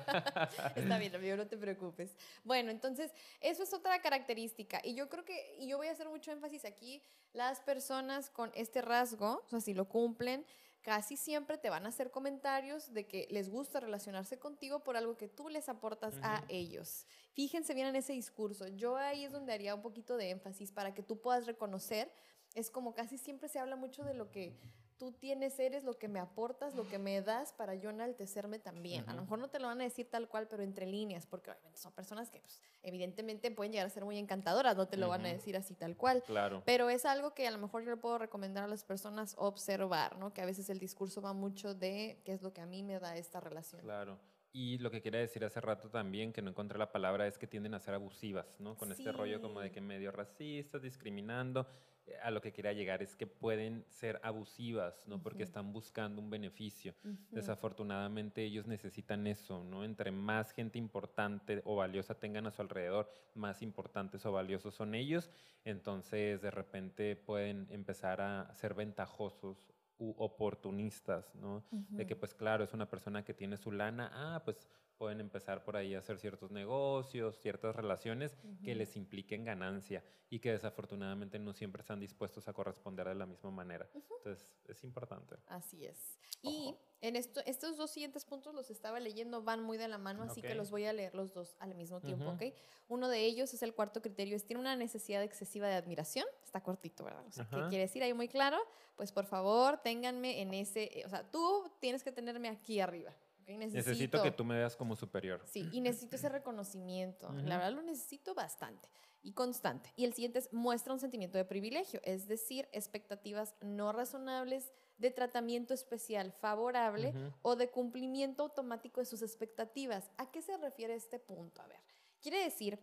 Está 0.76 0.98
bien, 0.98 1.09
no 1.12 1.48
te 1.48 1.58
preocupes. 1.58 2.16
Bueno, 2.44 2.72
entonces, 2.72 3.12
eso 3.42 3.64
es 3.64 3.74
otra 3.74 4.02
característica. 4.02 4.82
Y 4.84 4.96
yo 4.96 5.10
creo 5.10 5.26
que, 5.26 5.56
y 5.60 5.68
yo 5.68 5.78
voy 5.78 5.88
a 5.88 5.92
hacer 5.92 6.08
mucho 6.10 6.32
énfasis 6.32 6.66
aquí, 6.66 7.04
las 7.34 7.60
personas 7.60 8.30
con 8.30 8.52
este 8.56 8.82
rasgo, 8.82 9.44
o 9.46 9.50
sea, 9.50 9.62
si 9.62 9.74
lo 9.74 9.88
cumplen, 9.88 10.46
casi 10.82 11.18
siempre 11.18 11.58
te 11.58 11.70
van 11.70 11.86
a 11.86 11.90
hacer 11.90 12.10
comentarios 12.12 12.94
de 12.94 13.06
que 13.06 13.28
les 13.30 13.50
gusta 13.50 13.80
relacionarse 13.80 14.40
contigo 14.40 14.84
por 14.84 14.98
algo 14.98 15.18
que 15.18 15.28
tú 15.28 15.50
les 15.50 15.70
aportas 15.70 16.16
a 16.22 16.44
ellos. 16.48 17.06
Fíjense 17.34 17.74
bien 17.74 17.88
en 17.88 17.96
ese 17.96 18.14
discurso. 18.14 18.68
Yo 18.68 18.98
ahí 18.98 19.26
es 19.26 19.32
donde 19.32 19.54
haría 19.54 19.76
un 19.76 19.82
poquito 19.82 20.18
de 20.18 20.30
énfasis 20.32 20.72
para 20.72 20.94
que 20.94 21.04
tú 21.04 21.20
puedas 21.20 21.46
reconocer. 21.46 22.12
Es 22.56 22.72
como 22.72 22.94
casi 22.94 23.18
siempre 23.18 23.50
se 23.50 23.60
habla 23.60 23.76
mucho 23.76 24.04
de 24.04 24.14
lo 24.14 24.32
que 24.32 24.58
tú 25.00 25.14
tienes, 25.14 25.58
eres 25.60 25.84
lo 25.84 25.98
que 25.98 26.08
me 26.08 26.20
aportas, 26.20 26.76
lo 26.76 26.88
que 26.88 27.00
me 27.00 27.22
das 27.22 27.54
para 27.54 27.74
yo 27.74 27.90
enaltecerme 27.90 28.60
también. 28.60 29.10
A 29.10 29.14
lo 29.16 29.22
mejor 29.22 29.40
no 29.40 29.48
te 29.50 29.58
lo 29.60 29.68
van 29.68 29.80
a 29.80 29.86
decir 29.86 30.08
tal 30.12 30.28
cual, 30.28 30.48
pero 30.48 30.62
entre 30.62 30.86
líneas, 30.86 31.26
porque 31.26 31.50
obviamente 31.50 31.80
son 31.80 31.94
personas 31.94 32.30
que 32.30 32.42
pues, 32.42 32.62
evidentemente 32.84 33.50
pueden 33.50 33.72
llegar 33.72 33.88
a 33.88 33.90
ser 33.90 34.06
muy 34.06 34.18
encantadoras, 34.18 34.76
no 34.76 34.88
te 34.88 34.98
lo 34.98 35.08
van 35.08 35.26
a 35.26 35.30
decir 35.30 35.56
así 35.58 35.74
tal 35.74 35.96
cual. 35.96 36.22
Claro. 36.24 36.62
Pero 36.66 36.90
es 36.90 37.06
algo 37.06 37.34
que 37.34 37.48
a 37.48 37.52
lo 37.52 37.58
mejor 37.58 37.84
yo 37.84 37.90
le 37.90 37.98
puedo 37.98 38.18
recomendar 38.18 38.66
a 38.66 38.68
las 38.68 38.84
personas 38.84 39.36
observar, 39.38 40.18
¿no? 40.18 40.34
Que 40.34 40.42
a 40.42 40.46
veces 40.46 40.70
el 40.70 40.80
discurso 40.80 41.22
va 41.22 41.34
mucho 41.34 41.74
de 41.74 42.22
qué 42.26 42.34
es 42.34 42.42
lo 42.42 42.54
que 42.54 42.62
a 42.62 42.66
mí 42.66 42.84
me 42.84 43.00
da 43.00 43.16
esta 43.16 43.40
relación. 43.40 43.82
Claro. 43.82 44.20
Y 44.52 44.80
lo 44.80 44.90
que 44.90 45.02
quería 45.02 45.20
decir 45.20 45.46
hace 45.46 45.62
rato 45.62 45.90
también, 45.90 46.34
que 46.34 46.42
no 46.42 46.50
encontré 46.50 46.78
la 46.80 46.92
palabra, 46.92 47.28
es 47.28 47.38
que 47.38 47.46
tienden 47.48 47.76
a 47.76 47.80
ser 47.80 47.94
abusivas, 47.94 48.60
¿no? 48.60 48.76
Con 48.76 48.92
este 48.92 49.12
rollo 49.12 49.40
como 49.42 49.60
de 49.62 49.68
Sí. 49.68 49.76
que 49.76 49.82
medio 49.82 50.12
racistas, 50.12 50.82
discriminando. 50.82 51.68
Eh, 52.10 52.18
a 52.22 52.32
lo 52.32 52.42
que 52.42 52.52
quería 52.52 52.74
llegar 52.74 53.02
es 53.02 53.16
que 53.16 53.28
pueden 53.28 53.86
ser 53.90 54.20
abusivas, 54.24 55.08
¿no? 55.08 55.22
Porque 55.22 55.44
están 55.44 55.72
buscando 55.74 56.22
un 56.22 56.30
beneficio. 56.30 56.94
Desafortunadamente 57.32 58.44
ellos 58.44 58.68
necesitan 58.68 59.28
eso, 59.28 59.64
¿no? 59.64 59.84
Entre 59.84 60.12
más 60.12 60.52
gente 60.52 60.78
importante 60.78 61.62
o 61.66 61.76
valiosa 61.76 62.16
tengan 62.16 62.48
a 62.48 62.52
su 62.52 62.62
alrededor, 62.62 63.10
más 63.36 63.62
importantes 63.62 64.26
o 64.26 64.32
valiosos 64.32 64.76
son 64.76 64.96
ellos. 64.96 65.30
Entonces, 65.66 66.42
de 66.42 66.52
repente 66.52 67.16
pueden 67.16 67.68
empezar 67.70 68.22
a 68.22 68.54
ser 68.54 68.74
ventajosos 68.74 69.66
u 69.98 70.16
oportunistas, 70.18 71.36
¿no? 71.36 71.64
De 71.72 72.08
que, 72.08 72.16
pues 72.16 72.34
claro, 72.34 72.64
es 72.64 72.74
una 72.74 72.90
persona 72.90 73.24
que 73.24 73.34
tiene 73.34 73.58
su 73.58 73.72
lana, 73.72 74.10
ah, 74.14 74.42
pues 74.44 74.70
pueden 75.00 75.22
empezar 75.22 75.64
por 75.64 75.78
ahí 75.78 75.96
a 75.96 76.00
hacer 76.00 76.20
ciertos 76.20 76.52
negocios, 76.52 77.40
ciertas 77.40 77.74
relaciones 77.74 78.38
que 78.64 78.76
les 78.76 78.98
impliquen 78.98 79.46
ganancia 79.46 80.04
y 80.30 80.40
que 80.40 80.52
desafortunadamente 80.52 81.40
no 81.40 81.54
siempre 81.54 81.80
están 81.80 82.02
dispuestos 82.02 82.48
a 82.50 82.54
corresponder 82.54 83.08
de 83.08 83.16
la 83.16 83.26
misma 83.26 83.50
manera. 83.50 83.90
Entonces, 83.96 84.46
es 84.68 84.84
importante. 84.84 85.38
Así 85.48 85.86
es. 85.86 86.20
Y 86.42 86.76
en 87.02 87.16
esto, 87.16 87.42
estos 87.46 87.78
dos 87.78 87.92
siguientes 87.92 88.26
puntos 88.26 88.54
los 88.54 88.70
estaba 88.70 89.00
leyendo, 89.00 89.42
van 89.42 89.64
muy 89.64 89.78
de 89.78 89.88
la 89.88 89.98
mano, 89.98 90.24
así 90.24 90.42
que 90.42 90.54
los 90.54 90.70
voy 90.70 90.86
a 90.86 90.94
leer 90.94 91.16
los 91.16 91.34
dos 91.34 91.56
al 91.60 91.76
mismo 91.76 92.02
tiempo, 92.02 92.30
¿ok? 92.32 92.54
Uno 92.90 93.08
de 93.08 93.24
ellos 93.26 93.54
es 93.54 93.64
el 93.64 93.74
cuarto 93.74 94.02
criterio, 94.02 94.36
es 94.36 94.46
tiene 94.46 94.60
una 94.60 94.76
necesidad 94.76 95.24
excesiva 95.24 95.68
de 95.68 95.76
admiración, 95.76 96.26
está 96.44 96.62
cortito, 96.62 97.06
¿verdad? 97.06 97.26
O 97.26 97.32
sea, 97.32 97.48
¿qué 97.48 97.62
quiere 97.70 97.86
decir 97.86 98.04
ahí 98.04 98.14
muy 98.14 98.28
claro? 98.28 98.58
Pues 98.98 99.14
por 99.14 99.26
favor, 99.26 99.78
ténganme 99.78 100.42
en 100.42 100.54
ese, 100.54 101.04
o 101.06 101.10
sea, 101.10 101.24
tú 101.32 101.72
tienes 101.80 102.04
que 102.04 102.12
tenerme 102.12 102.50
aquí 102.50 102.82
arriba, 102.82 103.16
Necesito, 103.58 104.22
que 104.22 104.32
tú 104.32 104.44
me 104.46 104.56
veas 104.56 104.76
como 104.76 104.96
superior. 104.96 105.42
Sí, 105.46 105.68
y 105.72 105.82
necesito 105.82 106.16
ese 106.16 106.30
reconocimiento. 106.30 107.32
La 107.34 107.58
verdad 107.58 107.74
lo 107.74 107.82
necesito 107.82 108.34
bastante 108.34 108.90
y 109.22 109.34
constante. 109.34 109.92
Y 109.96 110.06
el 110.06 110.14
siguiente 110.14 110.40
es 110.40 110.54
muestra 110.54 110.94
un 110.94 111.00
sentimiento 111.00 111.38
de 111.38 111.46
privilegio, 111.46 112.00
es 112.04 112.28
decir, 112.28 112.70
expectativas 112.72 113.56
no 113.62 113.92
razonables 113.92 114.72
de 114.98 115.12
tratamiento 115.12 115.74
especial 115.74 116.32
favorable 116.32 117.14
o 117.42 117.56
de 117.56 117.70
cumplimiento 117.70 118.44
automático 118.44 119.00
de 119.00 119.06
sus 119.06 119.22
expectativas. 119.22 120.12
¿A 120.18 120.32
qué 120.32 120.42
se 120.42 120.58
refiere 120.58 120.96
este 120.96 121.20
punto? 121.20 121.62
A 121.62 121.68
ver, 121.68 121.80
quiere 122.22 122.44
decir 122.44 122.80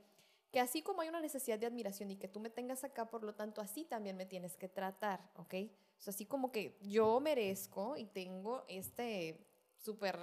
que 0.50 0.60
así 0.60 0.82
como 0.82 1.02
hay 1.02 1.08
una 1.08 1.20
necesidad 1.20 1.58
de 1.58 1.66
admiración 1.66 2.10
y 2.10 2.16
que 2.16 2.28
tú 2.28 2.40
me 2.40 2.50
tengas 2.50 2.84
acá, 2.84 3.10
por 3.10 3.22
lo 3.24 3.34
tanto, 3.34 3.60
así 3.60 3.84
también 3.84 4.16
me 4.16 4.26
tienes 4.26 4.56
que 4.56 4.68
tratar, 4.68 5.20
¿ok? 5.34 5.54
O 5.98 6.02
sea, 6.02 6.12
así 6.12 6.24
como 6.26 6.52
que 6.52 6.78
yo 6.80 7.20
merezco 7.20 7.96
y 7.96 8.06
tengo 8.06 8.64
este 8.68 9.46
súper 9.76 10.18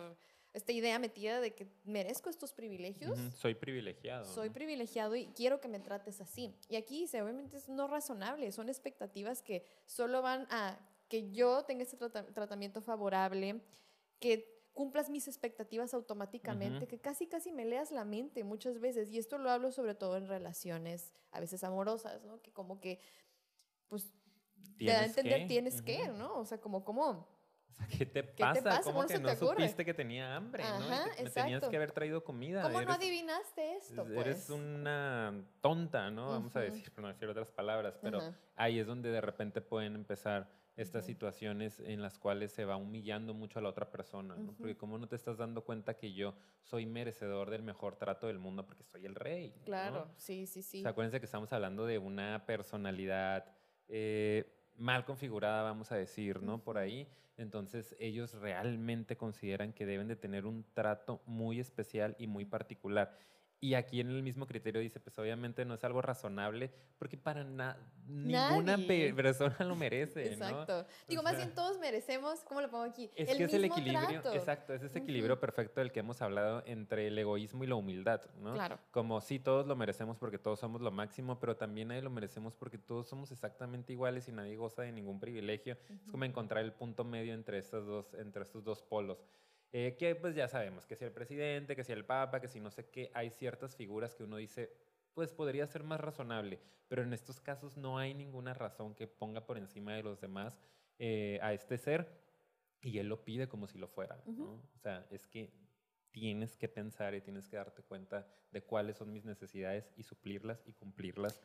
esta 0.53 0.71
idea 0.71 0.99
metida 0.99 1.41
de 1.41 1.53
que 1.53 1.67
merezco 1.83 2.29
estos 2.29 2.53
privilegios. 2.53 3.17
Soy 3.35 3.55
privilegiado. 3.55 4.25
Soy 4.25 4.49
privilegiado 4.49 5.15
y 5.15 5.27
quiero 5.27 5.59
que 5.59 5.67
me 5.67 5.79
trates 5.79 6.21
así. 6.21 6.55
Y 6.69 6.75
aquí 6.75 7.01
dice, 7.01 7.21
obviamente 7.21 7.57
es 7.57 7.69
no 7.69 7.87
razonable, 7.87 8.51
son 8.51 8.69
expectativas 8.69 9.41
que 9.41 9.65
solo 9.85 10.21
van 10.21 10.47
a 10.51 10.79
que 11.09 11.31
yo 11.31 11.63
tenga 11.63 11.83
este 11.83 11.97
tratamiento 11.97 12.81
favorable, 12.81 13.61
que 14.19 14.53
cumplas 14.73 15.09
mis 15.09 15.27
expectativas 15.27 15.93
automáticamente, 15.93 16.87
que 16.87 16.99
casi 16.99 17.27
casi 17.27 17.51
me 17.51 17.65
leas 17.65 17.91
la 17.91 18.05
mente 18.05 18.43
muchas 18.43 18.79
veces. 18.79 19.09
Y 19.09 19.17
esto 19.17 19.37
lo 19.37 19.49
hablo 19.51 19.71
sobre 19.71 19.95
todo 19.95 20.17
en 20.17 20.27
relaciones 20.27 21.13
a 21.31 21.39
veces 21.39 21.63
amorosas, 21.63 22.23
¿no? 22.23 22.41
Que 22.41 22.51
como 22.51 22.79
que, 22.79 22.99
pues, 23.87 24.13
te 24.77 24.85
da 24.85 25.01
a 25.01 25.05
entender 25.05 25.47
tienes 25.47 25.81
que, 25.81 26.07
¿no? 26.09 26.39
O 26.39 26.45
sea, 26.45 26.59
como, 26.59 26.83
como 26.83 27.27
¿qué 27.97 28.05
te 28.05 28.23
pasa? 28.23 28.81
¿Cómo, 28.83 29.05
que 29.05 29.19
no 29.19 29.36
supiste 29.36 29.86
que 29.86 29.93
tenía 29.93 30.36
hambre? 30.36 30.63
¿no? 30.63 31.23
me 31.23 31.29
tenías 31.29 31.67
que 31.67 31.75
haber 31.75 31.91
traído 31.91 32.23
comida. 32.23 32.63
¿Cómo 32.63 32.81
no 32.81 32.93
adivinaste 32.93 33.77
esto? 33.77 34.05
Eres 34.07 34.45
pues? 34.47 34.49
una 34.49 35.43
tonta, 35.62 36.09
¿no? 36.12 36.29
Vamos 36.29 36.55
a 36.55 36.62
decir, 36.62 36.91
por 36.91 37.03
no 37.03 37.07
decir 37.09 37.27
otras 37.29 37.51
palabras, 37.51 37.97
pero 38.01 38.21
ahí 38.55 38.79
es 38.79 38.88
donde 38.88 39.09
de 39.09 39.21
repente 39.21 39.62
pueden 39.62 39.95
empezar 39.95 40.49
estas 40.75 41.05
situaciones 41.05 41.79
en 41.79 42.01
las 42.01 42.17
cuales 42.17 42.51
se 42.51 42.65
va 42.65 42.77
humillando 42.77 43.33
mucho 43.33 43.59
a 43.59 43.62
la 43.62 43.69
otra 43.69 43.91
persona, 43.91 44.36
¿no? 44.36 44.53
Porque 44.53 44.75
como 44.75 44.97
no 44.97 45.07
te 45.07 45.15
estás 45.15 45.38
dando 45.38 45.63
cuenta 45.63 45.95
que 45.95 46.13
yo 46.13 46.33
soy 46.63 46.86
merecedor 46.86 47.51
del 47.51 47.62
mejor 47.62 47.95
trato 47.95 48.27
del 48.27 48.39
mundo 48.39 48.65
porque 48.65 48.83
soy 48.83 49.05
el 49.05 49.13
rey. 49.13 49.53
Claro, 49.65 50.09
sí, 50.17 50.47
sí, 50.47 50.63
sí. 50.63 50.79
O 50.79 50.81
sea, 50.81 50.91
acuérdense 50.91 51.19
que 51.19 51.25
estamos 51.25 51.53
hablando 51.53 51.86
de 51.86 51.99
una 51.99 52.45
personalidad 52.45 53.45
eh, 53.88 54.51
mal 54.77 55.05
configurada, 55.05 55.62
vamos 55.62 55.91
a 55.91 55.95
decir, 55.95 56.41
¿no? 56.41 56.63
Por 56.63 56.77
ahí. 56.77 57.07
Entonces 57.37 57.95
ellos 57.99 58.33
realmente 58.33 59.17
consideran 59.17 59.73
que 59.73 59.85
deben 59.85 60.07
de 60.07 60.15
tener 60.15 60.45
un 60.45 60.71
trato 60.73 61.23
muy 61.25 61.59
especial 61.59 62.15
y 62.19 62.27
muy 62.27 62.45
particular. 62.45 63.17
Y 63.63 63.76
aquí 63.76 64.02
en 64.02 64.10
el 64.10 64.21
mismo 64.23 64.45
criterio 64.45 64.82
dice, 64.82 64.99
pues 64.99 65.17
obviamente 65.17 65.63
no 65.63 65.76
es 65.76 65.84
algo 65.86 66.02
razonable, 66.02 66.69
porque 66.99 67.15
para 67.15 67.45
nada, 67.45 67.80
ninguna 68.06 68.78
persona 69.15 69.56
lo 69.60 69.73
merece. 69.78 70.34
Exacto. 70.34 70.86
Digo, 71.08 71.23
más 71.23 71.38
bien 71.38 71.54
todos 71.54 71.80
merecemos, 71.80 72.41
¿cómo 72.41 72.60
lo 72.60 72.69
pongo 72.69 72.84
aquí? 72.84 73.10
Es 73.15 73.38
que 73.38 73.45
es 73.45 73.54
el 73.54 73.63
equilibrio, 73.63 74.21
exacto, 74.34 74.73
es 74.73 74.84
ese 74.84 74.99
equilibrio 74.99 75.39
perfecto 75.39 75.80
del 75.80 75.93
que 75.93 76.02
hemos 76.02 76.21
hablado 76.21 76.62
entre 76.65 77.08
el 77.08 77.17
egoísmo 77.17 77.63
y 77.63 77.67
la 77.67 77.76
humildad, 77.76 78.19
¿no? 78.41 78.54
Claro. 78.54 78.80
Como 78.91 79.21
sí, 79.21 79.39
todos 79.39 79.65
lo 79.65 79.78
merecemos 79.78 80.17
porque 80.17 80.38
todos 80.38 80.60
somos 80.60 80.82
lo 80.82 80.91
máximo, 80.91 81.39
pero 81.39 81.56
también 81.56 81.88
nadie 81.88 82.02
lo 82.02 82.10
merecemos 82.10 82.54
porque 82.56 82.78
todos 82.78 83.08
somos 83.08 83.32
exactamente 83.32 83.93
iguales 83.93 84.28
y 84.28 84.34
nadie 84.34 84.58
goza 84.58 84.82
de 84.82 84.91
ningún 84.91 85.21
privilegio. 85.21 85.78
Es 86.04 86.12
como 86.12 86.26
encontrar 86.26 86.65
el 86.65 86.73
punto 86.73 87.06
medio 87.06 87.34
entre, 87.34 87.60
estas 87.60 87.86
dos, 87.86 88.13
entre 88.15 88.43
estos 88.43 88.62
dos 88.65 88.82
polos. 88.82 89.23
Eh, 89.75 89.95
que 89.97 90.13
pues 90.13 90.36
ya 90.36 90.47
sabemos, 90.47 90.86
que 90.86 90.95
si 90.95 91.03
el 91.03 91.12
presidente, 91.12 91.75
que 91.75 91.83
si 91.83 91.91
el 91.91 92.05
papa, 92.05 92.39
que 92.39 92.47
si 92.47 92.59
no 92.59 92.69
sé 92.69 92.89
qué, 92.91 93.09
hay 93.15 93.31
ciertas 93.31 93.75
figuras 93.75 94.13
que 94.13 94.23
uno 94.23 94.38
dice, 94.38 94.71
pues 95.15 95.33
podría 95.33 95.65
ser 95.65 95.83
más 95.83 95.99
razonable, 95.99 96.59
pero 96.88 97.01
en 97.01 97.12
estos 97.12 97.41
casos 97.41 97.75
no 97.75 97.97
hay 97.97 98.13
ninguna 98.13 98.53
razón 98.53 98.93
que 98.93 99.07
ponga 99.07 99.47
por 99.47 99.57
encima 99.57 99.95
de 99.95 100.03
los 100.03 100.21
demás 100.21 100.59
eh, 100.99 101.39
a 101.41 101.53
este 101.53 101.79
ser 101.79 102.07
y 102.81 102.99
él 102.99 103.07
lo 103.07 103.25
pide 103.25 103.47
como 103.47 103.65
si 103.65 103.79
lo 103.79 103.88
fuera. 103.88 104.21
¿no? 104.27 104.62
O 104.75 104.77
sea, 104.77 105.07
es 105.09 105.25
que 105.25 105.51
tienes 106.12 106.55
que 106.55 106.69
pensar 106.69 107.15
y 107.15 107.21
tienes 107.21 107.49
que 107.49 107.55
darte 107.55 107.81
cuenta 107.81 108.27
de 108.51 108.62
cuáles 108.62 108.97
son 108.97 109.12
mis 109.12 109.25
necesidades 109.25 109.91
y 109.97 110.03
suplirlas 110.03 110.62
y 110.67 110.73
cumplirlas 110.73 111.41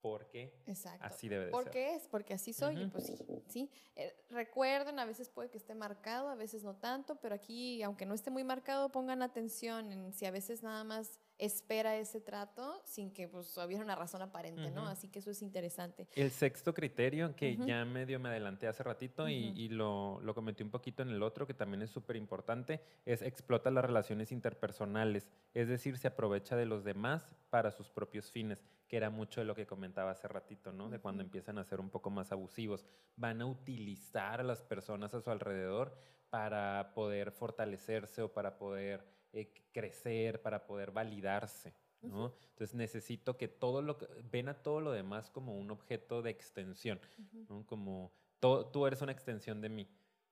porque 0.00 0.52
así 1.00 1.28
debe 1.28 1.46
de 1.46 1.52
ser. 1.52 1.70
qué 1.70 1.94
es, 1.94 2.08
porque 2.08 2.34
así 2.34 2.52
soy, 2.52 2.82
y 2.82 2.86
pues 2.86 3.06
sí, 3.06 3.16
sí. 3.48 3.70
Eh, 3.96 4.14
recuerden, 4.30 4.98
a 4.98 5.04
veces 5.04 5.28
puede 5.28 5.50
que 5.50 5.58
esté 5.58 5.74
marcado, 5.74 6.28
a 6.28 6.34
veces 6.34 6.62
no 6.62 6.76
tanto, 6.76 7.16
pero 7.16 7.34
aquí, 7.34 7.82
aunque 7.82 8.06
no 8.06 8.14
esté 8.14 8.30
muy 8.30 8.44
marcado, 8.44 8.90
pongan 8.90 9.22
atención 9.22 9.92
en 9.92 10.12
si 10.12 10.26
a 10.26 10.30
veces 10.30 10.62
nada 10.62 10.84
más 10.84 11.18
espera 11.38 11.96
ese 11.96 12.20
trato 12.20 12.82
sin 12.84 13.12
que 13.12 13.28
pues 13.28 13.56
hubiera 13.56 13.84
una 13.84 13.94
razón 13.94 14.22
aparente, 14.22 14.70
¿no? 14.70 14.86
Así 14.86 15.08
que 15.08 15.20
eso 15.20 15.30
es 15.30 15.40
interesante. 15.40 16.08
El 16.14 16.30
sexto 16.30 16.74
criterio, 16.74 17.34
que 17.36 17.56
ya 17.56 17.84
medio 17.84 18.18
me 18.18 18.28
adelanté 18.28 18.66
hace 18.66 18.82
ratito 18.82 19.28
y, 19.28 19.68
lo, 19.68 20.20
lo, 20.22 20.34
comenté 20.34 20.64
un 20.64 20.70
poquito 20.70 21.02
en 21.02 21.10
el 21.10 21.22
otro, 21.22 21.46
que 21.46 21.54
también 21.54 21.82
es 21.82 21.90
súper 21.90 22.16
importante, 22.16 22.80
es 23.04 23.22
explota 23.22 23.70
las 23.70 23.84
relaciones 23.84 24.32
interpersonales, 24.32 25.30
es 25.54 25.68
decir, 25.68 25.96
se 25.98 26.08
aprovecha 26.08 26.56
de 26.56 26.66
los 26.66 26.84
demás 26.84 27.36
para 27.50 27.70
sus 27.70 27.88
propios 27.88 28.30
fines, 28.30 28.64
que 28.88 28.96
era 28.96 29.10
mucho 29.10 29.40
de 29.40 29.46
lo 29.46 29.54
que 29.54 29.66
comentaba 29.66 30.10
hace 30.10 30.26
ratito, 30.28 30.72
¿no? 30.72 30.88
De 30.88 30.98
cuando 30.98 31.22
empiezan 31.22 31.58
a 31.58 31.64
ser 31.64 31.80
un 31.80 31.90
poco 31.90 32.10
más 32.10 32.32
abusivos. 32.32 32.84
Van 33.16 33.40
a 33.40 33.46
utilizar 33.46 34.40
a 34.40 34.44
las 34.44 34.62
personas 34.62 35.14
a 35.14 35.20
su 35.20 35.30
alrededor 35.30 35.96
para 36.30 36.92
poder 36.94 37.32
fortalecerse 37.32 38.22
o 38.22 38.32
para 38.32 38.58
poder 38.58 39.17
eh, 39.40 39.52
crecer, 39.72 40.42
para 40.42 40.66
poder 40.66 40.90
validarse. 40.90 41.74
¿no? 42.02 42.32
Entonces 42.50 42.74
necesito 42.74 43.36
que 43.36 43.48
todo 43.48 43.82
lo 43.82 43.98
que, 43.98 44.06
ven 44.30 44.48
a 44.48 44.54
todo 44.54 44.80
lo 44.80 44.92
demás 44.92 45.30
como 45.30 45.56
un 45.56 45.70
objeto 45.70 46.22
de 46.22 46.30
extensión, 46.30 47.00
¿no? 47.48 47.66
como 47.66 48.12
tú 48.40 48.86
eres 48.86 49.02
una 49.02 49.12
extensión 49.12 49.60
de 49.60 49.68
mí. 49.68 49.88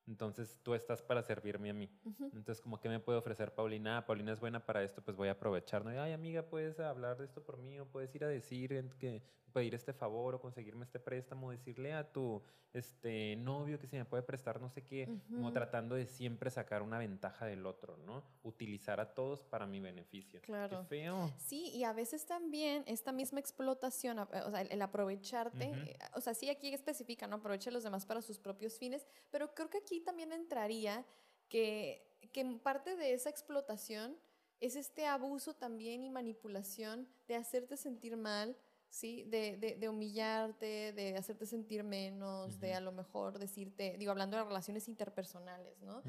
Entonces 0.07 0.61
tú 0.63 0.75
estás 0.75 1.03
para 1.03 1.23
servirme 1.23 1.71
a 1.71 1.75
mí. 1.75 1.91
Entonces, 2.33 2.61
como 2.61 2.81
que 2.81 2.89
me 2.89 3.01
puede 3.01 3.19
ofrecer 3.19 3.53
Paulina? 3.53 3.99
Ah, 3.99 4.07
Paulina 4.07 4.33
es 4.33 4.39
buena 4.39 4.65
para 4.65 4.85
esto, 4.85 5.03
pues 5.03 5.17
voy 5.17 5.29
a 5.29 5.33
aprovechar. 5.33 5.85
¿no? 5.85 5.91
Ay, 6.01 6.13
amiga, 6.13 6.43
puedes 6.43 6.79
hablar 6.79 7.19
de 7.19 7.25
esto 7.25 7.43
por 7.43 7.59
mí 7.59 7.81
o 7.81 7.87
puedes 7.87 8.15
ir 8.15 8.23
a 8.23 8.29
decir 8.29 8.71
que 9.01 9.25
pedir 9.57 9.75
este 9.75 9.95
favor 9.95 10.35
o 10.35 10.39
conseguirme 10.39 10.85
este 10.85 11.01
préstamo, 11.01 11.51
decirle 11.51 11.95
a 11.95 12.13
tu 12.13 12.43
este, 12.75 13.37
novio 13.37 13.79
que 13.79 13.87
se 13.87 13.97
me 13.97 14.05
puede 14.05 14.23
prestar 14.23 14.61
no 14.61 14.69
sé 14.69 14.85
qué, 14.85 15.09
como 15.31 15.51
tratando 15.51 15.95
de 15.95 16.05
siempre 16.05 16.51
sacar 16.51 16.83
una 16.83 16.99
ventaja 16.99 17.47
del 17.47 17.65
otro, 17.65 17.97
¿no? 17.97 18.23
Utilizar 18.43 19.01
a 19.01 19.15
todos 19.15 19.43
para 19.43 19.67
mi 19.67 19.81
beneficio. 19.81 20.43
Claro. 20.43 20.81
Qué 20.81 20.89
feo. 20.89 21.33
Sí, 21.39 21.71
y 21.71 21.85
a 21.85 21.95
veces 21.95 22.27
también 22.27 22.85
esta 22.87 23.13
misma 23.13 23.41
explotación, 23.41 24.19
o 24.19 24.51
sea, 24.51 24.61
el, 24.61 24.83
aprovecharte, 24.83 25.97
o 26.13 26.21
sea, 26.21 26.35
sí 26.35 26.51
aquí 26.51 26.69
especifica, 26.75 27.27
¿no? 27.27 27.37
Aprovecha 27.37 27.71
a 27.71 27.73
los 27.73 27.83
demás 27.83 28.05
para 28.05 28.21
sus 28.21 28.39
propios 28.39 28.79
fines, 28.79 29.07
pero 29.31 29.55
creo 29.55 29.71
que 29.71 29.79
aquí 29.79 30.01
también 30.01 30.33
entraría 30.33 31.03
que, 31.49 32.07
que 32.31 32.45
parte 32.63 32.95
de 32.95 33.15
esa 33.15 33.31
explotación 33.31 34.19
es 34.61 34.77
este 34.77 35.07
abuso 35.07 35.55
también 35.55 36.05
y 36.05 36.11
manipulación 36.11 37.09
de 37.27 37.37
hacerte 37.37 37.79
sentir 37.79 38.19
mal, 38.19 38.55
¿sí? 38.91 39.25
De, 39.25 39.57
de, 39.57 39.77
de, 39.77 39.89
humillarte, 39.89 40.93
de 40.93 41.17
hacerte 41.17 41.47
sentir 41.47 41.85
menos, 41.85 42.61
de 42.61 42.75
a 42.75 42.81
lo 42.81 42.93
mejor 42.93 43.39
decirte, 43.39 43.97
digo, 43.99 44.11
hablando 44.11 44.37
de 44.37 44.45
relaciones 44.45 44.89
interpersonales, 44.89 45.81
¿no? 45.83 46.03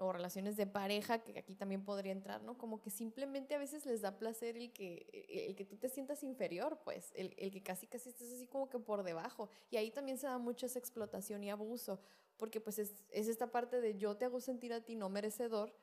o 0.00 0.12
relaciones 0.12 0.56
de 0.56 0.66
pareja, 0.66 1.18
que 1.22 1.38
aquí 1.38 1.54
también 1.54 1.84
podría 1.84 2.12
entrar, 2.12 2.42
¿no? 2.42 2.56
Como 2.56 2.80
que 2.80 2.90
simplemente 2.90 3.54
a 3.54 3.58
veces 3.58 3.84
les 3.86 4.00
da 4.00 4.18
placer 4.18 4.56
el 4.56 4.72
que, 4.72 5.06
e, 5.12 5.46
el 5.46 5.54
que 5.54 5.64
tú 5.64 5.76
te 5.76 5.88
sientas 5.88 6.22
inferior, 6.22 6.80
pues, 6.84 7.12
el, 7.14 7.34
el 7.36 7.50
que 7.50 7.62
casi 7.62 7.86
casi 7.86 8.08
estés 8.08 8.32
así 8.32 8.46
como 8.46 8.68
que 8.68 8.78
por 8.78 9.02
debajo. 9.02 9.50
Y 9.70 9.76
ahí 9.76 9.90
también 9.90 10.18
se 10.18 10.26
da 10.26 10.38
mucho 10.38 10.66
esa 10.66 10.78
explotación 10.78 11.44
y 11.44 11.50
abuso, 11.50 12.00
porque 12.36 12.60
pues 12.60 12.78
es, 12.78 13.04
es 13.10 13.28
esta 13.28 13.52
parte 13.52 13.80
de 13.80 13.98
yo 13.98 14.16
te 14.16 14.24
hago 14.24 14.40
sentir 14.40 14.72
a 14.72 14.80
ti 14.80 14.96
no 14.96 15.10
merecedor, 15.10 15.74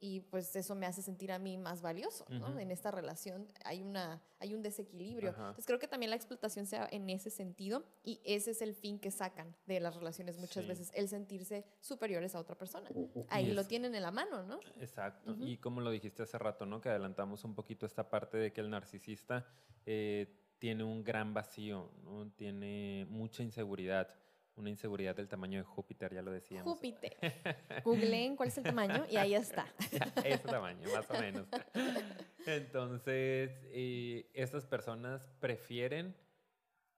y 0.00 0.20
pues 0.20 0.56
eso 0.56 0.74
me 0.74 0.86
hace 0.86 1.02
sentir 1.02 1.30
a 1.30 1.38
mí 1.38 1.58
más 1.58 1.82
valioso, 1.82 2.24
¿no? 2.30 2.58
En 2.58 2.70
esta 2.70 2.90
relación 2.90 3.46
hay, 3.64 3.82
una, 3.82 4.22
hay 4.38 4.54
un 4.54 4.62
desequilibrio. 4.62 5.28
Entonces 5.28 5.66
creo 5.66 5.78
que 5.78 5.86
también 5.86 6.08
la 6.08 6.16
explotación 6.16 6.64
sea 6.66 6.88
en 6.90 7.10
ese 7.10 7.28
sentido 7.28 7.84
y 8.02 8.18
ese 8.24 8.52
es 8.52 8.62
el 8.62 8.74
fin 8.74 8.98
que 8.98 9.10
sacan 9.10 9.54
de 9.66 9.78
las 9.78 9.94
relaciones 9.94 10.38
muchas 10.38 10.66
veces, 10.66 10.90
el 10.94 11.08
sentirse 11.08 11.66
superiores 11.80 12.34
a 12.34 12.40
otra 12.40 12.56
persona. 12.56 12.88
Ahí 13.28 13.52
lo 13.52 13.64
tienen 13.66 13.94
en 13.94 14.02
la 14.02 14.10
mano, 14.10 14.42
¿no? 14.42 14.58
Exacto. 14.80 15.36
Y 15.38 15.58
como 15.58 15.82
lo 15.82 15.90
dijiste 15.90 16.22
hace 16.22 16.38
rato, 16.38 16.64
¿no? 16.64 16.80
Que 16.80 16.88
adelantamos 16.88 17.44
un 17.44 17.54
poquito 17.54 17.84
esta 17.84 18.08
parte 18.08 18.38
de 18.38 18.54
que 18.54 18.62
el 18.62 18.70
narcisista 18.70 19.46
eh, 19.84 20.34
tiene 20.58 20.82
un 20.82 21.04
gran 21.04 21.34
vacío, 21.34 21.90
¿no? 22.04 22.30
Tiene 22.32 23.06
mucha 23.10 23.42
inseguridad 23.42 24.16
una 24.56 24.70
inseguridad 24.70 25.16
del 25.16 25.28
tamaño 25.28 25.58
de 25.58 25.64
Júpiter, 25.64 26.14
ya 26.14 26.22
lo 26.22 26.30
decíamos. 26.30 26.72
Júpiter. 26.72 27.16
Googleen 27.84 28.36
cuál 28.36 28.48
es 28.48 28.58
el 28.58 28.64
tamaño 28.64 29.06
y 29.10 29.16
ahí 29.16 29.34
está. 29.34 29.66
Ese 30.24 30.38
tamaño, 30.38 30.88
más 30.94 31.10
o 31.10 31.14
menos. 31.14 31.46
Entonces, 32.46 33.50
eh, 33.70 34.30
estas 34.34 34.66
personas 34.66 35.26
prefieren 35.40 36.14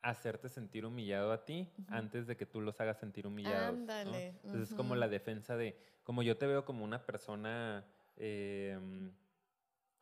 hacerte 0.03 0.49
sentir 0.49 0.85
humillado 0.85 1.33
a 1.33 1.45
ti 1.45 1.71
antes 1.89 2.27
de 2.27 2.37
que 2.37 2.45
tú 2.45 2.61
los 2.61 2.81
hagas 2.81 2.99
sentir 2.99 3.27
humillados. 3.27 3.69
Ándale. 3.69 4.29
Entonces, 4.43 4.71
es 4.71 4.75
como 4.75 4.97
la 4.97 5.09
defensa 5.09 5.57
de, 5.57 5.79
como 6.03 6.23
yo 6.23 6.37
te 6.37 6.47
veo 6.47 6.65
como 6.65 6.85
una 6.85 7.05
persona... 7.07 7.87
Em, 8.17 9.13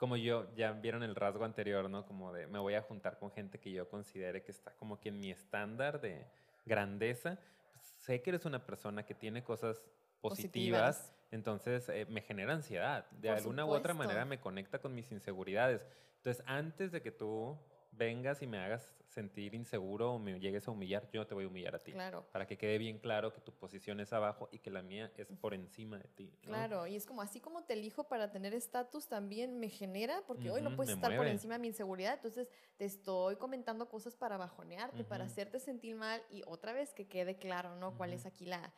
como 0.00 0.16
yo, 0.16 0.50
ya 0.54 0.72
vieron 0.72 1.02
el 1.02 1.14
rasgo 1.14 1.44
anterior, 1.44 1.90
¿no? 1.90 2.06
Como 2.06 2.32
de 2.32 2.46
me 2.46 2.58
voy 2.58 2.72
a 2.72 2.80
juntar 2.80 3.18
con 3.18 3.30
gente 3.30 3.60
que 3.60 3.70
yo 3.70 3.86
considere 3.86 4.42
que 4.42 4.50
está 4.50 4.72
como 4.76 4.98
que 4.98 5.10
en 5.10 5.20
mi 5.20 5.30
estándar 5.30 6.00
de, 6.00 6.26
grandeza, 6.64 7.38
pues, 7.72 7.84
sé 7.84 8.22
que 8.22 8.30
eres 8.30 8.44
una 8.44 8.64
persona 8.66 9.04
que 9.04 9.14
tiene 9.14 9.42
cosas 9.42 9.82
positivas, 10.20 11.14
entonces 11.30 11.88
eh, 11.88 12.06
me 12.08 12.20
genera 12.20 12.52
ansiedad. 12.52 13.10
De 13.12 13.30
alguna 13.30 13.64
u 13.64 13.70
otra 13.70 13.94
manera 13.94 14.24
me 14.24 14.40
conecta 14.40 14.80
con 14.80 14.94
mis 14.94 15.10
inseguridades. 15.12 15.86
Entonces, 16.16 16.44
antes 16.46 16.92
de 16.92 17.00
que 17.02 17.10
tú 17.10 17.58
vengas 17.92 18.42
y 18.42 18.46
me 18.46 18.58
hagas 18.58 18.94
sentir 19.08 19.54
inseguro 19.54 20.12
o 20.12 20.18
me 20.18 20.38
llegues 20.38 20.68
a 20.68 20.70
humillar, 20.70 21.08
yo 21.12 21.26
te 21.26 21.34
voy 21.34 21.44
a 21.44 21.48
humillar 21.48 21.74
a 21.74 21.82
ti. 21.82 21.92
Claro. 21.92 22.26
Para 22.32 22.46
que 22.46 22.56
quede 22.56 22.78
bien 22.78 22.98
claro 22.98 23.32
que 23.32 23.40
tu 23.40 23.52
posición 23.52 24.00
es 24.00 24.12
abajo 24.12 24.48
y 24.52 24.58
que 24.58 24.70
la 24.70 24.82
mía 24.82 25.12
es 25.16 25.28
por 25.40 25.52
encima 25.52 25.98
de 25.98 26.08
ti. 26.08 26.32
Claro, 26.42 26.86
y 26.86 26.96
es 26.96 27.06
como 27.06 27.22
así 27.22 27.40
como 27.40 27.64
te 27.64 27.74
elijo 27.74 28.04
para 28.04 28.30
tener 28.30 28.54
estatus, 28.54 29.08
también 29.08 29.58
me 29.58 29.68
genera, 29.68 30.22
porque 30.26 30.50
hoy 30.50 30.62
no 30.62 30.76
puedes 30.76 30.92
estar 30.92 31.16
por 31.16 31.26
encima 31.26 31.54
de 31.54 31.60
mi 31.60 31.68
inseguridad, 31.68 32.14
entonces 32.14 32.48
te 32.76 32.84
estoy 32.84 33.36
comentando 33.36 33.88
cosas 33.88 34.14
para 34.16 34.36
bajonearte, 34.36 35.04
para 35.04 35.24
hacerte 35.24 35.58
sentir 35.58 35.96
mal 35.96 36.22
y 36.30 36.42
otra 36.46 36.72
vez 36.72 36.94
que 36.94 37.08
quede 37.08 37.36
claro, 37.36 37.76
¿no? 37.76 37.96
¿Cuál 37.96 38.12
es 38.12 38.26
aquí 38.26 38.46
la, 38.46 38.72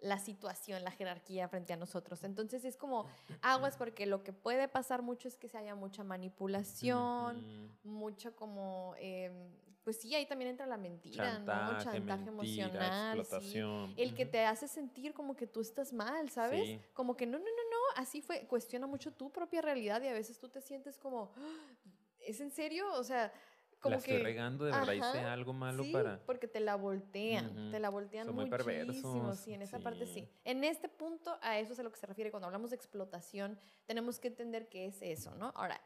la 0.00 0.18
situación, 0.18 0.82
la 0.82 0.90
jerarquía 0.90 1.48
frente 1.48 1.72
a 1.72 1.76
nosotros. 1.76 2.24
Entonces 2.24 2.64
es 2.64 2.76
como 2.76 3.06
aguas 3.42 3.76
porque 3.76 4.06
lo 4.06 4.22
que 4.22 4.32
puede 4.32 4.68
pasar 4.68 5.02
mucho 5.02 5.28
es 5.28 5.36
que 5.36 5.48
se 5.48 5.58
haya 5.58 5.74
mucha 5.74 6.04
manipulación, 6.04 7.44
mucho 7.84 8.34
como, 8.34 8.94
em, 8.98 9.32
pues 9.84 10.00
sí, 10.00 10.14
ahí 10.14 10.26
también 10.26 10.50
entra 10.50 10.66
la 10.66 10.76
mentira, 10.76 11.38
¿no? 11.38 11.78
Chantaje 11.82 12.28
emocional. 12.28 13.18
El 13.96 14.14
que 14.14 14.26
te 14.26 14.44
hace 14.44 14.68
sentir 14.68 15.12
como 15.14 15.36
que 15.36 15.46
tú 15.46 15.60
estás 15.60 15.92
mal, 15.92 16.30
¿sabes? 16.30 16.80
Como 16.92 17.16
que 17.16 17.26
no, 17.26 17.38
no, 17.38 17.44
no, 17.44 17.50
no, 17.50 18.00
así 18.00 18.22
fue, 18.22 18.46
cuestiona 18.46 18.86
mucho 18.86 19.12
tu 19.12 19.30
propia 19.30 19.60
realidad 19.60 20.00
y 20.02 20.08
a 20.08 20.12
veces 20.12 20.38
tú 20.38 20.48
te 20.48 20.60
sientes 20.60 20.98
como, 20.98 21.30
¡Ah! 21.36 21.90
¿es 22.20 22.40
en 22.40 22.50
serio? 22.50 22.92
O 22.94 23.04
sea, 23.04 23.32
la 23.88 23.96
estoy 23.96 24.18
regando, 24.18 24.64
de 24.64 24.72
verdad 24.72 24.92
hice 24.92 25.18
algo 25.20 25.52
malo 25.52 25.84
sí, 25.84 25.92
para. 25.92 26.20
Porque 26.26 26.48
te 26.48 26.60
la 26.60 26.74
voltean, 26.74 27.70
te 27.70 27.78
la 27.78 27.88
voltean 27.88 28.26
Son 28.26 28.34
muchísimo. 28.34 29.34
sí, 29.34 29.54
en 29.54 29.62
esa 29.62 29.78
parte 29.78 30.06
sí. 30.06 30.28
En 30.44 30.64
este 30.64 30.88
punto, 30.88 31.38
a 31.40 31.58
eso 31.58 31.72
es 31.72 31.80
a 31.80 31.82
lo 31.82 31.90
que 31.90 31.98
se 31.98 32.06
refiere. 32.06 32.30
Cuando 32.30 32.46
hablamos 32.46 32.70
de 32.70 32.76
explotación, 32.76 33.58
tenemos 33.86 34.18
que 34.18 34.28
entender 34.28 34.68
qué 34.68 34.86
es 34.86 35.00
eso, 35.00 35.34
¿no? 35.36 35.52
Ahora, 35.54 35.80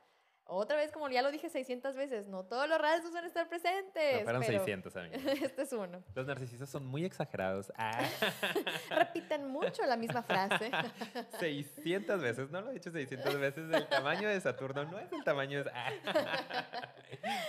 otra 0.47 0.77
vez, 0.77 0.93
como 0.93 1.09
ya 1.09 1.23
lo 1.23 1.31
dije 1.31 1.49
600 1.49 1.97
veces, 1.97 2.29
no 2.29 2.45
todos 2.45 2.69
los 2.69 2.79
rasgos 2.79 3.13
van 3.13 3.25
a 3.25 3.27
estar 3.27 3.49
presentes. 3.49 4.19
No, 4.19 4.25
fueron 4.25 4.45
600, 4.45 4.97
amigos. 4.97 5.21
Este 5.43 5.63
es 5.63 5.73
uno. 5.73 6.03
Los 6.15 6.27
narcisistas 6.27 6.69
son 6.69 6.85
muy 6.85 7.05
exagerados. 7.05 7.73
Ah. 7.77 8.07
Repiten 8.91 9.49
mucho 9.49 9.85
la 9.87 9.97
misma 9.97 10.23
frase. 10.23 10.71
600 11.41 12.21
veces, 12.21 12.51
no 12.51 12.61
lo 12.61 12.71
he 12.71 12.75
dicho 12.75 12.91
600 12.91 13.41
veces. 13.41 13.73
El 13.73 13.89
tamaño 13.89 14.29
de 14.29 14.41
Saturno 14.41 14.85
no 14.85 14.99
es 14.99 15.11
el 15.13 15.25
tamaño 15.25 15.65
de... 15.65 15.71
Ah. 15.73 15.91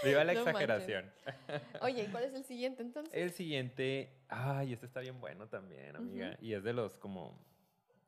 Viva 0.03 0.23
la 0.23 0.31
exageración. 0.31 1.11
Oye, 1.81 2.03
¿y 2.03 2.07
cuál 2.07 2.23
es 2.23 2.33
el 2.33 2.45
siguiente 2.45 2.81
entonces? 2.81 3.13
El 3.13 3.31
siguiente, 3.31 4.09
ay, 4.29 4.71
este 4.71 4.85
está 4.85 5.01
bien 5.01 5.19
bueno 5.19 5.47
también, 5.47 5.95
amiga. 5.97 6.37
Y 6.39 6.53
es 6.53 6.63
de 6.63 6.71
los 6.71 6.95
como 6.95 7.37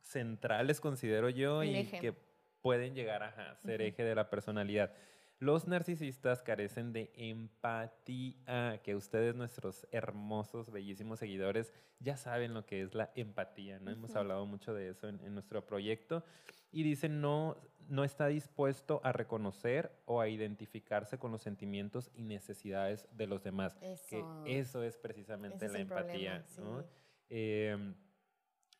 centrales, 0.02 0.80
considero 0.80 1.30
yo, 1.30 1.64
y 1.64 1.86
que 1.86 2.27
pueden 2.62 2.96
llegar 2.96 3.24
a 3.24 3.56
ser 3.58 3.82
eje 3.82 4.04
de 4.04 4.16
la 4.16 4.30
personalidad. 4.30 4.94
Los 5.40 5.68
narcisistas 5.68 6.42
carecen 6.42 6.94
de 6.94 7.12
empatía, 7.16 8.82
que 8.84 8.96
ustedes, 8.96 9.36
nuestros 9.36 9.88
hermosos, 9.92 10.72
bellísimos 10.72 11.20
seguidores, 11.20 11.72
ya 12.00 12.18
saben 12.18 12.56
lo 12.56 12.66
que 12.66 12.82
es 12.82 12.96
la 12.96 13.12
empatía, 13.16 13.80
¿no? 13.80 13.92
Hemos 13.92 14.16
hablado 14.16 14.48
mucho 14.48 14.74
de 14.74 14.90
eso 14.90 15.08
en, 15.08 15.34
nuestro 15.36 15.64
proyecto. 15.64 16.24
Y 16.72 16.82
dicen, 16.82 17.22
no, 17.22 17.56
no 17.88 18.04
está 18.04 18.28
dispuesto 18.28 19.00
a 19.04 19.12
reconocer 19.12 19.92
o 20.06 20.22
a 20.22 20.28
identificarse 20.28 21.20
con 21.20 21.32
los 21.32 21.44
sentimientos 21.44 22.10
y 22.16 22.24
necesidades 22.24 23.08
de 23.12 23.28
los 23.28 23.44
demás. 23.44 23.78
Que 24.10 24.26
eso 24.46 24.82
es 24.82 24.98
precisamente 24.98 25.70
la 25.70 25.80
empatía, 25.80 26.46
¿no? 26.58 26.84
Em, 27.30 27.94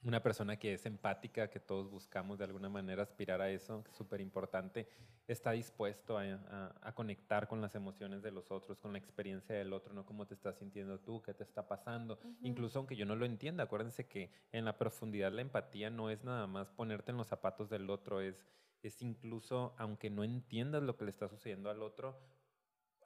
una 0.04 0.22
persona 0.22 0.58
que 0.58 0.74
es 0.74 0.86
empática, 0.86 1.50
que 1.50 1.60
todos 1.60 1.90
buscamos 1.90 2.38
de 2.38 2.46
alguna 2.46 2.70
manera 2.70 3.04
aspirar 3.04 3.42
a 3.42 3.50
eso, 3.50 3.84
que 3.84 3.92
es 3.92 3.98
súper 3.98 4.22
importante, 4.22 4.88
está 5.28 5.52
dispuesto 5.52 6.18
a, 6.18 6.94
conectar 6.94 7.48
con 7.48 7.62
las 7.62 7.76
emociones 7.76 8.22
de 8.22 8.32
los 8.32 8.50
otros, 8.50 8.80
con 8.80 8.94
la 8.94 9.00
experiencia 9.00 9.56
del 9.56 9.74
otro, 9.74 9.94
no 9.94 10.06
cómo 10.06 10.26
te 10.26 10.34
estás 10.34 10.58
sintiendo 10.58 11.00
tú, 11.00 11.22
qué 11.22 11.34
te 11.34 11.44
está 11.44 11.68
pasando. 11.68 12.20
Incluso 12.42 12.80
aunque 12.80 12.96
yo 12.96 13.06
no 13.06 13.16
lo 13.16 13.26
entienda, 13.26 13.64
acuérdense 13.64 14.08
que 14.08 14.32
en 14.52 14.66
la 14.66 14.78
profundidad 14.78 15.32
la 15.32 15.42
empatía 15.42 15.90
no 15.90 16.10
es 16.10 16.24
nada 16.24 16.48
más 16.48 16.70
ponerte 16.72 17.12
en 17.12 17.18
los 17.18 17.28
zapatos 17.28 17.70
del 17.70 17.90
otro, 17.90 18.22
es, 18.22 18.46
es 18.84 19.02
incluso, 19.02 19.76
aunque 19.78 20.10
no 20.10 20.24
entiendas 20.24 20.84
lo 20.84 20.96
que 20.96 21.06
le 21.06 21.12
está 21.12 21.28
sucediendo 21.28 21.70
al 21.70 21.82
otro, 21.82 22.18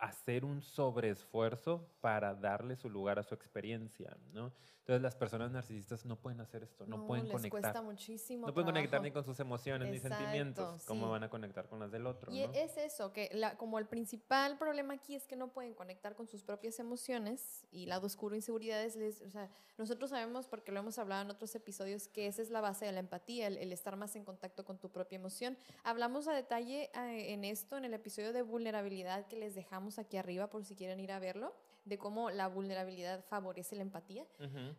hacer 0.01 0.43
un 0.43 0.61
sobreesfuerzo 0.61 1.87
para 2.01 2.33
darle 2.33 2.75
su 2.75 2.89
lugar 2.89 3.19
a 3.19 3.23
su 3.23 3.35
experiencia, 3.35 4.17
¿no? 4.33 4.51
Entonces 4.79 5.03
las 5.03 5.15
personas 5.15 5.51
narcisistas 5.51 6.05
no 6.05 6.19
pueden 6.19 6.41
hacer 6.41 6.63
esto, 6.63 6.87
no, 6.87 7.05
pueden 7.05 7.25
les 7.25 7.33
conectar. 7.33 7.61
Cuesta 7.61 7.81
muchísimo 7.83 8.47
no 8.47 8.53
pueden 8.53 8.65
conectar 8.65 8.99
ni 8.99 9.11
con 9.11 9.23
sus 9.23 9.39
emociones 9.39 9.91
ni 9.91 9.99
sentimientos. 9.99 10.83
¿Cómo 10.85 11.07
van 11.11 11.23
a 11.23 11.29
conectar 11.29 11.67
con 11.69 11.79
las 11.79 11.91
del 11.91 12.07
otro? 12.07 12.31
Y 12.31 12.41
es 12.41 12.77
eso, 12.77 13.13
que 13.13 13.29
la, 13.31 13.55
como 13.57 13.77
el 13.77 13.85
principal 13.85 14.57
problema 14.57 14.95
aquí 14.95 15.13
es 15.13 15.27
que 15.27 15.35
no 15.35 15.49
pueden 15.49 15.75
conectar 15.75 16.15
con 16.15 16.27
sus 16.27 16.43
propias 16.43 16.79
emociones 16.79 17.67
y 17.71 17.85
lado 17.85 18.07
oscuro, 18.07 18.35
inseguridades. 18.35 18.95
Les, 18.95 19.21
o 19.21 19.29
sea, 19.29 19.51
nosotros 19.77 20.09
sabemos, 20.09 20.47
porque 20.47 20.71
lo 20.71 20.79
hemos 20.79 20.97
hablado 20.97 21.21
en 21.21 21.29
otros 21.29 21.53
episodios, 21.53 22.07
que 22.07 22.25
esa 22.25 22.41
es 22.41 22.49
la 22.49 22.59
base 22.59 22.85
de 22.85 22.91
la 22.91 23.01
empatía, 23.01 23.47
el, 23.47 23.71
estar 23.71 23.95
más 23.97 24.15
en 24.15 24.25
contacto 24.25 24.65
con 24.65 24.79
tu 24.79 24.89
propia 24.89 25.17
emoción. 25.17 25.57
Hablamos 25.83 26.27
a 26.27 26.33
detalle 26.33 26.89
eh, 26.95 27.33
en 27.33 27.45
esto, 27.45 27.77
en 27.77 27.85
el 27.85 27.93
episodio 27.93 28.33
de 28.33 28.41
vulnerabilidad 28.41 29.27
que 29.27 29.35
les 29.35 29.53
dejamos 29.53 29.90
aquí 29.99 30.17
arriba 30.17 30.49
por 30.49 30.63
si 30.65 30.75
quieren 30.75 30.99
ir 30.99 31.11
a 31.11 31.19
verlo 31.19 31.55
de 31.85 31.97
cómo 31.97 32.29
la 32.29 32.47
vulnerabilidad 32.47 33.23
favorece 33.25 33.75
la 33.75 33.81
empatía. 33.81 34.25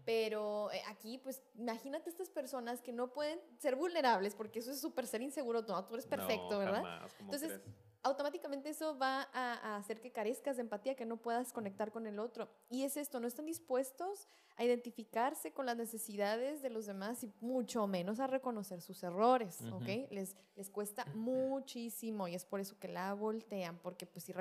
Pero 0.05 0.71
eh, 0.73 0.83
aquí, 0.89 1.19
pues, 1.19 1.43
imagínate 1.55 2.09
estas 2.09 2.31
personas 2.31 2.81
que 2.81 2.93
no 2.93 3.13
pueden 3.13 3.41
ser 3.59 3.77
vulnerables, 3.77 4.35
porque 4.35 4.61
eso 4.61 4.71
es 4.71 4.81
súper 4.81 5.07
ser 5.07 5.23
inseguro. 5.23 5.63
No, 5.63 5.85
tú 5.85 5.95
eres 5.95 6.07
perfecto, 6.07 6.59
¿verdad? 6.59 7.09
Entonces, 7.19 7.61
automáticamente 8.03 8.70
eso 8.70 8.98
va 8.98 9.28
a, 9.32 9.76
hacer 9.76 10.00
que 10.00 10.11
carezcas 10.11 10.57
de 10.57 10.62
empatía, 10.62 10.94
que 10.94 11.07
no 11.07 11.16
puedas 11.16 11.53
conectar 11.53 11.92
con 11.92 12.07
el 12.07 12.18
otro. 12.18 12.48
Y 12.68 12.84
es 12.84 12.96
esto, 12.96 13.20
no 13.20 13.26
están 13.26 13.46
dispuestos 13.46 14.28
a 14.57 14.64
identificarse 14.64 15.53
con 15.53 15.66
las 15.66 15.76
necesidades 15.76 16.62
de 16.62 16.70
los 16.70 16.86
demás 16.86 17.22
y 17.24 17.32
mucho 17.40 17.86
menos 17.86 18.20
a 18.20 18.26
reconocer 18.26 18.80
sus 18.80 19.03
errores, 19.03 19.61
¿ok? 19.72 20.11
Les, 20.11 20.36
les 20.57 20.70
cuesta 20.70 21.05
muchísimo 21.14 22.28
y 22.28 22.34
es 22.34 22.44
por 22.44 22.61
eso 22.61 22.78
que 22.78 22.88
la 22.88 23.14
voltean, 23.14 23.78
porque 23.78 24.07
pues 24.07 24.24
si, 24.24 24.34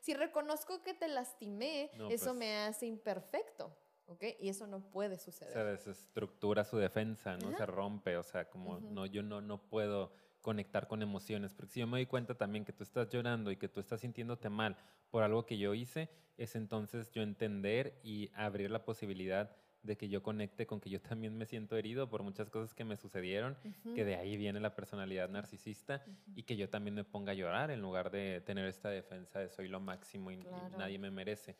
si 0.00 0.14
reconozco 0.14 0.82
que 0.82 0.94
te 0.94 1.08
lastimé, 1.08 1.90
eso 2.10 2.26
pues 2.26 2.36
me 2.36 2.56
hace 2.56 2.86
imperfecto. 2.86 3.72
¿ok? 4.08 4.24
Y 4.40 4.48
eso 4.48 4.66
no 4.66 4.80
puede 4.80 5.18
suceder. 5.18 5.52
Se 5.52 5.64
desestructura 5.64 6.64
su 6.64 6.78
defensa, 6.78 7.36
¿no? 7.36 7.54
Se 7.56 7.66
rompe, 7.66 8.16
o 8.16 8.22
sea, 8.22 8.48
como 8.48 8.80
no, 8.80 9.04
yo 9.06 9.22
no, 9.22 9.40
no 9.40 9.60
puedo 9.68 10.12
conectar 10.48 10.88
con 10.88 11.02
emociones, 11.02 11.52
porque 11.52 11.72
si 11.72 11.80
yo 11.80 11.86
me 11.86 11.98
doy 11.98 12.06
cuenta 12.06 12.34
también 12.34 12.64
que 12.64 12.72
tú 12.72 12.82
estás 12.82 13.10
llorando 13.10 13.50
y 13.50 13.56
que 13.56 13.68
tú 13.68 13.80
estás 13.80 14.00
sintiéndote 14.00 14.48
mal 14.48 14.78
por 15.10 15.22
algo 15.22 15.44
que 15.44 15.58
yo 15.58 15.74
hice, 15.74 16.08
es 16.38 16.56
entonces 16.56 17.10
yo 17.10 17.20
entender 17.20 18.00
y 18.02 18.30
abrir 18.32 18.70
la 18.70 18.82
posibilidad 18.82 19.54
de 19.82 19.98
que 19.98 20.08
yo 20.08 20.22
conecte 20.22 20.66
con 20.66 20.80
que 20.80 20.88
yo 20.88 21.02
también 21.02 21.36
me 21.36 21.44
siento 21.44 21.76
herido 21.76 22.08
por 22.08 22.22
muchas 22.22 22.48
cosas 22.48 22.74
que 22.74 22.82
me 22.82 22.96
sucedieron, 22.96 23.58
que 23.94 24.06
de 24.06 24.16
ahí 24.16 24.38
viene 24.38 24.58
la 24.58 24.74
personalidad 24.74 25.28
narcisista 25.28 26.02
y 26.34 26.44
que 26.44 26.56
yo 26.56 26.70
también 26.70 26.94
me 26.94 27.04
ponga 27.04 27.32
a 27.32 27.34
llorar 27.34 27.70
en 27.70 27.82
lugar 27.82 28.10
de 28.10 28.40
tener 28.40 28.64
esta 28.64 28.88
defensa 28.88 29.40
de 29.40 29.50
soy 29.50 29.68
lo 29.68 29.80
máximo 29.80 30.30
y, 30.30 30.38
nadie 30.78 30.98
me 30.98 31.10
merece. 31.10 31.56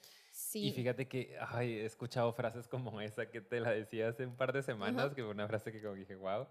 Y 0.54 0.72
fíjate 0.72 1.08
que 1.08 1.36
ay, 1.46 1.72
he 1.72 1.84
escuchado 1.84 2.32
frases 2.32 2.66
como 2.66 3.02
esa 3.02 3.30
que 3.30 3.42
te 3.42 3.60
la 3.60 3.72
decía 3.72 4.08
hace 4.08 4.24
un 4.24 4.34
par 4.34 4.54
de 4.54 4.62
semanas, 4.62 5.12
que 5.12 5.22
fue 5.22 5.32
una 5.32 5.46
frase 5.46 5.70
que 5.72 5.82
como 5.82 5.94
dije, 5.94 6.14
wow. 6.14 6.46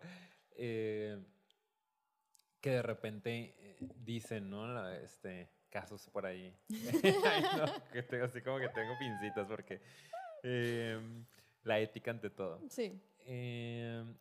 Eh, 0.55 1.19
que 2.67 2.73
de 2.73 2.81
repente 2.81 3.55
eh, 3.59 3.77
dicen, 4.03 4.49
¿no? 4.49 4.89
Este, 4.89 5.49
casos 5.69 6.09
por 6.09 6.25
ahí. 6.25 6.53
que 7.93 8.03
tengo, 8.03 8.25
así 8.25 8.41
como 8.41 8.59
que 8.59 8.67
tengo 8.67 8.97
pincitas 8.99 9.47
porque 9.47 9.79
em, 10.43 11.25
la 11.63 11.79
ética 11.79 12.11
ante 12.11 12.29
todo. 12.29 12.59
Sí. 12.69 13.01
Em, 13.19 14.13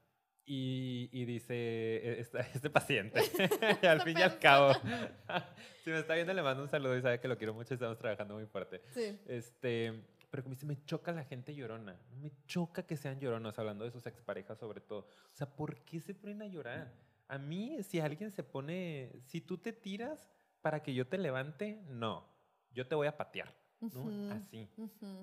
y, 0.44 1.09
y, 1.11 1.24
dice 1.24 1.55
e, 1.55 2.20
este, 2.20 2.70
paciente, 2.70 3.20
y 3.82 3.86
al 3.86 4.03
fin 4.03 4.16
y 4.16 4.22
al 4.22 4.38
cabo, 4.38 4.74
si 5.82 5.90
me 5.90 5.99
está 5.99 6.14
viendo 6.14 6.32
le 6.32 6.40
mando 6.40 6.62
un 6.62 6.68
saludo 6.68 6.97
y 6.97 7.03
sabe 7.03 7.18
que 7.18 7.26
lo 7.26 7.36
quiero 7.36 7.53
mucho, 7.53 7.74
estamos 7.74 7.99
trabajando 7.99 8.34
muy 8.34 8.47
fuerte. 8.47 8.80
Sí. 8.94 9.18
Este, 9.26 10.05
pero 10.30 10.44
como 10.44 10.55
dice, 10.55 10.66
me 10.66 10.84
choca 10.84 11.11
la 11.11 11.24
gente 11.24 11.53
llorona, 11.53 11.99
me 12.22 12.30
choca 12.47 12.86
que 12.86 12.97
sean 12.97 13.18
lloronas, 13.18 13.59
hablando 13.59 13.84
de 13.84 13.90
sus 13.90 14.07
exparejas 14.07 14.57
sobre 14.57 14.80
todo. 14.80 15.01
O 15.01 15.36
sea, 15.36 15.49
¿por 15.49 15.80
qué 15.80 16.01
se 16.01 16.14
ponen 16.14 16.42
a 16.42 16.47
llorar? 16.47 16.92
A 17.29 17.39
mí, 17.39 17.83
si 17.83 18.01
alguien 18.01 18.31
se 18.31 18.43
pone, 18.43 19.12
si 19.24 19.41
tú 19.41 19.59
te 19.59 19.72
tiras, 19.72 20.31
para 20.61 20.83
que 20.83 20.95
yo 20.95 21.07
te 21.07 21.18
levante, 21.18 21.83
no, 21.89 22.29
yo 22.70 22.87
te 22.87 22.95
voy 22.95 23.07
a 23.07 23.16
patear. 23.16 23.55
¿no? 23.81 24.33
Así. 24.33 24.68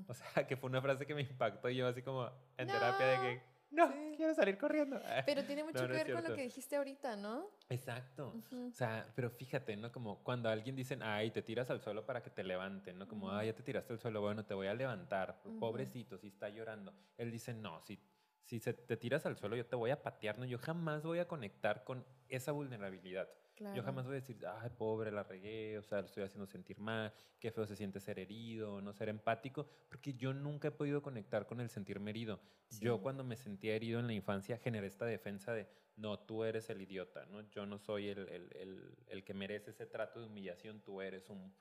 O 0.08 0.14
sea, 0.14 0.26
que 0.48 0.58
fue 0.58 0.70
una 0.70 0.82
frase 0.82 1.06
que 1.06 1.16
me 1.16 1.22
impactó 1.22 1.70
y 1.70 1.78
yo 1.78 1.88
así 1.88 2.02
como 2.02 2.30
en 2.58 2.68
terapia 2.68 3.06
de 3.08 3.20
que, 3.20 3.42
no, 3.74 3.92
quiero 4.16 4.36
salir 4.36 4.58
corriendo. 4.58 5.02
Pero 5.26 5.44
tiene 5.44 5.64
mucho 5.64 5.88
que 5.88 5.94
ver 5.94 6.14
con 6.14 6.24
lo 6.24 6.36
que 6.36 6.44
dijiste 6.44 6.76
ahorita, 6.76 7.16
¿no? 7.16 7.50
Exacto. 7.70 8.36
O 8.68 8.72
sea, 8.72 9.12
pero 9.16 9.32
fíjate, 9.32 9.76
¿no? 9.76 9.92
Como 9.92 10.24
cuando 10.24 10.48
alguien 10.48 10.76
dice, 10.76 10.98
ay, 11.02 11.32
te 11.32 11.42
tiras 11.42 11.72
al 11.72 11.82
suelo 11.82 12.06
para 12.06 12.22
que 12.22 12.30
te 12.30 12.44
levanten, 12.44 13.00
¿no? 13.00 13.08
Como, 13.08 13.32
ay, 13.32 13.48
ya 13.48 13.56
te 13.56 13.64
tiraste 13.64 13.94
al 13.94 14.00
suelo, 14.00 14.22
bueno, 14.22 14.46
te 14.46 14.54
voy 14.54 14.68
a 14.68 14.76
levantar. 14.76 15.42
Pobrecito, 15.60 16.20
si 16.20 16.28
está 16.28 16.50
llorando. 16.50 16.94
Él 17.18 17.32
dice, 17.32 17.54
no, 17.54 17.82
si, 17.82 18.00
si 18.44 18.60
se, 18.60 18.74
te 18.74 18.98
tiras 18.98 19.26
al 19.26 19.38
suelo, 19.38 19.56
yo 19.56 19.66
te 19.66 19.76
voy 19.76 19.92
a 19.92 20.02
patear, 20.02 20.38
¿no? 20.38 20.46
Yo 20.46 20.58
jamás 20.58 21.04
voy 21.04 21.20
a 21.20 21.28
conectar 21.28 21.84
con 21.84 22.06
esa 22.28 22.52
vulnerabilidad. 22.52 23.30
Yo 23.76 23.84
jamás 23.84 24.06
voy 24.06 24.14
a 24.14 24.16
decir, 24.16 24.38
ay, 24.46 24.72
pobre, 24.78 25.12
la 25.12 25.24
regué, 25.24 25.78
o 25.78 25.84
sea, 25.84 26.00
lo 26.00 26.08
estoy 26.08 26.24
haciendo 26.24 26.48
sentir 26.48 26.80
mal, 26.80 27.14
qué 27.40 27.52
feo 27.52 27.66
se 27.66 27.76
siente 27.76 28.00
ser 28.00 28.20
herido, 28.20 28.82
no 28.82 28.92
ser 28.94 29.10
empático, 29.10 29.70
porque 29.88 30.16
yo 30.16 30.34
nunca 30.34 30.68
he 30.68 30.72
podido 30.72 31.02
conectar 31.02 31.46
con 31.46 31.62
el 31.62 31.70
sentirme 31.70 32.12
herido. 32.12 32.42
Yo 32.80 33.02
cuando 33.02 33.24
me 33.24 33.38
sentía 33.38 33.76
herido 33.76 34.00
en 34.00 34.08
la 34.08 34.14
infancia 34.14 34.58
generé 34.58 34.88
esta 34.88 35.06
defensa 35.06 35.54
de, 35.54 35.68
no, 35.96 36.20
tú 36.20 36.44
eres 36.44 36.70
el 36.70 36.82
idiota, 36.82 37.26
¿no? 37.28 37.42
Yo 37.52 37.66
no 37.66 37.78
soy 37.78 38.10
el, 38.10 38.28
el, 38.28 38.50
el, 38.56 38.98
el 39.08 39.24
que 39.24 39.34
merece 39.34 39.70
ese 39.70 39.86
trato 39.86 40.20
de 40.20 40.26
humillación, 40.26 40.82
tú 40.82 41.02
eres 41.02 41.30
un 41.30 41.54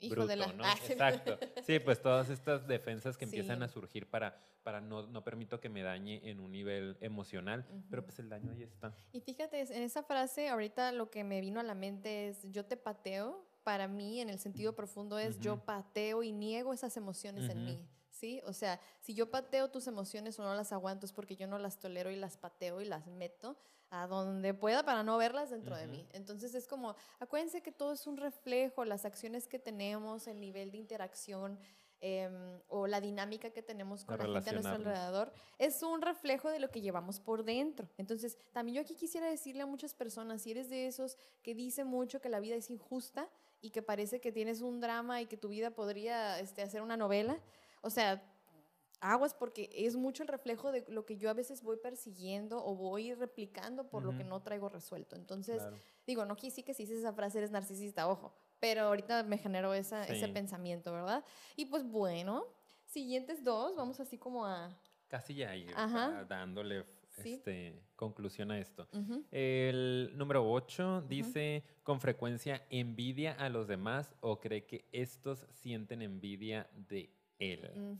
Hijo 0.00 0.26
de 0.26 0.36
la... 0.36 0.52
¿no? 0.52 0.64
Exacto. 0.88 1.38
Sí, 1.64 1.78
pues 1.78 2.00
todas 2.00 2.30
estas 2.30 2.66
defensas 2.66 3.16
que 3.16 3.24
empiezan 3.24 3.62
a 3.62 3.68
surgir 3.68 4.08
para, 4.08 4.40
para 4.62 4.80
no, 4.80 5.06
no 5.06 5.24
permito 5.24 5.60
que 5.60 5.68
me 5.68 5.82
dañe 5.82 6.20
en 6.28 6.40
un 6.40 6.52
nivel 6.52 6.96
emocional, 7.00 7.66
pero 7.90 8.04
pues 8.04 8.18
el 8.18 8.28
daño 8.28 8.52
ahí 8.52 8.62
está. 8.62 8.94
Y 9.12 9.20
fíjate, 9.20 9.60
en 9.60 9.82
esa 9.82 10.02
frase 10.02 10.48
ahorita 10.48 10.92
lo 10.92 11.10
que 11.10 11.24
me 11.24 11.40
vino 11.40 11.60
a 11.60 11.62
la 11.62 11.74
mente 11.74 12.28
es 12.28 12.42
yo 12.50 12.64
te 12.64 12.76
pateo, 12.76 13.44
para 13.64 13.88
mí 13.88 14.20
en 14.20 14.30
el 14.30 14.38
sentido 14.38 14.74
profundo 14.74 15.18
es 15.18 15.38
yo 15.40 15.64
pateo 15.64 16.22
y 16.22 16.32
niego 16.32 16.72
esas 16.72 16.96
emociones 16.96 17.50
en 17.50 17.64
mí. 17.64 17.78
¿Sí? 18.10 18.40
O 18.46 18.52
sea, 18.52 18.80
si 19.00 19.14
yo 19.14 19.30
pateo 19.30 19.70
tus 19.70 19.86
emociones 19.86 20.38
o 20.40 20.42
no 20.42 20.52
las 20.54 20.72
aguanto 20.72 21.06
es 21.06 21.12
porque 21.12 21.36
yo 21.36 21.46
no 21.46 21.58
las 21.58 21.78
tolero 21.78 22.10
y 22.10 22.16
las 22.16 22.36
pateo 22.36 22.80
y 22.80 22.84
las 22.84 23.06
meto 23.06 23.56
a 23.90 24.06
donde 24.06 24.54
pueda 24.54 24.84
para 24.84 25.02
no 25.02 25.16
verlas 25.16 25.50
dentro 25.50 25.76
de 25.76 25.86
mí. 25.86 26.06
Entonces 26.12 26.54
es 26.54 26.66
como, 26.66 26.94
acuérdense 27.18 27.62
que 27.62 27.72
todo 27.72 27.92
es 27.92 28.06
un 28.06 28.16
reflejo, 28.16 28.84
las 28.84 29.04
acciones 29.04 29.48
que 29.48 29.58
tenemos, 29.58 30.26
el 30.26 30.40
nivel 30.40 30.70
de 30.70 30.78
interacción 30.78 31.58
em, 32.00 32.60
o 32.68 32.86
la 32.86 33.00
dinámica 33.00 33.50
que 33.50 33.62
tenemos 33.62 34.04
con 34.04 34.18
la 34.18 34.42
gente 34.42 34.50
a 34.50 34.52
nuestro 34.52 34.74
alrededor, 34.74 35.32
es 35.58 35.82
un 35.82 36.02
reflejo 36.02 36.50
de 36.50 36.60
lo 36.60 36.70
que 36.70 36.80
llevamos 36.80 37.18
por 37.18 37.44
dentro. 37.44 37.88
Entonces, 37.96 38.36
también 38.52 38.76
yo 38.76 38.82
aquí 38.82 38.94
quisiera 38.94 39.28
decirle 39.28 39.62
a 39.62 39.66
muchas 39.66 39.94
personas, 39.94 40.42
si 40.42 40.50
eres 40.50 40.68
de 40.68 40.86
esos 40.86 41.16
que 41.42 41.54
dice 41.54 41.84
mucho 41.84 42.20
que 42.20 42.28
la 42.28 42.40
vida 42.40 42.56
es 42.56 42.70
injusta 42.70 43.28
y 43.60 43.70
que 43.70 43.82
parece 43.82 44.20
que 44.20 44.32
tienes 44.32 44.60
un 44.60 44.80
drama 44.80 45.22
y 45.22 45.26
que 45.26 45.36
tu 45.36 45.48
vida 45.48 45.70
podría 45.70 46.38
este, 46.40 46.62
hacer 46.62 46.82
una 46.82 46.96
novela, 46.96 47.40
o 47.80 47.90
sea, 47.90 48.22
aguas 49.00 49.34
porque 49.34 49.70
es 49.72 49.96
mucho 49.96 50.22
el 50.22 50.28
reflejo 50.28 50.72
de 50.72 50.84
lo 50.88 51.04
que 51.04 51.16
yo 51.16 51.30
a 51.30 51.34
veces 51.34 51.62
voy 51.62 51.76
persiguiendo 51.76 52.64
o 52.64 52.74
voy 52.74 53.14
replicando 53.14 53.88
por 53.88 54.04
lo 54.04 54.16
que 54.16 54.24
no 54.24 54.42
traigo 54.42 54.68
resuelto. 54.68 55.16
Entonces, 55.16 55.62
digo, 56.06 56.24
no 56.24 56.36
sí 56.36 56.62
que 56.62 56.74
si 56.74 56.84
dices 56.84 56.98
esa 56.98 57.12
frase 57.12 57.38
eres 57.38 57.50
narcisista, 57.50 58.08
ojo, 58.08 58.34
pero 58.60 58.82
ahorita 58.82 59.22
me 59.22 59.38
generó 59.38 59.74
esa, 59.74 60.04
ese 60.06 60.28
pensamiento, 60.28 60.92
¿verdad? 60.92 61.24
Y 61.56 61.66
pues 61.66 61.84
bueno, 61.84 62.46
siguientes 62.84 63.44
dos, 63.44 63.76
vamos 63.76 64.00
así 64.00 64.18
como 64.18 64.46
a... 64.46 64.76
Casi 65.08 65.34
ya 65.34 65.54
ir 65.56 65.74
dándole 66.28 66.84
este, 67.24 67.82
conclusión 67.96 68.50
a 68.50 68.58
esto. 68.58 68.88
El 69.30 70.12
número 70.16 70.50
8 70.50 71.02
dice, 71.08 71.64
con 71.82 72.00
frecuencia 72.00 72.66
envidia 72.70 73.32
a 73.32 73.48
los 73.48 73.66
demás 73.66 74.14
o 74.20 74.40
cree 74.40 74.66
que 74.66 74.86
estos 74.92 75.46
sienten 75.50 76.02
envidia 76.02 76.68
de 76.72 77.10
él. 77.38 77.98